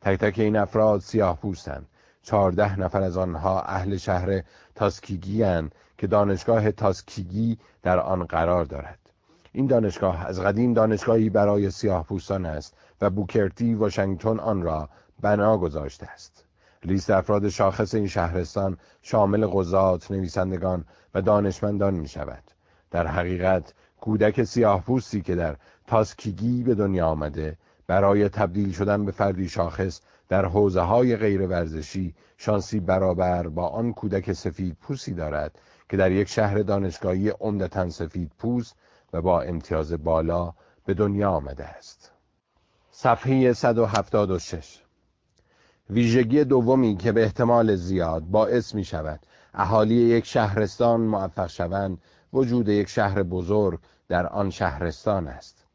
تک 0.00 0.18
تک 0.18 0.38
این 0.38 0.56
افراد 0.56 1.00
سیاه 1.00 1.36
پوستند. 1.36 1.86
چهارده 2.22 2.80
نفر 2.80 3.02
از 3.02 3.16
آنها 3.16 3.60
اهل 3.60 3.96
شهر 3.96 4.42
تاسکیگی 4.74 5.42
هن 5.42 5.70
که 5.98 6.06
دانشگاه 6.06 6.70
تاسکیگی 6.70 7.58
در 7.82 7.98
آن 7.98 8.24
قرار 8.24 8.64
دارد. 8.64 9.09
این 9.52 9.66
دانشگاه 9.66 10.26
از 10.26 10.40
قدیم 10.40 10.72
دانشگاهی 10.72 11.30
برای 11.30 11.70
سیاه 11.70 12.04
پوستان 12.04 12.46
است 12.46 12.74
و 13.00 13.10
بوکرتی 13.10 13.74
واشنگتن 13.74 14.40
آن 14.40 14.62
را 14.62 14.88
بنا 15.20 15.58
گذاشته 15.58 16.06
است 16.06 16.44
لیست 16.84 17.10
افراد 17.10 17.48
شاخص 17.48 17.94
این 17.94 18.06
شهرستان 18.06 18.76
شامل 19.02 19.46
قضات، 19.46 20.10
نویسندگان 20.10 20.84
و 21.14 21.22
دانشمندان 21.22 21.94
می 21.94 22.08
شود. 22.08 22.42
در 22.90 23.06
حقیقت 23.06 23.74
کودک 24.00 24.44
سیاه 24.44 24.82
پوستی 24.82 25.20
که 25.20 25.34
در 25.34 25.56
تاسکیگی 25.86 26.62
به 26.62 26.74
دنیا 26.74 27.06
آمده 27.06 27.56
برای 27.86 28.28
تبدیل 28.28 28.72
شدن 28.72 29.04
به 29.04 29.12
فردی 29.12 29.48
شاخص 29.48 30.00
در 30.28 30.44
حوزه 30.44 30.80
های 30.80 31.16
غیر 31.16 31.46
ورزشی 31.46 32.14
شانسی 32.36 32.80
برابر 32.80 33.48
با 33.48 33.68
آن 33.68 33.92
کودک 33.92 34.32
سفید 34.32 34.76
پوستی 34.80 35.14
دارد 35.14 35.58
که 35.88 35.96
در 35.96 36.12
یک 36.12 36.28
شهر 36.28 36.58
دانشگاهی 36.58 37.28
عمدتا 37.28 37.90
سفید 37.90 38.32
پوست 38.38 38.76
و 39.12 39.22
با 39.22 39.42
امتیاز 39.42 39.92
بالا 39.92 40.52
به 40.84 40.94
دنیا 40.94 41.30
آمده 41.30 41.64
است. 41.64 42.12
صفحه 42.90 43.52
176 43.52 44.82
ویژگی 45.90 46.44
دومی 46.44 46.96
که 46.96 47.12
به 47.12 47.22
احتمال 47.22 47.76
زیاد 47.76 48.22
باعث 48.22 48.74
می 48.74 48.84
شود 48.84 49.20
اهالی 49.54 49.94
یک 49.94 50.26
شهرستان 50.26 51.00
موفق 51.00 51.46
شوند 51.46 51.98
وجود 52.32 52.68
یک 52.68 52.88
شهر 52.88 53.22
بزرگ 53.22 53.80
در 54.08 54.26
آن 54.26 54.50
شهرستان 54.50 55.28
است. 55.28 55.66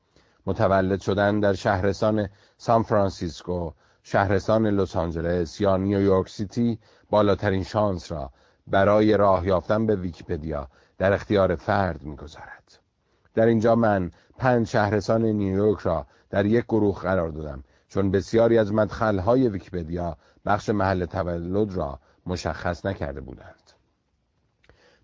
متولد 0.46 1.02
شدن 1.02 1.40
در 1.40 1.54
شهرستان 1.54 2.30
سان 2.58 2.84
فرانسیسکو 2.84 3.72
شهرستان 4.04 4.68
لس 4.68 4.96
آنجلس 4.96 5.62
یا 5.62 5.78
نیویورک 5.78 6.30
سیتی 6.30 6.80
بالاترین 7.10 7.64
شانس 7.64 8.12
را 8.12 8.32
برای 8.68 9.18
راه 9.18 9.48
یافتن 9.48 9.86
به 9.86 9.96
ویکیپدیا 9.96 10.68
در 10.98 11.14
اختیار 11.14 11.56
فرد 11.56 12.04
می‌گذارد 12.04 12.85
در 13.36 13.46
اینجا 13.46 13.76
من 13.76 14.12
پنج 14.38 14.68
شهرستان 14.68 15.26
نیویورک 15.26 15.80
را 15.80 16.06
در 16.30 16.46
یک 16.46 16.66
گروه 16.66 17.00
قرار 17.00 17.30
دادم 17.30 17.64
چون 17.88 18.12
بسیاری 18.12 18.58
از 18.58 18.74
مدخلهای 18.74 19.50
ویکیپدیا 19.50 20.18
بخش 20.46 20.70
محل 20.70 21.06
تولد 21.06 21.74
را 21.74 22.00
مشخص 22.26 22.86
نکرده 22.86 23.22
بودند 23.22 23.72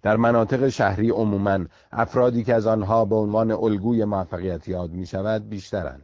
در 0.02 0.18
مناطق 0.18 0.70
شهری 0.70 1.10
عموما 1.10 1.60
افرادی 1.92 2.44
که 2.44 2.54
از 2.54 2.68
آنها 2.68 3.06
به 3.06 3.16
عنوان 3.16 3.52
الگوی 3.52 4.06
موفقیت 4.06 4.68
یاد 4.68 4.92
می 4.92 5.06
شود 5.06 5.50
بیشترند 5.50 6.04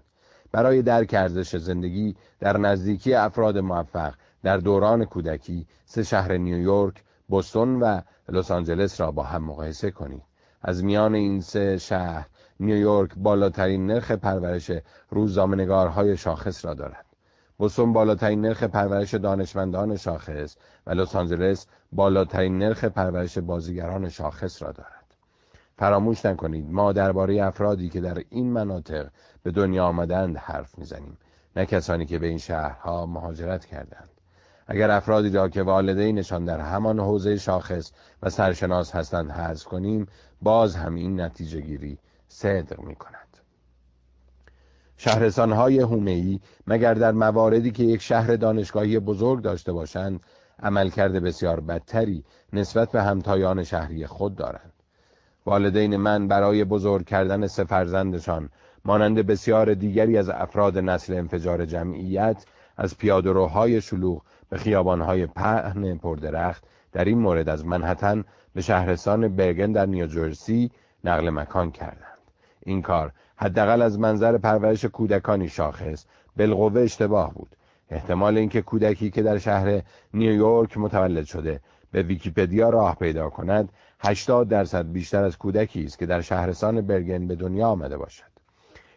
برای 0.52 0.82
درک 0.82 1.14
ارزش 1.14 1.56
زندگی 1.56 2.16
در 2.40 2.58
نزدیکی 2.58 3.14
افراد 3.14 3.58
موفق 3.58 4.14
در 4.44 4.58
دوران 4.58 5.06
کودکی 5.06 5.68
سه 5.86 6.04
شهر 6.04 6.38
نیویورک، 6.38 7.04
بوستون 7.28 7.80
و 7.80 8.02
لس 8.30 8.52
آنجلس 8.52 9.02
را 9.02 9.12
با 9.12 9.24
هم 9.24 9.44
مقایسه 9.44 9.92
کنید. 9.92 10.27
از 10.62 10.84
میان 10.84 11.16
این 11.16 11.42
سه 11.42 11.78
شهر 11.78 12.28
نیویورک 12.60 13.12
بالاترین 13.18 13.88
نرخ 13.88 14.12
پرورش 14.12 14.72
روزنامه‌نگارهای 15.10 16.18
شاخص 16.18 16.66
را 16.66 16.74
دارد. 16.74 17.06
بوستون 17.58 17.94
بالاترین 17.94 18.42
نرخ 18.42 18.64
پرورش 18.64 19.14
دانشمندان 19.14 19.98
شاخص 19.98 20.56
و 20.88 20.92
لس 20.92 21.16
آنجلس 21.16 21.68
بالاترین 21.92 22.58
نرخ 22.58 22.84
پرورش 22.84 23.38
بازیگران 23.38 24.10
شاخص 24.10 24.62
را 24.64 24.72
دارد. 24.72 25.16
فراموش 25.78 26.26
نکنید 26.26 26.72
ما 26.72 26.94
درباره 26.94 27.44
افرادی 27.44 27.90
که 27.90 28.02
در 28.02 28.24
این 28.30 28.52
مناطق 28.52 29.08
به 29.44 29.52
دنیا 29.52 29.86
آمدند 29.86 30.38
حرف 30.38 30.78
می‌زنیم 30.78 31.18
نه 31.56 31.66
کسانی 31.66 32.06
که 32.06 32.20
به 32.20 32.28
این 32.28 32.38
شهرها 32.38 33.06
مهاجرت 33.06 33.66
کردند 33.66 34.10
اگر 34.68 34.92
افرادی 34.92 35.30
را 35.30 35.50
که 35.50 35.64
والدینشان 35.64 36.46
در 36.46 36.60
همان 36.60 37.00
حوزه 37.00 37.38
شاخص 37.38 37.92
و 38.24 38.30
سرشناس 38.30 38.96
هستند 38.96 39.32
حذف 39.32 39.66
کنیم 39.66 40.08
باز 40.42 40.76
هم 40.76 40.96
این 40.96 41.22
نتیجه 41.22 41.62
گیری 41.62 41.98
صدق 42.28 42.80
می 42.80 42.96
کند 42.96 43.28
شهرستانهای 44.98 45.80
هومهی 45.80 46.42
مگر 46.68 46.94
در 46.94 47.12
مواردی 47.12 47.72
که 47.72 47.84
یک 47.84 48.02
شهر 48.02 48.36
دانشگاهی 48.36 49.00
بزرگ 49.00 49.42
داشته 49.42 49.74
باشند 49.74 50.20
عملکرد 50.64 51.24
بسیار 51.24 51.60
بدتری 51.60 52.24
نسبت 52.54 52.92
به 52.92 53.04
همتایان 53.04 53.64
شهری 53.64 54.08
خود 54.08 54.36
دارند. 54.36 54.74
والدین 55.46 55.96
من 55.98 56.28
برای 56.28 56.64
بزرگ 56.64 57.06
کردن 57.06 57.48
سه 57.48 57.64
فرزندشان 57.64 58.50
مانند 58.86 59.20
بسیار 59.20 59.74
دیگری 59.74 60.18
از 60.18 60.30
افراد 60.30 60.78
نسل 60.78 61.14
انفجار 61.14 61.66
جمعیت 61.66 62.46
از 62.78 62.98
پیادهروهای 62.98 63.82
شلوغ 63.82 64.22
به 64.50 64.58
خیابانهای 64.58 65.26
پهن 65.26 65.98
پردرخت. 65.98 66.64
در 66.92 67.06
این 67.06 67.20
مورد 67.20 67.50
از 67.50 67.66
منحتن 67.66 68.24
به 68.54 68.62
شهرستان 68.62 69.28
برگن 69.36 69.72
در 69.72 69.86
نیوجرسی 69.86 70.72
نقل 71.04 71.30
مکان 71.30 71.72
کردند. 71.72 72.18
این 72.66 72.82
کار 72.82 73.12
حداقل 73.36 73.82
از 73.82 74.00
منظر 74.00 74.38
پرورش 74.38 74.86
کودکانی 74.86 75.50
شاخص 75.50 76.06
بالقوه 76.38 76.82
اشتباه 76.82 77.34
بود. 77.34 77.56
احتمال 77.90 78.38
اینکه 78.38 78.62
کودکی 78.62 79.12
که 79.12 79.22
در 79.22 79.38
شهر 79.38 79.82
نیویورک 80.14 80.78
متولد 80.78 81.26
شده 81.26 81.60
به 81.92 82.02
ویکیپدیا 82.02 82.70
راه 82.70 82.96
پیدا 82.96 83.30
کند 83.30 83.70
80 84.00 84.50
درصد 84.50 84.92
بیشتر 84.92 85.24
از 85.24 85.38
کودکی 85.38 85.84
است 85.84 86.00
که 86.00 86.06
در 86.06 86.22
شهرستان 86.22 86.82
برگن 86.82 87.28
به 87.28 87.36
دنیا 87.36 87.68
آمده 87.68 87.98
باشد. 87.98 88.24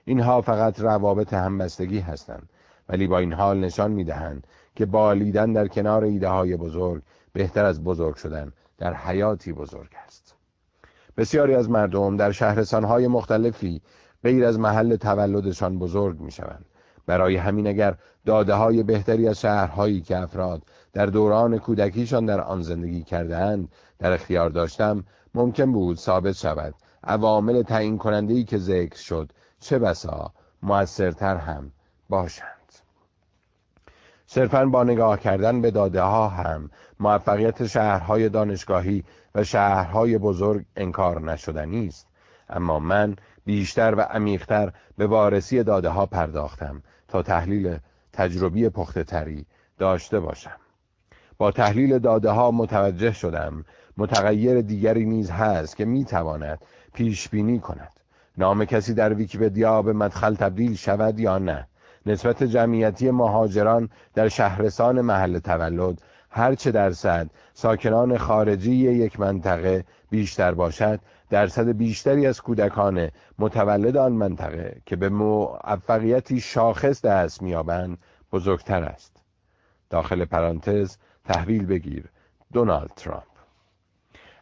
اینها 0.05 0.40
فقط 0.40 0.80
روابط 0.80 1.34
همبستگی 1.34 1.98
هستند 1.98 2.48
ولی 2.88 3.07
با 3.07 3.18
این 3.18 3.32
حال 3.32 3.59
نشان 3.59 3.90
می‌دهند 3.90 4.46
که 4.77 4.87
بالیدن 4.87 5.53
در 5.53 5.68
کنار 5.68 6.05
ایده 6.05 6.29
های 6.29 6.57
بزرگ 6.57 7.03
بهتر 7.33 7.64
از 7.64 7.85
بزرگ 7.85 8.14
شدن 8.14 8.53
در 8.79 8.95
حیاتی 8.95 9.53
بزرگ 9.53 9.91
است. 10.07 10.35
بسیاری 11.16 11.55
از 11.55 11.71
مردم 11.71 12.16
در 12.16 12.33
شهرستانهای 12.33 13.07
مختلفی 13.07 13.83
غیر 14.23 14.45
از 14.45 14.59
محل 14.59 14.97
تولدشان 14.97 15.79
بزرگ 15.79 16.21
می 16.21 16.31
شوند 16.31 16.64
برای 17.07 17.37
همین 17.37 17.66
اگر 17.66 17.97
داده 18.27 18.55
های 18.55 18.83
بهتری 18.83 19.29
از 19.29 19.41
شهرهایی 19.41 20.01
که 20.01 20.18
افراد 20.18 20.62
در 20.93 21.07
دوران 21.07 21.59
کودکیشان 21.59 22.27
در 22.27 22.41
آن 22.41 22.62
زندگی 22.62 23.03
کردهاند 23.03 23.68
در 23.99 24.12
اختیار 24.12 24.51
داشتم 24.51 25.05
ممکن 25.35 25.73
بود 25.73 25.97
ثابت 25.97 26.33
شود 26.33 26.75
عوامل 27.05 27.62
تعیین 27.62 27.99
کننده 27.99 28.35
ای 28.35 28.45
که 28.45 28.59
ذکر 28.59 28.97
شد 28.97 29.33
چه 29.61 29.79
بسا 29.79 30.33
موثرتر 30.62 31.37
هم 31.37 31.73
باشند. 32.09 32.59
صرفا 34.33 34.64
با 34.64 34.85
نگاه 34.85 35.20
کردن 35.20 35.61
به 35.61 35.70
داده 35.70 36.03
ها 36.03 36.28
هم 36.28 36.70
موفقیت 37.01 37.66
شهرهای 37.66 38.28
دانشگاهی 38.28 39.05
و 39.35 39.45
شهرهای 39.45 40.18
بزرگ 40.18 40.64
انکار 40.76 41.20
نشدنی 41.20 41.87
است 41.87 42.07
اما 42.49 42.78
من 42.78 43.16
بیشتر 43.45 43.95
و 43.95 44.01
عمیقتر 44.01 44.72
به 44.97 45.07
وارسی 45.07 45.62
داده 45.62 45.89
ها 45.89 46.07
پرداختم 46.07 46.83
تا 47.09 47.22
تحلیل 47.22 47.78
تجربی 48.12 48.68
پخته 48.68 49.05
تری 49.05 49.47
داشته 49.78 50.20
باشم. 50.20 50.57
با 51.39 51.51
تحلیل 51.51 51.99
داده 51.99 52.31
ها 52.31 52.51
متوجه 52.51 53.12
شدم 53.12 53.64
متغیر 53.97 54.61
دیگری 54.61 55.05
نیز 55.05 55.31
هست 55.31 55.76
که 55.76 55.85
می‌تواند 55.85 56.59
پیش 56.95 57.28
بینی 57.28 57.59
کند. 57.59 57.93
نام 58.39 58.64
کسی 58.64 58.95
در 58.95 59.14
ویکیپدیا 59.14 59.83
به 59.83 59.93
مدخل 59.93 60.35
تبدیل 60.35 60.74
شود 60.74 61.20
یا 61.20 61.39
نه؟ 61.39 61.66
نسبت 62.07 62.42
جمعیتی 62.42 63.11
مهاجران 63.11 63.88
در 64.14 64.28
شهرستان 64.28 65.01
محل 65.01 65.38
تولد. 65.38 66.03
هرچه 66.30 66.70
درصد 66.70 67.30
ساکنان 67.55 68.18
خارجی 68.18 68.74
یک 68.74 69.20
منطقه 69.20 69.84
بیشتر 70.11 70.55
باشد 70.55 71.01
درصد 71.30 71.68
بیشتری 71.68 72.26
از 72.26 72.40
کودکان 72.40 73.09
متولد 73.38 73.96
آن 73.96 74.12
منطقه 74.12 74.76
که 74.86 74.96
به 74.96 75.09
موفقیتی 75.09 76.40
شاخص 76.40 77.05
دست 77.05 77.42
میابند 77.42 77.98
بزرگتر 78.32 78.82
است. 78.82 79.16
داخل 79.90 80.24
پرانتز 80.24 80.96
تحویل 81.24 81.66
بگیر. 81.66 82.05
دونالد 82.53 82.90
ترامپ. 82.96 83.30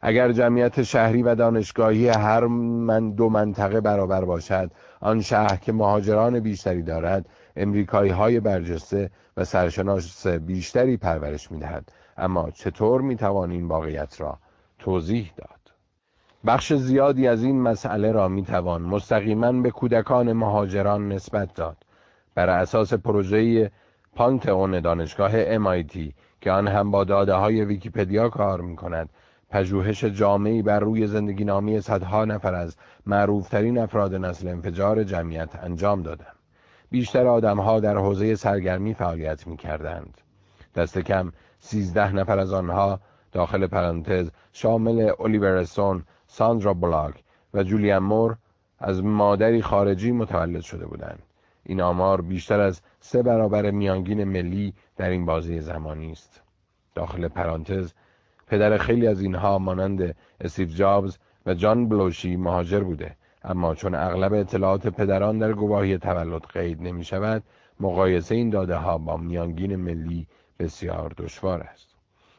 اگر 0.03 0.33
جمعیت 0.33 0.83
شهری 0.83 1.23
و 1.23 1.35
دانشگاهی 1.35 2.09
هر 2.09 2.47
من 2.47 3.11
دو 3.11 3.29
منطقه 3.29 3.81
برابر 3.81 4.25
باشد 4.25 4.71
آن 5.01 5.21
شهر 5.21 5.57
که 5.57 5.73
مهاجران 5.73 6.41
بیشتری 6.41 6.83
دارد 6.83 7.27
امریکایی 7.59 8.11
های 8.11 8.41
برجسته 8.41 9.11
و 9.37 9.45
سرشناس 9.45 10.27
بیشتری 10.27 10.97
پرورش 10.97 11.53
می‌دهد. 11.53 11.93
اما 12.17 12.51
چطور 12.51 13.01
می‌توان 13.01 13.51
این 13.51 13.69
واقعیت 13.69 14.21
را 14.21 14.39
توضیح 14.79 15.33
داد؟ 15.37 15.49
بخش 16.47 16.73
زیادی 16.73 17.29
از 17.29 17.45
این 17.45 17.61
مسئله 17.61 18.13
را 18.13 18.29
می‌توان 18.29 18.83
مستقیما 18.83 19.53
به 19.53 19.71
کودکان 19.71 20.33
مهاجران 20.33 21.13
نسبت 21.13 21.55
داد. 21.55 21.77
بر 22.35 22.49
اساس 22.49 22.95
پروژه 22.95 23.71
پانتئون 24.17 24.81
دانشگاه 24.81 25.57
MIT 25.59 26.13
که 26.41 26.51
آن 26.51 26.69
هم 26.69 26.91
با 26.91 27.05
داده 27.05 27.35
های 27.35 27.65
ویکیپدیا 27.65 28.29
کار 28.29 28.61
می 28.61 28.77
کند 28.77 29.09
پژوهش 29.51 30.05
جامعی 30.05 30.63
بر 30.63 30.81
روی 30.81 31.07
زندگی 31.07 31.45
نامی 31.45 31.81
صدها 31.81 32.25
نفر 32.25 32.55
از 32.55 32.77
معروفترین 33.07 33.79
افراد 33.79 34.15
نسل 34.15 34.49
انفجار 34.49 35.05
جمعیت 35.05 35.57
انجام 35.63 36.03
دادم 36.03 36.38
بیشتر 36.91 37.27
آدمها 37.27 37.81
در 37.81 37.97
حوزه 37.97 38.35
سرگرمی 38.35 38.95
فعالیت 38.95 39.47
می 39.47 39.57
کردند 39.57 40.21
دست 40.75 40.99
کم 40.99 41.33
سیزده 41.59 42.13
نفر 42.13 42.39
از 42.39 42.53
آنها 42.53 43.01
داخل 43.33 43.67
پرانتز 43.67 44.31
شامل 44.53 45.13
الیورسون، 45.21 46.05
ساندرا 46.27 46.75
بلاک 46.75 47.15
و 47.55 47.63
جولیان 47.63 48.03
مور 48.03 48.37
از 48.79 49.05
مادری 49.05 49.63
خارجی 49.63 50.13
متولد 50.13 50.61
شده 50.61 50.87
بودند. 50.87 51.23
این 51.65 51.81
آمار 51.81 52.21
بیشتر 52.21 52.61
از 52.61 52.81
سه 53.01 53.23
برابر 53.23 53.71
میانگین 53.71 54.25
ملی 54.25 54.75
در 54.97 55.09
این 55.09 55.27
بازی 55.27 55.61
زمانی 55.61 56.13
است. 56.13 56.43
داخل 56.95 57.29
پرانتز 57.29 57.93
پدر 58.47 58.79
خیلی 58.79 59.07
از 59.07 59.21
اینها 59.21 59.59
مانند 59.59 60.17
استیو 60.41 60.69
جابز 60.69 61.19
و 61.47 61.55
جان 61.55 61.89
بلوشی 61.89 62.37
مهاجر 62.37 62.81
بوده 62.81 63.17
اما 63.45 63.75
چون 63.75 63.95
اغلب 63.95 64.33
اطلاعات 64.33 64.87
پدران 64.87 65.39
در 65.39 65.53
گواهی 65.53 65.99
تولد 65.99 66.43
قید 66.45 66.83
نمی 66.83 67.05
شود 67.05 67.43
مقایسه 67.81 68.35
این 68.35 68.51
داده 68.51 68.77
ها 68.77 68.99
با 68.99 69.17
میانگین 69.17 69.77
ملی 69.77 70.27
بسیار 70.59 71.15
دشوار 71.17 71.61
است. 71.61 71.89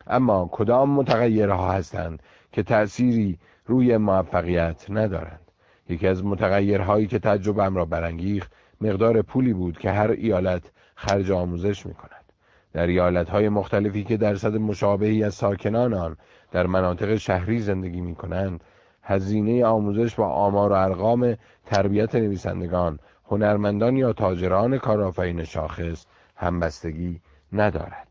اما 0.07 0.49
کدام 0.51 0.89
متغیرها 0.89 1.71
هستند 1.71 2.23
که 2.51 2.63
تأثیری 2.63 3.39
روی 3.65 3.97
موفقیت 3.97 4.85
ندارند؟ 4.89 5.51
یکی 5.89 6.07
از 6.07 6.25
متغیرهایی 6.25 7.07
که 7.07 7.19
تجربه 7.19 7.69
را 7.69 7.85
برانگیخت 7.85 8.51
مقدار 8.81 9.21
پولی 9.21 9.53
بود 9.53 9.77
که 9.77 9.91
هر 9.91 10.11
ایالت 10.11 10.71
خرج 10.95 11.31
آموزش 11.31 11.85
می 11.85 11.93
کند 11.93 12.33
در 12.73 12.87
ایالت 12.87 13.29
های 13.29 13.49
مختلفی 13.49 14.03
که 14.03 14.17
درصد 14.17 14.55
مشابهی 14.55 15.23
از 15.23 15.33
ساکنان 15.33 15.93
آن 15.93 16.17
در 16.51 16.67
مناطق 16.67 17.15
شهری 17.15 17.59
زندگی 17.59 18.01
می 18.01 18.15
کنند 18.15 18.63
هزینه 19.03 19.65
آموزش 19.65 20.15
با 20.15 20.27
آمار 20.27 20.71
و 20.71 20.75
ارقام 20.75 21.35
تربیت 21.65 22.15
نویسندگان 22.15 22.99
هنرمندان 23.25 23.97
یا 23.97 24.13
تاجران 24.13 24.77
کارآفرین 24.77 25.43
شاخص 25.43 26.05
همبستگی 26.35 27.21
ندارد. 27.53 28.07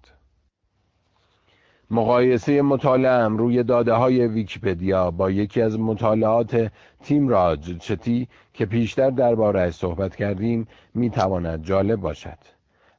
مقایسه 1.91 2.62
مطالعه 2.62 3.28
روی 3.28 3.62
داده 3.62 3.93
های 3.93 4.26
ویکیپدیا 4.26 5.11
با 5.11 5.30
یکی 5.30 5.62
از 5.62 5.80
مطالعات 5.80 6.72
تیم 7.03 7.28
راج 7.28 7.78
چتی 7.78 8.28
که 8.55 8.66
پیشتر 8.66 9.11
درباره 9.11 9.70
صحبت 9.70 10.16
کردیم 10.16 10.68
می 10.95 11.11
تواند 11.11 11.64
جالب 11.64 12.01
باشد. 12.01 12.39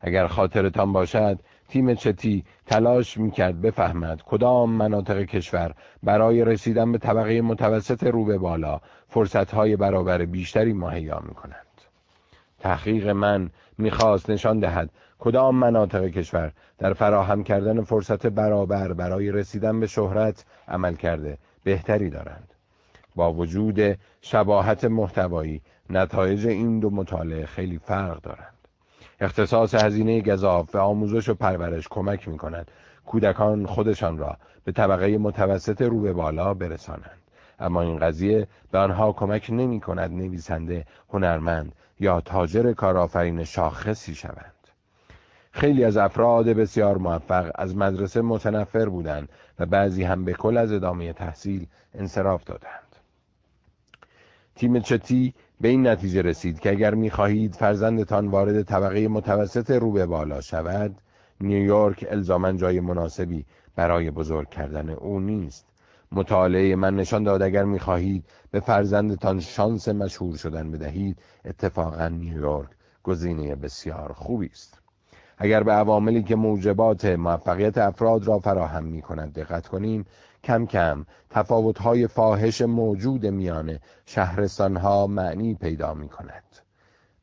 اگر 0.02 0.28
خاطرتان 0.28 0.94
باشد 0.94 1.40
تیم 1.70 1.94
چتی 1.94 2.44
تلاش 2.66 3.18
می‌کرد 3.18 3.62
بفهمد 3.62 4.22
کدام 4.22 4.70
مناطق 4.70 5.24
کشور 5.24 5.74
برای 6.04 6.46
رسیدن 6.46 6.92
به 6.92 6.98
طبقه 6.98 7.42
متوسط 7.42 8.04
رو 8.04 8.26
به 8.26 8.38
بالا 8.38 8.82
فرصتهای 9.08 9.76
برابر 9.76 10.26
بیشتری 10.26 10.74
مهیا 10.74 11.20
می‌کنند. 11.28 11.66
تحقیق 12.60 13.08
من 13.08 13.50
می‌خواست 13.78 14.30
نشان 14.30 14.60
دهد 14.60 14.90
کدام 15.20 15.56
مناطق 15.56 16.08
کشور 16.08 16.52
در 16.78 16.94
فراهم 16.94 17.44
کردن 17.44 17.82
فرصت 17.82 18.28
برابر 18.28 18.94
برای 18.94 19.32
رسیدن 19.32 19.80
به 19.80 19.88
شهرت 19.88 20.46
عمل 20.68 20.96
کرده 20.96 21.38
بهتری 21.64 22.10
دارند. 22.10 22.54
با 23.16 23.34
وجود 23.34 23.98
شباهت 24.22 24.86
محتوایی 24.86 25.62
نتایج 25.90 26.48
این 26.48 26.80
دو 26.80 26.90
مطالعه 26.90 27.46
خیلی 27.46 27.78
فرق 27.78 28.22
دارند. 28.22 28.59
اختصاص 29.22 29.76
هزینه 29.76 30.22
گذاف 30.22 30.76
و 30.76 30.78
آموزش 30.78 31.30
و 31.30 31.34
پرورش 31.34 31.88
کمک 31.88 32.28
می 32.28 32.38
کند 32.38 32.72
کودکان 33.06 33.66
خودشان 33.66 34.18
را 34.18 34.38
به 34.64 34.72
طبقه 34.72 35.18
متوسط 35.18 35.82
رو 35.82 36.02
به 36.02 36.14
بالا 36.14 36.54
برسانند. 36.54 37.20
اما 37.60 37.82
این 37.82 37.98
قضیه 37.98 38.48
به 38.72 38.78
آنها 38.78 39.12
کمک 39.12 39.48
نمی 39.50 39.80
کند 39.80 40.12
نویسنده 40.12 40.86
هنرمند 41.10 41.72
یا 42.00 42.22
تاجر 42.22 42.74
کارآفرین 42.74 43.44
شاخصی 43.44 44.16
شوند. 44.16 44.54
خیلی 45.52 45.84
از 45.84 45.98
افراد 45.98 46.50
بسیار 46.50 46.98
موفق 46.98 47.52
از 47.56 47.78
مدرسه 47.78 48.22
متنفر 48.22 48.90
بودند 48.90 49.30
و 49.60 49.66
بعضی 49.66 50.04
هم 50.04 50.26
به 50.26 50.34
کل 50.34 50.58
از 50.58 50.72
ادامه 50.72 51.14
تحصیل 51.14 51.68
انصراف 51.94 52.44
دادند. 52.44 52.96
تیم 54.56 54.80
چتی 54.80 55.34
به 55.62 55.68
این 55.68 55.88
نتیجه 55.88 56.22
رسید 56.22 56.60
که 56.60 56.70
اگر 56.70 56.96
می‌خواهید 56.96 57.56
فرزندتان 57.56 58.28
وارد 58.28 58.64
طبقه 58.64 59.08
متوسط 59.08 59.72
رو 59.72 59.92
به 59.92 60.06
بالا 60.06 60.42
شود 60.42 60.96
نیویورک 61.42 62.06
الزاما 62.10 62.52
جای 62.52 62.80
مناسبی 62.80 63.46
برای 63.76 64.12
بزرگ 64.12 64.50
کردن 64.50 64.90
او 64.90 65.20
نیست. 65.20 65.66
مطالعه 66.12 66.76
من 66.76 66.96
نشان 66.96 67.24
داد 67.24 67.42
اگر 67.42 67.64
می‌خواهید 67.64 68.26
به 68.52 68.60
فرزندتان 68.60 69.40
شانس 69.40 69.88
مشهور 69.88 70.38
شدن 70.38 70.72
بدهید 70.72 71.18
اتفاقا 71.46 72.08
نیویورک 72.08 72.70
گزینه 73.04 73.56
بسیار 73.56 74.14
خوبی 74.14 74.48
است. 74.48 74.82
اگر 75.38 75.64
به 75.64 75.72
عواملی 75.72 76.24
که 76.24 76.36
موجبات 76.36 77.06
موفقیت 77.06 77.78
افراد 77.78 78.28
را 78.28 78.40
فراهم 78.40 78.84
می 78.84 79.02
کند 79.02 79.34
دقت 79.34 79.68
کنیم 79.68 80.06
کم 80.44 80.66
کم 80.66 81.06
تفاوت‌های 81.30 82.08
فاحش 82.08 82.62
موجود 82.62 83.26
میان 83.26 83.80
شهرستانها 84.06 85.08
معنی 85.08 85.56
پیدا 85.56 85.94
می 85.94 86.10
کند. 86.10 86.44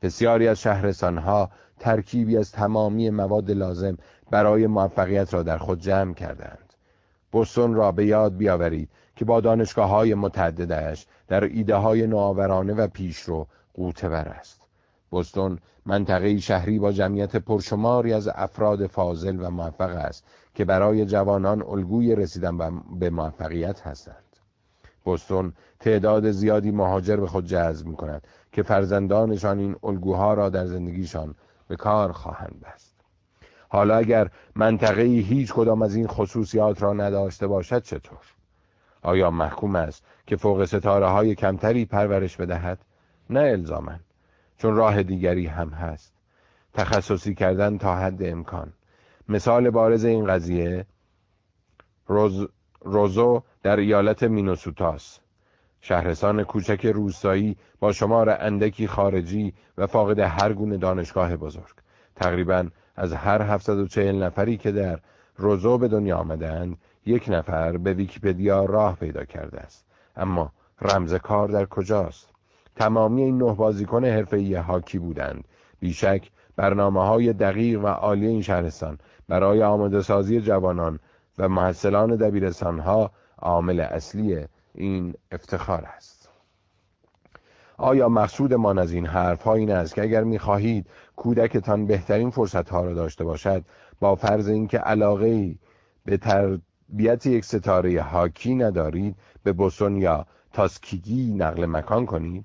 بسیاری 0.03 0.49
از 0.49 0.61
شهرستانها 0.61 1.51
ترکیبی 1.79 2.37
از 2.37 2.53
تمامی 2.53 3.11
مواد 3.11 3.51
لازم 3.51 3.97
برای 4.31 4.67
موفقیت 4.67 5.35
را 5.35 5.43
در 5.43 5.59
خود 5.59 5.81
جمع 5.81 6.14
کردند. 6.14 6.73
بوستون 7.33 7.75
را 7.75 7.93
به 7.93 8.07
یاد 8.07 8.37
بیاورید 8.37 8.89
که 9.17 9.25
با 9.25 9.41
دانشگاه 9.41 9.89
های 9.89 10.14
متعددش 10.14 11.07
در 11.29 11.45
ایده 11.45 11.75
های 11.75 12.07
نوآورانه 12.07 12.75
و 12.75 12.87
پیشرو 12.87 13.47
قوتور 13.75 14.14
است. 14.14 14.61
بوستون 15.11 15.59
منطقه 15.87 16.39
شهری 16.39 16.79
با 16.79 16.93
جمعیت 16.93 17.37
پرشماری 17.37 18.12
از 18.12 18.29
افراد 18.29 18.87
فاضل 18.87 19.37
و 19.41 19.51
موفق 19.51 19.97
است 19.97 20.25
که 20.57 20.65
برای 20.65 21.05
جوانان 21.05 21.63
الگوی 21.63 22.17
رسیدن 22.17 22.83
به 23.01 23.11
موفقیت 23.11 23.81
هستند. 23.81 24.37
بوستون 25.05 25.53
تعداد 25.81 26.31
زیادی 26.31 26.71
مهاجر 26.71 27.17
به 27.17 27.27
خود 27.27 27.47
جذب 27.47 27.87
می 27.87 27.97
کند 27.97 28.27
که 28.53 28.63
فرزندانشان 28.63 29.59
این 29.59 29.77
الگوها 29.83 30.35
را 30.35 30.49
در 30.49 30.67
زندگیشان 30.67 31.35
به 31.69 31.77
کار 31.77 32.13
خواهند 32.13 32.65
بست. 32.65 32.95
حالا 33.69 33.97
اگر 33.97 34.31
منطقه 34.55 35.03
هیچ 35.03 35.53
کدام 35.53 35.83
از 35.83 35.95
این 35.95 36.07
خصوصیات 36.07 36.83
را 36.83 36.93
نداشته 36.93 37.47
باشد 37.47 37.83
چطور؟ 37.83 38.25
آیا 39.03 39.31
محکوم 39.31 39.77
است 39.77 40.05
که 40.27 40.37
فوق 40.37 40.65
ستاره 40.65 41.07
های 41.07 41.35
کمتری 41.35 41.85
پرورش 41.85 42.37
بدهد؟ 42.37 42.79
نه 43.31 43.41
الزامن 43.41 44.01
چون 44.59 44.77
راه 44.77 45.03
دیگری 45.03 45.47
هم 45.47 45.69
هست 45.69 46.13
تخصصی 46.75 47.35
کردن 47.35 47.79
تا 47.79 47.97
حد 47.97 48.23
امکان 48.23 48.73
مثال 49.29 49.70
بارز 49.70 50.05
این 50.05 50.27
قضیه 50.27 50.87
روز... 52.07 52.49
روزو 52.81 53.43
در 53.62 53.77
ایالت 53.77 54.22
مینوسوتاس 54.22 55.18
شهرستان 55.81 56.45
کوچک 56.45 56.87
روستایی 56.87 57.57
با 57.81 57.93
شمار 57.93 58.31
اندکی 58.31 58.87
خارجی 58.87 59.55
و 59.79 59.87
فاقد 59.87 60.18
هر 60.18 60.53
گونه 60.53 60.77
دانشگاه 60.77 61.37
بزرگ. 61.37 61.74
تقریبا 62.16 62.66
از 62.97 63.12
هر 63.12 63.43
740 63.43 64.22
نفری 64.22 64.57
که 64.57 64.72
در 64.72 64.99
روزو 65.37 65.79
به 65.79 65.89
دنیا 65.89 66.16
آمدند 66.16 66.77
یک 67.07 67.24
نفر 67.29 67.77
به 67.77 67.93
ویکیپدیا 67.93 68.64
راه 68.64 68.97
پیدا 68.97 69.24
کرده 69.24 69.61
است. 69.61 69.87
اما 70.16 70.53
رمز 70.83 71.14
کار 71.14 71.49
در 71.49 71.66
کجاست؟ 71.66 72.29
تمامی 72.77 73.22
این 73.22 73.39
نه 73.43 73.55
بازیکن 73.55 74.05
حرفه‌ای 74.05 74.55
هاکی 74.55 74.99
بودند. 74.99 75.45
بیشک 75.81 76.31
برنامه 76.57 77.07
های 77.07 77.33
دقیق 77.33 77.85
و 77.85 77.87
عالی 77.87 78.27
این 78.27 78.43
شهرستان 78.43 78.99
برای 79.29 79.62
آماده 79.62 80.03
سازی 80.03 80.41
جوانان 80.41 80.99
و 81.39 81.49
محصلان 81.49 82.16
دبیرستان 82.16 82.79
ها 82.79 83.11
عامل 83.39 83.81
اصلی 83.81 84.45
این 84.74 85.14
افتخار 85.33 85.85
است. 85.85 86.29
آیا 87.79 88.09
مقصودمان 88.09 88.79
از 88.79 88.93
این 88.93 89.07
حرف 89.07 89.43
ها 89.43 89.55
این 89.55 89.70
است 89.70 89.95
که 89.95 90.03
اگر 90.03 90.24
می‌خواهید 90.24 90.87
کودکتان 91.16 91.87
بهترین 91.87 92.31
فرصت 92.31 92.68
ها 92.68 92.85
را 92.85 92.95
داشته 92.95 93.24
باشد 93.24 93.64
با 94.01 94.14
فرض 94.14 94.49
اینکه 94.49 94.79
علاقه 94.79 95.55
به 96.05 96.16
تربیت 96.16 97.27
یک 97.27 97.45
ستاره 97.45 98.03
هاکی 98.03 98.55
ندارید 98.55 99.16
به 99.43 99.53
بوسون 99.53 99.97
یا 99.97 100.27
تاسکیگی 100.53 101.35
نقل 101.35 101.66
مکان 101.66 102.07
کنید 102.07 102.45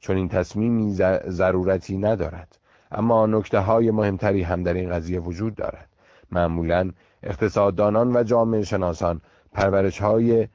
چون 0.00 0.16
این 0.16 0.28
تصمیمی 0.28 0.94
ضرورتی 1.28 1.98
ندارد. 1.98 2.58
اما 2.92 3.26
نکته 3.26 3.58
های 3.58 3.90
مهمتری 3.90 4.42
هم 4.42 4.62
در 4.62 4.74
این 4.74 4.90
قضیه 4.90 5.20
وجود 5.20 5.54
دارد. 5.54 5.88
معمولا 6.32 6.90
اقتصاددانان 7.22 8.16
و 8.16 8.22
جامعه 8.22 8.62
شناسان. 8.62 9.20
پرورش 9.52 9.98
های 9.98 10.48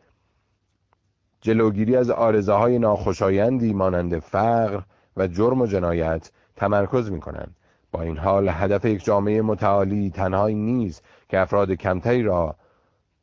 جلوگیری 1.41 1.95
از 1.95 2.09
آرزه 2.09 2.53
های 2.53 2.79
ناخوشایندی 2.79 3.73
مانند 3.73 4.19
فقر 4.19 4.81
و 5.17 5.27
جرم 5.27 5.61
و 5.61 5.65
جنایت 5.65 6.31
تمرکز 6.55 7.11
می 7.11 7.19
کنند 7.19 7.55
با 7.91 8.01
این 8.01 8.17
حال 8.17 8.49
هدف 8.49 8.85
یک 8.85 9.03
جامعه 9.03 9.41
متعالی 9.41 10.09
تنهایی 10.09 10.55
نیست 10.55 11.03
که 11.29 11.39
افراد 11.39 11.71
کمتری 11.71 12.23
را 12.23 12.55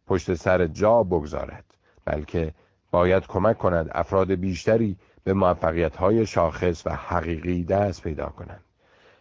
پشت 0.07 0.35
سر 0.35 0.67
جا 0.67 1.03
بگذارد 1.03 1.65
بلکه 2.05 2.55
باید 2.91 3.27
کمک 3.27 3.59
کند 3.59 3.91
افراد 3.93 4.33
بیشتری 4.33 4.97
به 5.25 5.33
موفقیت 5.33 5.97
های 5.97 6.27
شاخص 6.27 6.87
و 6.87 6.91
حقیقی 6.95 7.65
دست 7.65 8.03
پیدا 8.03 8.27
کنند. 8.27 8.65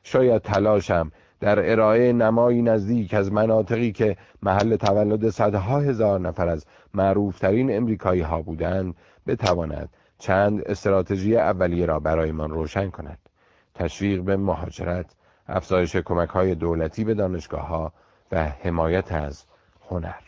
شاید 0.03 0.41
تلاشم 0.41 1.11
در 1.39 1.71
ارائه 1.71 2.13
نمایی 2.13 2.61
نزدیک 2.61 3.13
از 3.13 3.31
مناطقی 3.31 3.91
که 3.91 4.17
محل 4.43 4.75
تولد 4.75 5.29
صدها 5.29 5.79
هزار 5.79 6.19
نفر 6.19 6.47
از 6.47 6.65
معروفترین 6.93 7.77
امریکایی 7.77 8.21
ها 8.21 8.41
بودند 8.41 8.95
بتواند 9.27 9.89
چند 10.17 10.61
استراتژی 10.65 11.37
اولیه 11.37 11.85
را 11.85 11.99
برایمان 11.99 12.51
روشن 12.51 12.89
کند. 12.89 13.19
تشویق 13.75 14.21
به 14.21 14.37
مهاجرت 14.37 15.15
افزایش 15.47 15.95
کمک 15.95 16.29
های 16.29 16.55
دولتی 16.55 17.03
به 17.03 17.13
دانشگاه 17.13 17.67
ها 17.67 17.93
و 18.31 18.43
حمایت 18.43 19.11
از 19.11 19.45
هنر. 19.89 20.21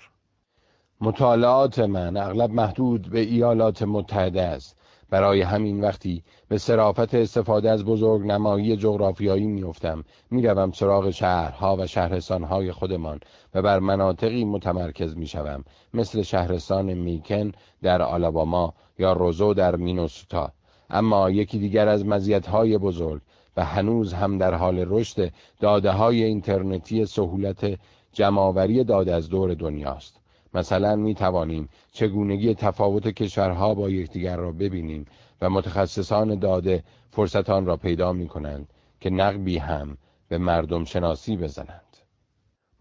مطالعات 1.01 1.79
من 1.79 2.17
اغلب 2.17 2.51
محدود 2.51 3.09
به 3.09 3.19
ایالات 3.19 3.83
متحده 3.83 4.41
است. 4.41 4.80
برای 5.11 5.41
همین 5.41 5.81
وقتی 5.81 6.23
به 6.47 6.57
صرافت 6.57 7.15
استفاده 7.15 7.71
از 7.71 7.85
بزرگ 7.85 8.21
نمایی 8.25 8.77
جغرافیایی 8.77 9.47
میافتم 9.47 10.03
می‌روم 10.31 10.71
سراغ 10.71 11.09
شهرها 11.09 11.75
و 11.75 11.87
شهرستانهای 11.87 12.71
خودمان 12.71 13.19
و 13.53 13.61
بر 13.61 13.79
مناطقی 13.79 14.45
متمرکز 14.45 15.17
می‌شوم 15.17 15.63
مثل 15.93 16.21
شهرستان 16.21 16.93
میکن 16.93 17.51
در 17.81 18.01
آلاباما 18.01 18.73
یا 18.99 19.13
روزو 19.13 19.53
در 19.53 19.75
مینوسوتا. 19.75 20.51
اما 20.89 21.29
یکی 21.29 21.59
دیگر 21.59 21.87
از 21.87 22.05
مزیت‌های 22.05 22.77
بزرگ 22.77 23.21
و 23.57 23.65
هنوز 23.65 24.13
هم 24.13 24.37
در 24.37 24.53
حال 24.53 24.85
رشد 24.87 25.31
داده 25.59 25.91
های 25.91 26.23
اینترنتی 26.23 27.05
سهولت 27.05 27.79
جمعآوری 28.13 28.83
داده 28.83 29.15
از 29.15 29.29
دور 29.29 29.53
دنیاست. 29.53 30.20
مثلا 30.53 30.95
می 30.95 31.15
توانیم 31.15 31.69
چگونگی 31.91 32.55
تفاوت 32.55 33.07
کشورها 33.07 33.73
با 33.73 33.89
یکدیگر 33.89 34.37
را 34.37 34.51
ببینیم 34.51 35.05
و 35.41 35.49
متخصصان 35.49 36.39
داده 36.39 36.83
فرصت 37.11 37.49
آن 37.49 37.65
را 37.65 37.77
پیدا 37.77 38.13
می 38.13 38.27
کنند 38.27 38.67
که 38.99 39.09
نقبی 39.09 39.57
هم 39.57 39.97
به 40.27 40.37
مردم 40.37 40.83
شناسی 40.83 41.37
بزنند 41.37 41.91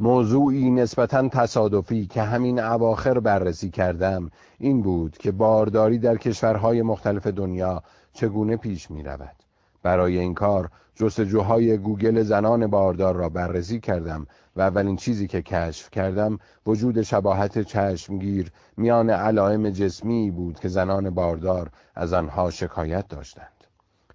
موضوعی 0.01 0.71
نسبتا 0.71 1.29
تصادفی 1.29 2.07
که 2.07 2.23
همین 2.23 2.61
اواخر 2.61 3.21
بررسی 3.21 3.71
کردم 3.71 4.31
این 4.59 4.83
بود 4.83 5.19
که 5.19 5.33
بارداری 5.33 5.99
در 5.99 6.17
کشورهای 6.17 6.83
مختلف 6.83 7.27
دنیا 7.27 7.83
چگونه 8.13 8.57
پیش 8.57 8.91
می 8.91 9.03
رود. 9.03 9.40
برای 9.83 10.19
این 10.19 10.35
کار 10.35 10.71
جستجوهای 10.95 11.79
گوگل 11.79 12.23
زنان 12.23 12.67
باردار 12.67 13.17
را 13.17 13.29
بررسی 13.29 13.81
کردم 13.81 14.27
و 14.57 14.61
اولین 14.61 14.97
چیزی 14.97 15.27
که 15.27 15.43
کشف 15.43 15.91
کردم 15.91 16.39
وجود 16.67 17.03
شباهت 17.03 17.59
چشمگیر 17.63 18.53
میان 18.77 19.11
علائم 19.11 19.71
جسمی 19.71 20.31
بود 20.31 20.61
که 20.61 20.69
زنان 20.69 21.11
باردار 21.11 21.71
از 21.95 22.13
آنها 22.13 22.51
شکایت 22.51 23.09
داشتند. 23.09 23.65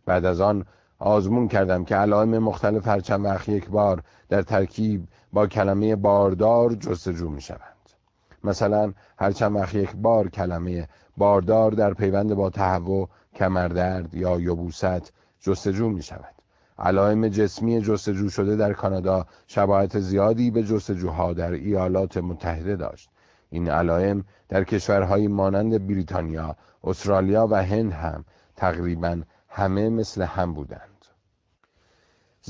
بعد 0.06 0.26
از 0.26 0.42
آن 0.42 0.66
آزمون 1.00 1.48
کردم 1.48 1.86
که 1.86 1.96
علائم 1.96 2.38
مختلف 2.38 2.88
هر 2.88 3.00
چند 3.00 3.26
وقت 3.26 3.50
یک 3.50 3.70
بار 3.70 4.04
در 4.30 4.42
ترکیب 4.42 5.08
با 5.34 5.48
کلمه 5.48 5.96
باردار 5.96 6.74
جستجو 6.74 7.30
می 7.30 7.42
شوند 7.42 7.76
مثلا 8.44 8.94
هر 9.18 9.32
چند 9.32 9.56
وقت 9.56 9.76
یک 9.76 9.96
بار 9.96 10.30
کلمه 10.30 10.88
باردار 11.18 11.72
در 11.72 11.94
پیوند 11.94 12.34
با 12.34 12.50
تهوع 12.50 13.10
کمردرد 13.36 14.14
یا 14.14 14.40
یبوست 14.40 15.14
جستجو 15.46 15.90
می 15.90 16.04
شود 16.04 16.36
علائم 16.80 17.28
جسمی 17.28 17.82
جستجو 17.82 18.30
شده 18.30 18.56
در 18.56 18.74
کانادا 18.74 19.26
شباهت 19.48 20.00
زیادی 20.00 20.52
به 20.52 20.64
جستجوها 20.64 21.34
در 21.34 21.52
ایالات 21.52 22.18
متحده 22.18 22.76
داشت. 22.76 23.10
این 23.50 23.70
علائم 23.70 24.26
در 24.50 24.64
کشورهایی 24.64 25.28
مانند 25.28 25.88
بریتانیا، 25.88 26.56
استرالیا 26.84 27.48
و 27.52 27.64
هند 27.64 27.92
هم 27.92 28.26
تقریبا 28.56 29.22
همه 29.50 29.90
مثل 29.90 30.22
هم 30.22 30.54
بودند. 30.54 31.06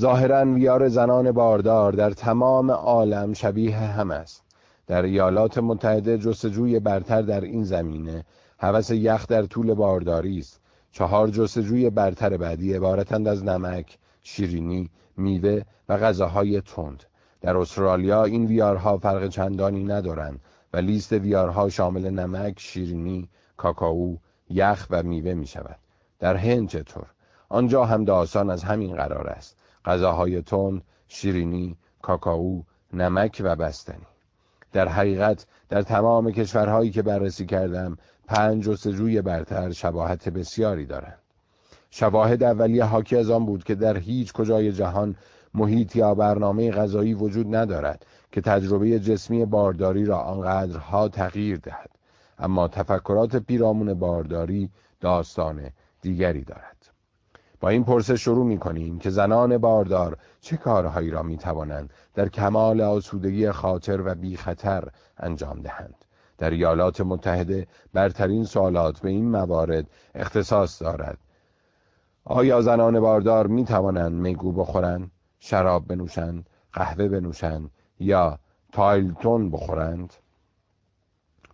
ظاهرا 0.00 0.54
ویار 0.54 0.88
زنان 0.88 1.32
باردار 1.32 1.92
در 1.92 2.10
تمام 2.10 2.70
عالم 2.70 3.32
شبیه 3.32 3.76
هم 3.76 4.10
است. 4.10 4.42
در 4.86 5.02
ایالات 5.02 5.58
متحده 5.58 6.18
جستجوی 6.18 6.80
برتر 6.80 7.22
در 7.22 7.40
این 7.40 7.64
زمینه 7.64 8.24
هوس 8.58 8.90
یخ 8.90 9.26
در 9.26 9.42
طول 9.42 9.74
بارداری 9.74 10.38
است. 10.38 10.60
چهار 10.96 11.28
جستجوی 11.28 11.90
برتر 11.90 12.36
بعدی 12.36 12.74
عبارتند 12.74 13.28
از 13.28 13.44
نمک، 13.44 13.98
شیرینی، 14.22 14.90
میوه 15.16 15.62
و 15.88 15.96
غذاهای 15.96 16.60
تند. 16.60 17.02
در 17.40 17.56
استرالیا 17.56 18.24
این 18.24 18.46
ویارها 18.46 18.98
فرق 18.98 19.28
چندانی 19.28 19.84
ندارند 19.84 20.40
و 20.72 20.76
لیست 20.76 21.12
ویارها 21.12 21.68
شامل 21.68 22.10
نمک، 22.10 22.60
شیرینی، 22.60 23.28
کاکائو، 23.56 24.16
یخ 24.50 24.86
و 24.90 25.02
میوه 25.02 25.34
می 25.34 25.46
شود. 25.46 25.78
در 26.18 26.36
هند 26.36 26.68
چطور؟ 26.68 27.06
آنجا 27.48 27.84
هم 27.84 28.04
داستان 28.04 28.50
از 28.50 28.64
همین 28.64 28.96
قرار 28.96 29.26
است. 29.26 29.56
غذاهای 29.84 30.42
تند، 30.42 30.82
شیرینی، 31.08 31.76
کاکائو، 32.02 32.62
نمک 32.92 33.42
و 33.44 33.56
بستنی. 33.56 34.06
در 34.72 34.88
حقیقت 34.88 35.46
در 35.68 35.82
تمام 35.82 36.30
کشورهایی 36.30 36.90
که 36.90 37.02
بررسی 37.02 37.46
کردم 37.46 37.96
پنج 38.26 38.64
جستجوی 38.64 39.22
برتر 39.22 39.72
شباهت 39.72 40.28
بسیاری 40.28 40.86
دارند. 40.86 41.18
شواهد 41.90 42.42
اولیه 42.42 42.84
حاکی 42.84 43.16
از 43.16 43.30
آن 43.30 43.46
بود 43.46 43.64
که 43.64 43.74
در 43.74 43.96
هیچ 43.96 44.32
کجای 44.32 44.72
جهان 44.72 45.16
محیط 45.54 45.96
یا 45.96 46.14
برنامه 46.14 46.70
غذایی 46.70 47.14
وجود 47.14 47.56
ندارد 47.56 48.06
که 48.32 48.40
تجربه 48.40 49.00
جسمی 49.00 49.44
بارداری 49.44 50.04
را 50.04 50.18
آنقدرها 50.18 51.08
تغییر 51.08 51.56
دهد. 51.56 51.90
اما 52.38 52.68
تفکرات 52.68 53.36
پیرامون 53.36 53.94
بارداری 53.94 54.70
داستان 55.00 55.70
دیگری 56.02 56.44
دارد. 56.44 56.76
با 57.60 57.68
این 57.68 57.84
پرسش 57.84 58.24
شروع 58.24 58.46
می 58.46 58.58
کنیم 58.58 58.98
که 58.98 59.10
زنان 59.10 59.58
باردار 59.58 60.18
چه 60.40 60.56
کارهایی 60.56 61.10
را 61.10 61.22
می 61.22 61.38
توانند 61.38 61.92
در 62.14 62.28
کمال 62.28 62.80
آسودگی 62.80 63.50
خاطر 63.50 64.00
و 64.04 64.14
بی 64.14 64.36
خطر 64.36 64.88
انجام 65.18 65.60
دهند. 65.60 66.05
در 66.38 66.50
ایالات 66.50 67.00
متحده 67.00 67.66
برترین 67.92 68.44
سوالات 68.44 69.00
به 69.00 69.10
این 69.10 69.30
موارد 69.30 69.86
اختصاص 70.14 70.82
دارد. 70.82 71.18
آیا 72.24 72.60
زنان 72.60 73.00
باردار 73.00 73.46
می 73.46 73.64
توانند 73.64 74.12
میگو 74.12 74.52
بخورند 74.52 75.10
شراب 75.38 75.86
بنوشند 75.86 76.46
قهوه 76.72 77.08
بنوشند 77.08 77.70
یا 78.00 78.38
تایلتون 78.72 79.50
بخورند؟ 79.50 80.14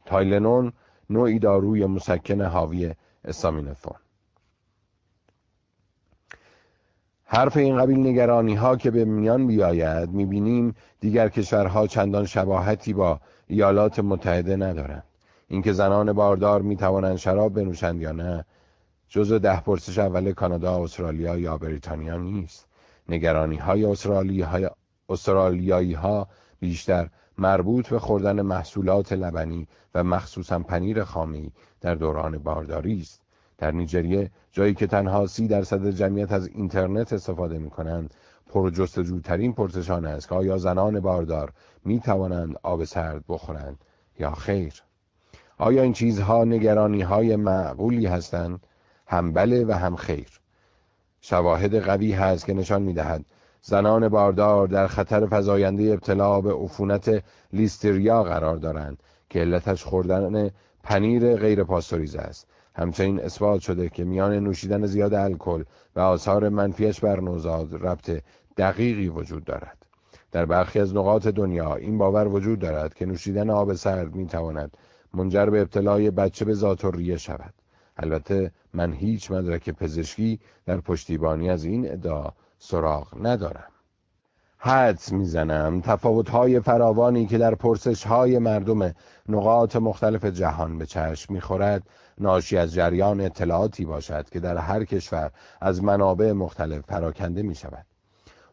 تایلنون 0.05 0.73
نوعی 1.11 1.39
داروی 1.39 1.87
مسکن 1.87 2.41
حاوی 2.41 2.95
استامینفون 3.25 3.97
حرف 7.25 7.57
این 7.57 7.79
قبیل 7.79 8.07
نگرانی 8.07 8.55
ها 8.55 8.77
که 8.77 8.91
به 8.91 9.05
میان 9.05 9.47
بیاید 9.47 10.11
می‌بینیم 10.11 10.75
دیگر 11.01 11.29
کشورها 11.29 11.87
چندان 11.87 12.27
شباهتی 12.27 12.93
با 12.93 13.21
ایالات 13.47 13.99
متحده 13.99 14.57
ندارند. 14.57 15.05
اینکه 15.49 15.73
زنان 15.73 16.13
باردار 16.13 16.63
می‌توانند 16.63 17.17
شراب 17.17 17.55
بنوشند 17.55 18.01
یا 18.01 18.13
نه 18.13 18.45
جزو 19.09 19.39
ده 19.39 19.61
پرسش 19.61 19.99
اول 19.99 20.33
کانادا، 20.33 20.83
استرالیا 20.83 21.39
یا 21.39 21.59
بریتانیا 21.59 22.17
نیست. 22.17 22.67
نگرانی 23.09 23.57
های 23.57 23.85
استرالیایی 25.09 25.93
ها 25.93 26.29
بیشتر 26.61 27.09
مربوط 27.39 27.89
به 27.89 27.99
خوردن 27.99 28.43
محصولات 28.43 29.13
لبنی 29.13 29.69
و 29.95 30.05
مخصوصا 30.05 30.59
پنیر 30.59 31.05
خامی 31.05 31.53
در 31.81 31.95
دوران 31.95 32.39
بارداری 32.39 33.01
است. 33.01 33.23
در 33.59 33.71
نیجریه 33.71 34.31
جایی 34.53 34.75
که 34.75 34.87
تنها 34.87 35.27
سی 35.27 35.49
درصد 35.49 35.91
جمعیت 35.91 36.33
از 36.33 36.47
اینترنت 36.47 37.13
استفاده 37.13 37.59
می 37.59 37.71
کنند 37.71 38.15
پرجستجوترین 38.47 39.53
پرسشان 39.53 40.07
است 40.07 40.29
که 40.29 40.35
آیا 40.35 40.59
زنان 40.59 41.01
باردار 41.01 41.53
می 41.85 42.01
توانند 42.01 42.57
آب 42.63 42.85
سرد 42.85 43.25
بخورند 43.29 43.79
یا 44.19 44.31
خیر؟ 44.31 44.83
آیا 45.59 45.83
این 45.83 45.93
چیزها 45.93 46.45
نگرانی 46.45 47.03
های 47.03 47.37
معقولی 47.37 48.07
هستند؟ 48.07 48.67
هم 49.07 49.33
بله 49.33 49.65
و 49.65 49.73
هم 49.73 49.97
خیر. 49.97 50.41
شواهد 51.21 51.75
قوی 51.75 52.13
هست 52.13 52.47
که 52.47 52.55
نشان 52.55 52.83
می 52.83 52.93
دهد 52.93 53.25
زنان 53.63 54.09
باردار 54.09 54.67
در 54.67 54.87
خطر 54.87 55.27
فزاینده 55.31 55.83
ابتلا 55.83 56.41
به 56.41 56.55
عفونت 56.55 57.25
لیستریا 57.53 58.23
قرار 58.23 58.57
دارند 58.57 59.03
که 59.31 59.41
علتش 59.41 59.85
خوردن 59.85 60.51
پنیر 60.83 61.37
غیر 61.37 61.65
پاستوریزه 61.65 62.19
است. 62.19 62.47
همچنین 62.75 63.21
اثبات 63.21 63.61
شده 63.61 63.89
که 63.89 64.05
میان 64.05 64.33
نوشیدن 64.33 64.87
زیاد 64.87 65.15
الکل 65.15 65.65
و 65.97 66.01
آثار 66.01 66.49
منفیش 66.49 67.01
بر 67.01 67.21
نوزاد 67.21 67.87
ربط 67.87 68.23
دقیقی 68.57 69.09
وجود 69.09 69.45
دارد. 69.45 69.82
در 70.33 70.45
برخی 70.45 70.81
از 70.81 70.95
نقاط 70.95 71.27
دنیا 71.27 71.75
این 71.75 71.99
باور 71.99 72.29
وجود 72.29 72.59
دارد 72.59 72.95
که 72.95 73.07
نوشیدن 73.07 73.51
آب 73.51 73.75
سرد 73.75 74.15
می‌تواند 74.15 74.77
منجر 75.15 75.47
به 75.47 75.61
ابتلای 75.61 76.11
بچه 76.11 76.45
به 76.45 76.55
ذاتوریه 76.55 77.17
شود. 77.17 77.55
البته 77.97 78.53
من 78.73 78.93
هیچ 78.93 79.31
مدرک 79.31 79.71
پزشکی 79.71 80.41
در 80.67 80.81
پشتیبانی 80.81 81.51
از 81.51 81.65
این 81.65 81.93
ادعا 81.93 82.31
سراغ 82.59 83.27
ندارم. 83.27 83.69
حدس 84.59 85.13
می‌زنم 85.13 85.81
تفاوت‌های 85.81 86.61
فراوانی 86.61 87.27
که 87.27 87.39
در 87.39 87.55
پرسش‌های 87.55 88.39
مردم 88.39 88.95
نقاط 89.29 89.77
مختلف 89.77 90.25
جهان 90.25 90.79
به 90.79 90.87
چشم 90.87 91.35
می‌خورد 91.35 91.83
ناشی 92.19 92.57
از 92.57 92.75
جریان 92.75 93.21
اطلاعاتی 93.21 93.85
باشد 93.85 94.31
که 94.31 94.41
در 94.41 94.57
هر 94.57 94.85
کشور 94.85 95.31
از 95.61 95.83
منابع 95.83 96.33
مختلف 96.33 96.85
پراکنده 96.85 97.43
می 97.43 97.55
شود 97.55 97.87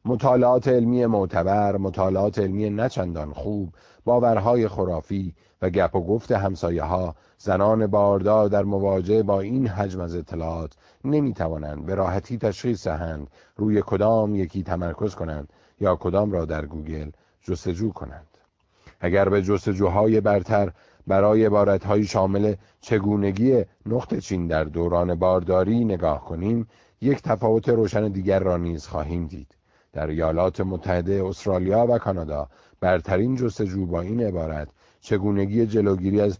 مطالعات 0.06 0.68
علمی 0.68 1.06
معتبر 1.06 1.78
مطالعات 1.78 2.40
علمی 2.40 2.70
نچندان 2.70 3.34
خوب 3.34 3.74
باورهای 4.06 4.68
خرافی 4.68 5.36
و 5.62 5.70
گپ 5.70 5.96
و 5.96 6.02
گفت 6.02 6.32
همسایه 6.32 6.84
ها 6.84 7.16
زنان 7.38 7.88
باردار 7.88 8.50
در 8.50 8.64
مواجهه 8.64 9.24
با 9.24 9.42
این 9.42 9.68
حجم 9.68 10.02
از 10.02 10.16
اطلاعات 10.16 10.74
نمی 11.06 11.34
توانند 11.34 11.86
به 11.86 11.96
راحتی 11.96 12.38
تشخیص 12.38 12.88
دهند 12.88 13.28
روی 13.58 13.84
کدام 13.86 14.36
یکی 14.36 14.64
تمرکز 14.64 15.16
کنند 15.16 15.50
یا 15.80 15.96
کدام 15.96 16.32
را 16.32 16.46
در 16.46 16.66
گوگل 16.66 17.10
جستجو 17.42 17.92
کنند. 17.92 18.28
اگر 19.00 19.30
به 19.30 19.42
جستجوهای 19.42 20.22
برتر 20.22 20.72
برای 21.08 21.46
عبارتهایی 21.46 22.06
شامل 22.06 22.56
چگونگی 22.82 23.66
نقط 23.86 24.18
چین 24.18 24.48
در 24.48 24.64
دوران 24.64 25.16
بارداری 25.16 25.86
نگاه 25.86 26.26
کنیم 26.26 26.68
یک 27.02 27.22
تفاوت 27.22 27.70
روشن 27.70 28.08
دیگر 28.08 28.40
را 28.40 28.58
نیز 28.58 28.88
خواهیم 28.88 29.28
دید. 29.28 29.59
در 29.94 30.08
ایالات 30.08 30.62
متحده 30.62 31.24
استرالیا 31.26 31.88
و 31.90 31.98
کانادا. 31.98 32.50
برترین 32.80 33.36
جستجو 33.36 33.86
با 33.86 34.02
این 34.02 34.22
عبارت 34.22 34.68
چگونگی 35.02 35.66
جلوگیری 35.66 36.22
از 36.22 36.40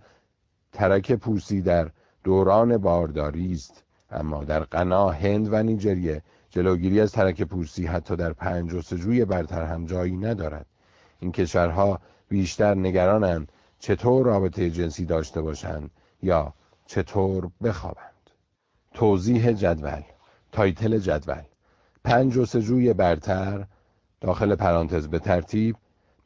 ترک 0.72 1.12
پوستی 1.12 1.62
در 1.62 1.90
دوران 2.24 2.78
بارداری 2.78 3.54
است. 3.54 3.84
اما 4.12 4.44
در 4.44 4.64
غنا 4.64 5.10
هند 5.10 5.54
و 5.54 5.64
نیجریه 5.64 6.22
جلوگیری 6.50 7.02
از 7.02 7.12
ترک 7.12 7.42
پوستی 7.42 7.86
حتی 7.86 8.16
در 8.16 8.34
پنج 8.34 8.72
جستجوی 8.72 9.26
برتر 9.26 9.64
هم 9.64 9.86
جایی 9.86 10.18
ندارد. 10.18 10.66
این 11.20 11.32
کشورها 11.32 12.00
بیشتر 12.30 12.76
نگرانند 12.76 13.52
چطور 13.80 14.26
رابطه 14.26 14.70
جنسی 14.70 15.06
داشته 15.06 15.42
باشند 15.42 15.92
یا 16.24 16.54
چطور 16.86 17.50
بخوابند. 17.64 18.30
توضیح 18.94 19.52
جدول 19.52 20.02
title 20.52 20.98
جدول. 20.98 21.44
پنج 22.04 22.34
جستجوی 22.34 22.94
برتر 22.94 23.66
داخل 24.22 24.56
پرانتز 24.56 25.08
به 25.08 25.20
ترتیب 25.20 25.76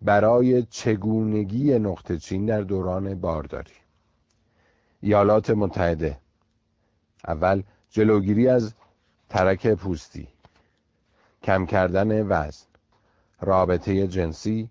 برای 0.01 0.63
چگونگی 0.63 1.79
نقطه 1.79 2.17
چین 2.17 2.45
در 2.45 2.61
دوران 2.61 3.15
بارداری. 3.21 3.73
ایالات 5.01 5.49
متحده. 5.49 6.17
اول 7.27 7.63
جلوگیری 7.89 8.47
از 8.47 8.73
ترک 9.29 9.67
پوستی. 9.67 10.27
کم 11.43 11.65
کردن 11.65 12.27
وزن. 12.27 12.65
رابطه 13.41 14.07
جنسی. 14.07 14.69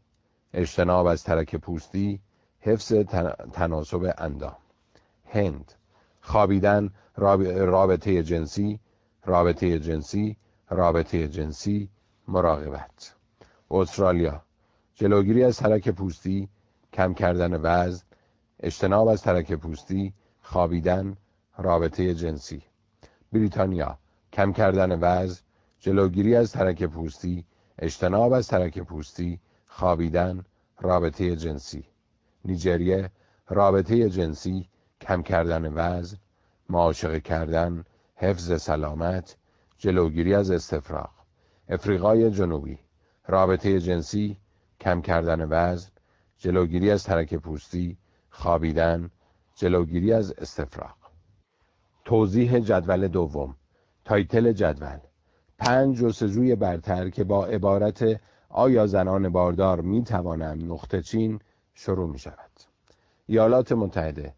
اجتناب 0.54 1.06
از 1.06 1.24
ترک 1.24 1.56
پوستی. 1.56 2.20
حفظ 2.60 2.92
تناسب 3.52 4.14
اندام. 4.18 4.56
هند. 5.28 5.72
خوابیدن 6.20 6.90
رابطه 7.16 8.22
جنسی. 8.22 8.80
رابطه 9.24 9.78
جنسی 9.78 10.36
رابطه 10.72 11.28
جنسی 11.28 11.88
مراقبت. 12.28 13.14
استرالیا 13.70 14.42
جلوگیری 14.94 15.44
از 15.44 15.56
ترک 15.56 15.88
پوستی 15.88 16.48
کم 16.92 17.14
کردن 17.14 17.60
وزن 17.62 18.04
اجتناب 18.60 19.08
از 19.08 19.22
ترک 19.22 19.52
پوستی 19.52 20.12
خوابیدن 20.42 21.16
رابطه 21.58 22.14
جنسی. 22.14 22.62
بریتانیا 23.32 23.98
کم 24.32 24.52
کردن 24.52 24.98
وزن 25.00 25.40
جلوگیری 25.78 26.36
از 26.36 26.52
ترک 26.52 26.82
پوستی 26.84 27.44
اجتناب 27.78 28.32
از 28.32 28.48
ترک 28.48 28.78
پوستی 28.78 29.40
خوابیدن 29.66 30.44
رابطه 30.80 31.36
جنسی. 31.36 31.84
نیجریه 32.44 33.10
رابطه 33.48 34.10
جنسی 34.10 34.68
کم 35.00 35.22
کردن 35.22 35.72
وزن 35.72 36.16
معاشقه 36.68 37.20
کردن 37.20 37.84
حفظ 38.16 38.62
سلامت 38.62 39.36
جلوگیری 39.82 40.34
از 40.34 40.50
استفراغ. 40.50 41.10
افریقای 41.68 42.30
جنوبی. 42.30 42.78
رابطه 43.26 43.80
جنسی 43.80 44.36
کم 44.80 45.00
کردن 45.00 45.46
وزن 45.50 45.90
جلوگیری 46.38 46.90
از 46.90 47.04
ترک 47.04 47.34
پوستی 47.34 47.98
خوابیدن 48.30 49.10
جلوگیری 49.54 50.12
از 50.12 50.32
استفراغ. 50.32 50.94
توضیح 52.04 52.58
جدول 52.58 53.08
دوم. 53.08 53.56
title 54.04 54.52
جدول. 54.52 54.98
پنج 55.58 55.96
جستجوی 55.96 56.54
برتر 56.54 57.10
که 57.10 57.24
با 57.24 57.46
عبارت 57.46 58.20
آیا 58.48 58.86
زنان 58.86 59.28
باردار 59.28 59.80
می 59.80 60.04
توانند 60.04 60.72
نقطه 60.72 61.02
چین 61.02 61.40
شروع 61.74 62.10
می 62.10 62.18
شود 62.18 62.50
ایالات 63.26 63.72
متحده. 63.72 64.34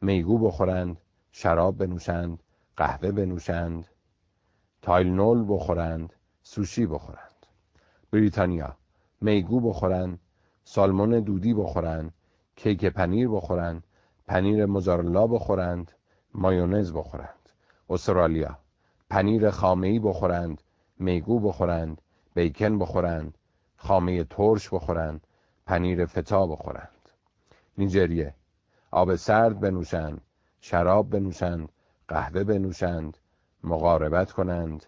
میگو 0.00 0.38
بخورند 0.38 0.96
شراب 1.32 1.76
بنوشند 1.76 2.42
قهوه 2.76 3.12
بنوشند 3.12 3.86
تایلنول 4.84 5.44
بخورند 5.48 6.12
سوشی 6.42 6.86
بخورند. 6.86 7.46
بریتانیا 8.12 8.76
میگو 9.20 9.60
بخورند 9.60 10.18
سالمون 10.64 11.20
دودی 11.20 11.54
بخورند 11.54 12.12
کیک 12.56 12.84
پنیر 12.84 13.28
بخورند 13.28 13.84
پنیر 14.26 14.66
مزارلا 14.66 15.26
بخورند 15.26 15.92
مایونز 16.34 16.92
بخورند. 16.92 17.48
استرالیا 17.90 18.58
پنیر 19.10 19.50
خامه‌ای 19.50 19.98
بخورند 19.98 20.62
میگو 20.98 21.40
بخورند 21.40 22.00
بیکن 22.34 22.78
بخورند 22.78 23.38
خامه 23.76 24.24
ترش 24.24 24.68
بخورند 24.74 25.26
پنیر 25.66 26.06
فتا 26.06 26.46
بخورند. 26.46 27.08
نیجریه 27.78 28.34
آب 28.90 29.16
سرد 29.16 29.60
بنوشند 29.60 30.20
شراب 30.60 31.10
بنوشند 31.10 31.68
قهوه 32.08 32.44
بنوشند 32.44 33.16
مقاربت 33.64 34.32
کنند. 34.32 34.86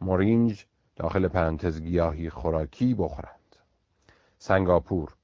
مورینج 0.00 0.66
داخل 0.96 1.28
پرانتز 1.28 1.80
گیاهی 1.82 2.30
خوراکی 2.30 2.94
بخورند. 2.94 3.56
سنگاپور 4.38 5.14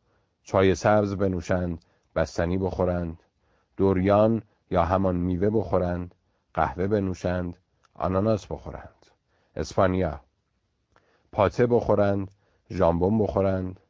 چای 0.43 0.75
سبز 0.75 1.15
بنوشند 1.15 1.85
بستنی 2.17 2.59
بخورند. 2.59 3.23
دوریان 3.77 4.43
یا 4.71 4.85
همان 4.85 5.17
میوه 5.17 5.51
بخورند 5.51 6.15
قهوه 6.55 6.87
بنوشند 6.87 7.59
آناناس 7.95 8.47
بخورند. 8.47 9.07
اسپانیا 9.57 10.21
پاته 11.33 11.67
بخورند 11.67 12.31
ژامبون 12.71 13.19
بخورند. 13.19 13.81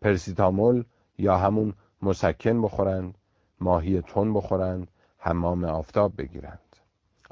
پرسیتامول 0.00 0.84
یا 1.18 1.36
همون 1.36 1.74
مسکن 2.02 2.62
بخورند. 2.62 3.18
ماهی 3.60 4.02
تون 4.02 4.34
بخورند 4.34 4.90
حمام 5.18 5.64
آفتاب 5.64 6.12
بگیرند. 6.16 6.76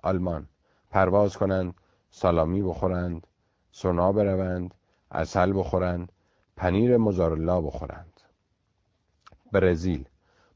آلمان 0.03 0.49
پرواز 0.95 1.37
کنند 1.37 1.75
سالامی 2.11 2.63
بخورند 2.63 3.27
سونا 3.73 4.13
بروند 4.13 4.75
اصل 5.11 5.53
بخورند 5.59 6.13
پنیر 6.57 6.97
مزارلا 6.97 7.61
بخورند. 7.61 8.21
برزیل 9.53 10.09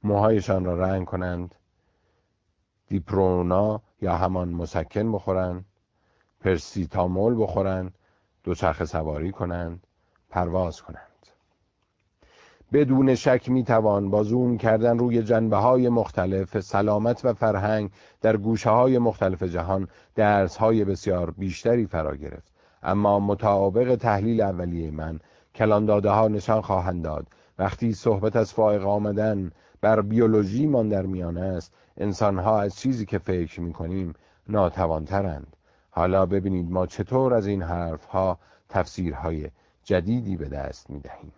موهایشان 0.02 0.64
را 0.64 0.74
رنگ 0.74 1.06
کنند. 1.06 1.54
دیپرونا 2.86 3.80
یا 4.00 4.16
همان 4.16 4.48
مسکن 4.48 5.12
بخورند. 5.12 5.64
پرسیتامول 6.40 7.42
بخورند. 7.42 7.94
دوچرخه 8.44 8.84
سواری 8.84 9.32
کنند. 9.32 9.86
پرواز 10.30 10.82
کنند. 10.82 11.17
بدون 12.72 13.14
شک 13.14 13.48
می 13.48 13.64
توان 13.64 14.10
با 14.10 14.22
زوم 14.22 14.58
کردن 14.58 14.98
روی 14.98 15.22
جنبه 15.22 15.56
های 15.56 15.88
مختلف 15.88 16.60
سلامت 16.60 17.24
و 17.24 17.34
فرهنگ 17.34 17.90
در 18.20 18.36
گوشه 18.36 18.70
های 18.70 18.98
مختلف 18.98 19.42
جهان 19.42 19.88
درس 20.14 20.56
های 20.56 20.84
بسیار 20.84 21.30
بیشتری 21.30 21.86
فرا 21.86 22.16
گرفت. 22.16 22.52
اما 22.82 23.20
مطابق 23.20 23.96
تحلیل 23.96 24.40
اولیه 24.40 24.90
من 24.90 25.20
کلان 25.54 25.86
داده 25.86 26.10
ها 26.10 26.28
نشان 26.28 26.60
خواهند 26.60 27.04
داد 27.04 27.26
وقتی 27.58 27.92
صحبت 27.92 28.36
از 28.36 28.52
فائق 28.52 28.86
آمدن 28.86 29.50
بر 29.80 30.00
بیولوژی 30.00 30.66
من 30.66 30.88
در 30.88 31.06
میان 31.06 31.38
است 31.38 31.72
انسان 31.96 32.38
ها 32.38 32.60
از 32.60 32.76
چیزی 32.76 33.06
که 33.06 33.18
فکر 33.18 33.60
می 33.60 33.72
کنیم 33.72 34.14
ناتوانترند. 34.48 35.56
حالا 35.90 36.26
ببینید 36.26 36.70
ما 36.70 36.86
چطور 36.86 37.34
از 37.34 37.46
این 37.46 37.62
حرف 37.62 38.04
ها 38.04 38.38
تفسیرهای 38.68 39.50
جدیدی 39.84 40.36
به 40.36 40.48
دست 40.48 40.90
می 40.90 41.00
دهیم 41.00 41.32